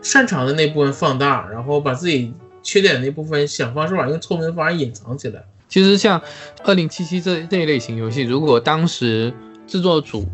[0.02, 5.42] 擅长的那部分放大，然后把自己缺点那部分想方设法用聪明的方法隐藏起来。
[5.68, 6.20] 其实像
[6.64, 9.32] 二零七七这这一类型游戏，如果当时
[9.66, 10.26] 制作组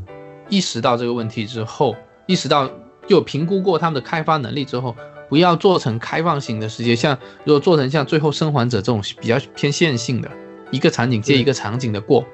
[0.49, 1.95] 意识到这个问题之后，
[2.27, 2.69] 意识到
[3.07, 4.97] 就评估过他们的开发能力之后，
[5.28, 10.28] 不要做成开放型的世界，像如果做成像最后生还者这种比较偏线性的，
[10.70, 12.24] 一个场景接一个场景的过，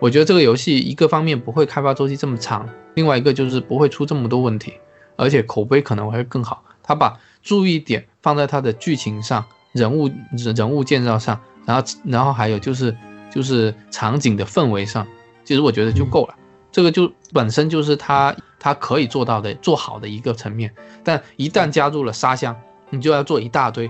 [0.00, 4.74] 我觉得这个游戏一个方面不会开发周期这么长，另外一个就是不会出这么多问题，
[5.16, 6.62] 而且口碑可能会更好。
[6.90, 12.96] 他把注意点放在他的剧情上、人物人物建造上，然后然后还有就是
[13.30, 15.06] 就是场景的氛围上，
[15.44, 16.34] 其实我觉得就够了。
[16.72, 20.74] 这个就本身就是他他可以做到的、做好的一个层面。
[21.04, 22.56] 但一旦加入了沙箱，
[22.88, 23.88] 你就要做一大堆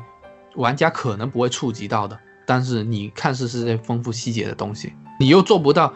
[0.57, 5.91] 玩家可能不会触及到的，但是你看似是在丰富细节的东西，你又做不到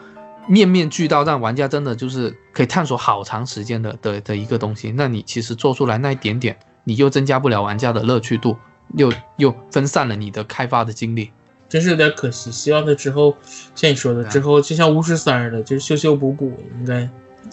[0.47, 4.91] 面面俱到，让玩家真的就是可以探索好长时间的的的一个东西。
[4.91, 6.57] 那你其实做出来那一点点。
[6.85, 8.57] 你又增加不了玩家的乐趣度，
[8.95, 11.31] 又又分散了你的开发的精力，
[11.67, 12.49] 真是有点可惜。
[12.51, 13.35] 希望他之后
[13.75, 17.09] 像你说的，之后就像巫师三似的，就是修修补补，应该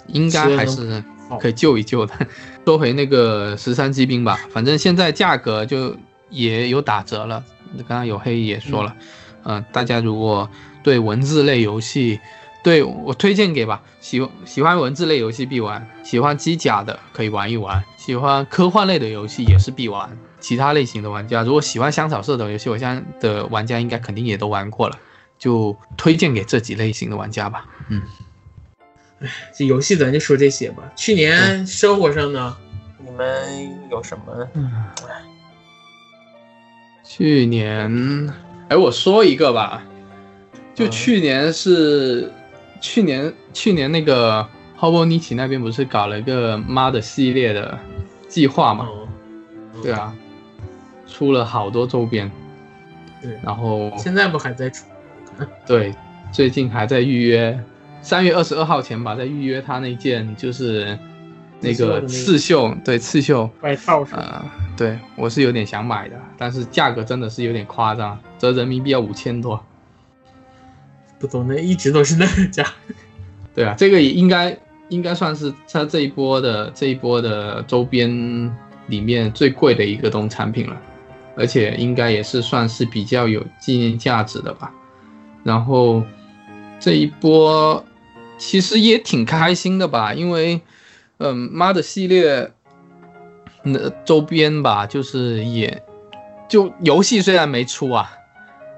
[0.06, 1.02] 应该还是
[1.40, 2.14] 可以救一救的。
[2.64, 5.96] 说回那个十三机兵吧，反正现在价格就
[6.30, 7.42] 也有打折了。
[7.88, 8.94] 刚刚有黑也说了，
[9.44, 10.48] 嗯，大家如果
[10.82, 12.20] 对文字类游戏，
[12.62, 17.82] 对我推荐给吧，喜喜欢文字类游戏必玩，喜欢机甲的可以玩一玩。
[17.97, 24.98] 喜欢科幻类的游戏也是必玩，其他类型的玩家如果喜欢香草社的游戏，我相信的玩家应该肯定也都玩过了，
[25.39, 27.66] 就推荐给这几类型的玩家吧。
[27.89, 28.02] 嗯，
[29.20, 30.84] 哎，这游戏咱就说这些吧。
[30.94, 32.56] 去年生活上呢，
[33.05, 34.48] 你们有什么？
[34.55, 34.70] 嗯，
[37.05, 38.32] 去年，
[38.68, 39.82] 哎，我说一个吧，
[40.74, 42.32] 就去年是
[42.82, 44.46] 去年去年那个
[44.78, 47.78] Hobo Nichi 那边不是搞了一个妈的系列的
[48.28, 48.88] 计划嘛？
[49.82, 50.12] 对啊，
[51.06, 52.30] 出了好多周边。
[53.22, 54.84] 对，然后现在不还在出？
[55.64, 55.94] 对，
[56.32, 57.59] 最近还在预约，
[58.02, 60.98] 三月二十二号前吧，在预约他那件就是
[61.60, 64.44] 那个刺绣，对刺绣外套是啊，
[64.76, 69.64] 对我是有点想买的，但是价格真的是有点夸张，折人民币要五千多。
[71.22, 72.66] 不懂，那一直都是那个价。
[73.54, 74.58] 对啊，这个也应该
[74.88, 78.10] 应该算是他这一波的这一波的周边
[78.88, 80.76] 里面最贵的一个东产品了，
[81.36, 84.74] 而且应该也是算是比较有纪念价值的吧。
[85.44, 86.02] 然后
[86.80, 87.84] 这一波
[88.36, 90.60] 其实也挺开心的吧，因为
[91.18, 92.50] 嗯，妈的系列
[93.62, 95.82] 那周边吧，就是也
[96.48, 98.10] 就游戏虽然没出啊。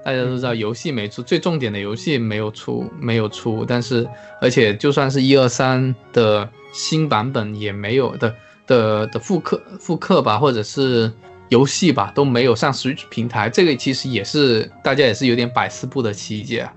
[0.05, 3.65] 大家都知道游戏没出，最重点的游戏没有出，没有出。
[3.67, 4.07] 但是，
[4.39, 8.35] 而且就算是一二三的新版本也没有的
[8.67, 11.11] 的的复刻复刻吧，或者是
[11.49, 13.49] 游戏吧，都没有上 Switch 平台。
[13.49, 16.69] 这个其实也是大家也是有点百思不得其解。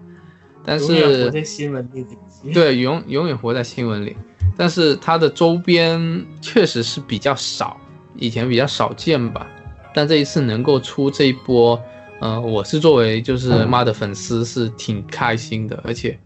[0.65, 0.87] 但是
[1.25, 2.07] 活在新闻里。
[2.55, 4.17] 对，永永远活在新闻里。
[4.57, 7.79] 但是它的周边确实是比较少，
[8.17, 9.47] 以前比较少见吧。
[9.93, 11.79] 但这一次能够出这一波。
[12.21, 16.19] 呃，我是作为就是妈的粉丝是挺开心的，而且，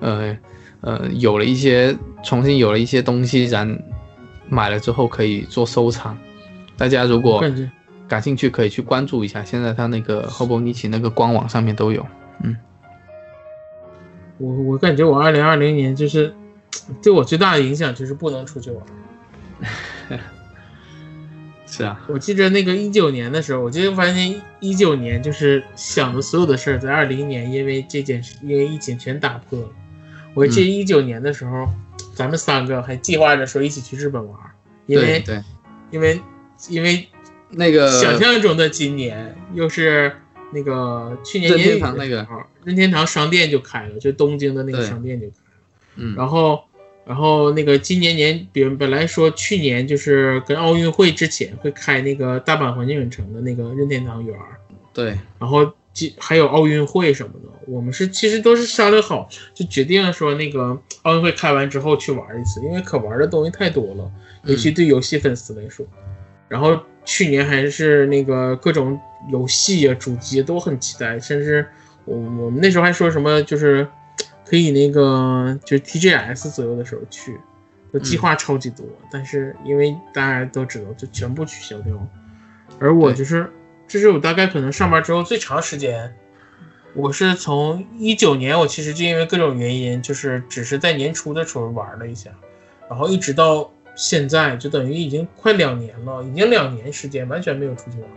[0.00, 0.36] 呃
[0.80, 3.82] 呃，有了一些重新有了一些东西，然
[4.48, 6.16] 买了之后可以做收藏。
[6.76, 7.42] 大家如果
[8.06, 9.42] 感兴趣，可以去关注一下。
[9.44, 12.06] 现在他那个 Hobo Nichi 那个官网上面都有。
[12.42, 12.56] 嗯，
[14.38, 16.34] 我我感觉我二零二零年就是
[17.02, 18.84] 对我最大的影响就是不能出去玩。
[21.76, 29.68] 是啊，我记着那个一九年的时候，我就发现一九年就是想的所有的事儿，在二零年因为这件事，因为疫情全打破了。
[30.34, 31.68] 我记得一九年的时候，
[32.14, 34.38] 咱们三个还计划着说一起去日本玩，
[34.86, 35.42] 因为对，
[35.90, 36.20] 因为
[36.68, 37.08] 因为
[37.50, 40.12] 那个想象中的今年又是
[40.52, 42.24] 那个去年年底那个。
[42.62, 45.52] 任天堂商店就开了，就东京的那个商店就开了，
[45.96, 46.62] 嗯，然后。
[47.06, 54.56] 然后那个今年年本本来说去年就是跟奥运会之前会开那个大阪环境影城的那个任天堂园儿，
[54.94, 55.70] 对，然后
[56.16, 64.10] 还有奥运会什么的，我们是其实都是商量好就决定说那个奥运会开完之后去玩一次，因为可玩的东西太多了，
[64.44, 65.84] 尤其对游戏粉丝来说。
[66.48, 68.98] 然后去年还是那个各种
[69.30, 71.66] 游戏啊、主机都很期待，甚至
[72.06, 73.86] 我我们那时候还说什么就是。
[74.54, 77.36] 可以那个就是 TGS 左右的时候去，
[77.92, 81.92] 就计划超级多，但是因为大家都知道，就全部取消掉。
[82.78, 83.50] 而我就是，
[83.88, 86.14] 这是我大概可能上班之后最长时间。
[86.94, 92.30] 我是从一九年，我其实就因为各种原因，就是只是在年初的时候玩了一下，
[92.88, 98.08] 然后一直到现在，就等于已经快两年了，已经两年时间完全没有出去玩，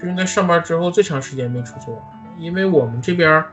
[0.00, 2.00] 是应该上班之后最长时间没出去玩，
[2.38, 3.44] 因为我们这边。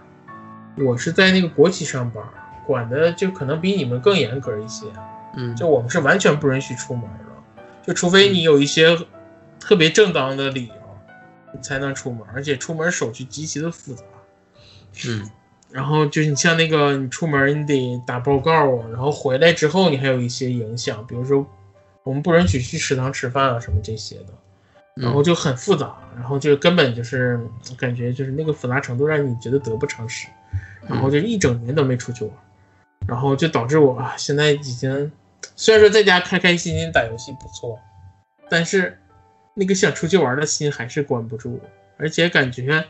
[0.77, 2.23] 我是在那个国企上班，
[2.65, 4.85] 管的就可能比你们更严格一些。
[5.35, 8.97] 嗯，就我们是完全不允许出门的，就除非你有一些
[9.59, 10.73] 特别正当的理由，
[11.53, 14.03] 你才能出门，而且出门手续极其的复杂。
[15.07, 15.29] 嗯，
[15.69, 21.45] 然后就是你像那个你出门你得打报告啊，然后回来之后你还有一些影响，比如说
[22.03, 24.33] 我们不允许去食堂吃饭啊什么这些的，
[24.95, 27.39] 然后就很复杂，然后就根本就是
[27.77, 30.27] 感觉就是那个复杂程度让你觉得得不偿失。
[30.87, 32.33] 然后就一整年都没出去玩，
[33.07, 35.11] 然后就导致我现在已经
[35.55, 37.79] 虽然说在家开开心心打游戏不错，
[38.49, 38.97] 但是
[39.53, 41.59] 那个想出去玩的心还是关不住。
[41.99, 42.85] 而且感觉，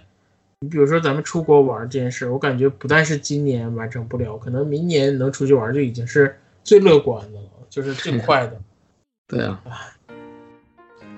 [0.59, 8.59] 你比如说咱们出国玩这件事，我感觉不但是今年完成不了，可能明年能出去玩就已经是最乐观的了，就是最快的。
[9.29, 9.63] 对啊，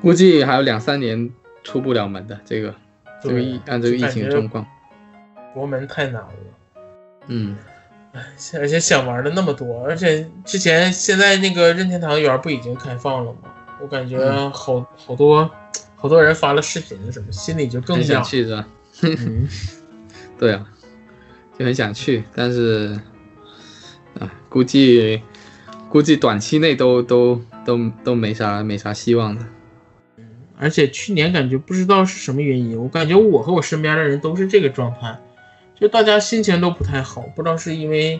[0.02, 1.32] 估计还有两三年
[1.64, 2.76] 出不了门的这个，
[3.24, 4.68] 这个疫按这个疫情状况，
[5.56, 6.34] 国门太难了。
[7.30, 7.56] 嗯，
[8.12, 8.22] 哎，
[8.60, 13.40] 而且想玩的那么多，而且之前现在那个任天堂园不已经开放了吗？
[13.82, 14.20] 我感觉
[14.50, 15.50] 好好多
[15.96, 18.68] 好多人发了视频什么，心里就更想去是吧？
[20.38, 20.66] 对啊，
[21.58, 23.00] 就很想去，但是
[24.20, 25.22] 啊，估计
[25.88, 29.46] 估计短期内都都都都没啥没啥希望的。
[30.18, 30.26] 嗯，
[30.58, 35.18] 而且去年感觉不知道是什么原因，我感觉我和我身边的人都是这个状态。
[35.80, 38.20] 就大家心情都不太好，不知道是因为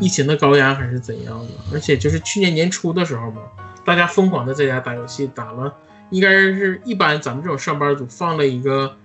[0.00, 1.48] 疫情的高压还是怎样的。
[1.72, 3.42] 而且就是去年年初的时候嘛，
[3.84, 5.74] 大家疯狂的在家打游戏，打了
[6.10, 8.96] 应该是一般咱们这种上班族放了一个，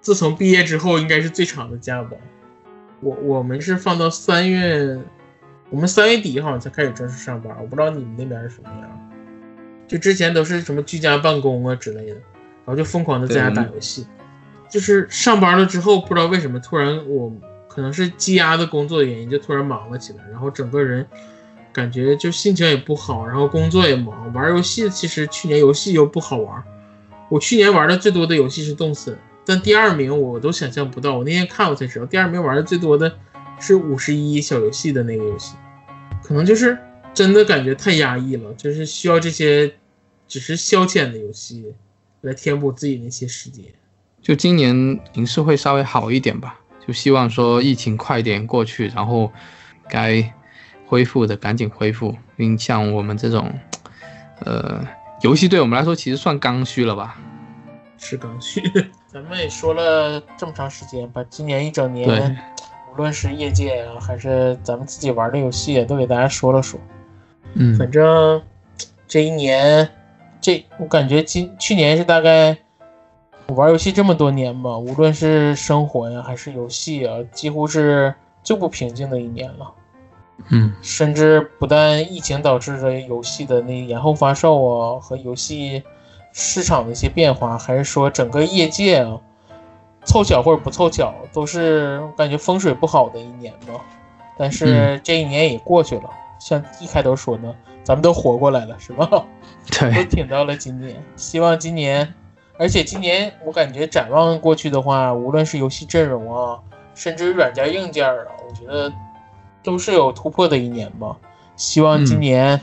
[0.00, 2.16] 自从毕业之后应该是最长的假吧。
[3.00, 4.98] 我我们是放到三月
[5.70, 9.10] 我们三月底好像才开始正式上班，我不知道你们那边是什么样。
[9.86, 14.06] 就之前都是什么居家办公啊之类的，然后就疯狂的在家打游戏。
[14.68, 17.32] 就是上班了之后，不知道为什么突然我
[17.68, 21.06] 可能是积压的工作原因，就突然忙了起来，然后整个人
[21.72, 26.62] 感觉就心情也不好，然后工作也忙，玩游戏其实去年游戏又不好玩。
[27.30, 31.18] 我去年玩的最多的游戏是动森，但第二名我都想象不到。
[31.18, 33.14] 我那天看我才知道，第二名玩的最多的
[33.60, 35.54] 是五十一小游戏的那个游戏，
[36.24, 36.76] 可能就是
[37.12, 39.74] 真的感觉太压抑了，就是需要这些
[40.26, 41.74] 只是消遣的游戏
[42.22, 43.64] 来填补自己那些时间。
[44.28, 46.54] 就今年形势会稍微好一点吧，
[46.86, 49.32] 就希望说疫情快点过去，然后
[49.88, 50.22] 该
[50.86, 52.14] 恢复的赶紧恢复。
[52.36, 53.50] 因为像我们这种，
[54.40, 54.86] 呃，
[55.22, 57.16] 游戏对我们来说其实算刚需了吧？
[57.96, 58.60] 是刚需。
[59.08, 62.38] 咱们也说了这么长时间，把今年一整年，
[62.92, 66.78] 无论是业界啊，还是咱们自己玩的游戏，都给大家说了说。
[67.54, 68.42] 嗯，反正
[69.06, 69.88] 这一年，
[70.38, 72.58] 这我感觉今去年是大概。
[73.48, 79.72] 我玩游戏这么多年吧，无论是生活呀还是游戏啊，几乎是最不平静的一年了。
[80.50, 85.82] 嗯，甚至不但疫情导致的游戏的那延后发售啊，和游戏
[86.34, 89.18] 市场的一些变化，还是说整个业界啊，
[90.04, 93.82] 凑巧或者不凑巧，都是感觉风水不好的一年吧。
[94.36, 99.08] 但是这一年也过去了，像一开头说的，咱们都活过来了，是吧？
[99.70, 102.12] 对，都挺到了今年，希望今年。
[102.58, 106.58] 而且今年我感觉展望过去的话，无论是游戏阵容啊，
[106.92, 108.16] 甚至软件硬件啊，
[108.48, 108.92] 我觉得
[109.62, 111.16] 都是有突破的一年吧。
[111.54, 112.60] 希望今年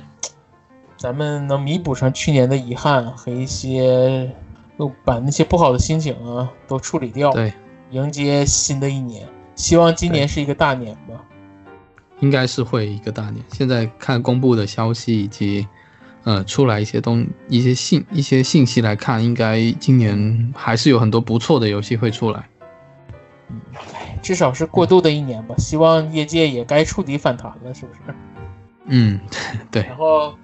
[0.97, 4.29] 咱们能弥补上去年的遗憾和一些，
[5.05, 7.53] 把那些不好的心情啊都处理掉，对，
[7.91, 9.25] 迎接新的一年。
[9.55, 11.23] 希望今年是一个大年吧。
[12.19, 13.43] 应该是会一个大年。
[13.53, 15.65] 现在看公布的消息以及。
[16.25, 22.49] 呃，出来一些东一些信一些信息来看，应该今年还是有很多不错的游戏会出来。
[23.49, 23.61] 嗯，
[24.23, 25.53] 至少是过渡的一年吧。
[25.59, 28.15] 希望业界也该触底反弹了，是不是？
[28.87, 29.19] 嗯，
[29.69, 29.83] 对。
[29.83, 30.35] 然后，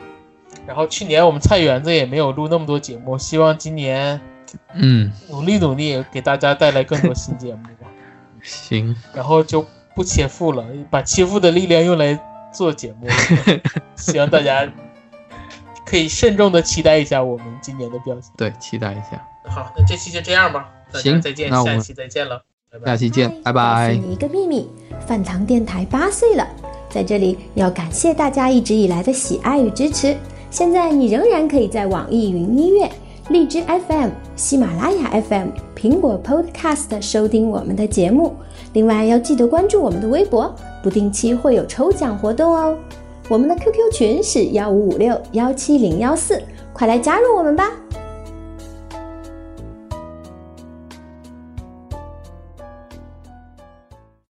[0.67, 4.21] 然后去年我们菜园子也没有录那么多节目，希望今年，
[4.75, 7.87] 嗯，努力努力给大家带来更多新节目吧。
[8.43, 8.95] 行。
[9.15, 12.19] 然后就不切腹了，把切腹的力量用来
[12.53, 13.07] 做节目。
[13.97, 14.71] 希望大家。
[15.85, 18.31] 可以慎重的期待一下我们今年的表现。
[18.37, 19.21] 对，期待一下。
[19.49, 20.69] 好，那这期就这样吧。
[20.93, 22.41] 行，再见，下期再见了。
[22.85, 23.89] 下期见，拜拜。
[23.89, 24.69] 告诉你一个秘密，
[25.05, 26.47] 饭堂电台八岁了，
[26.89, 30.15] 在这里要感谢大家一直以来的喜爱与支持。
[30.49, 32.89] 现在你仍然可以在网易云音乐、
[33.29, 38.35] 荔枝 FM、喜马拉雅 FM、苹果 Podcast 收听我们的节目。
[38.73, 42.77] 另外要记得关注我们的微博，不定期会有抽奖活动哦。
[43.31, 46.43] 我们的 QQ 群是幺五五六幺七零幺四，
[46.73, 47.71] 快来加入我们吧！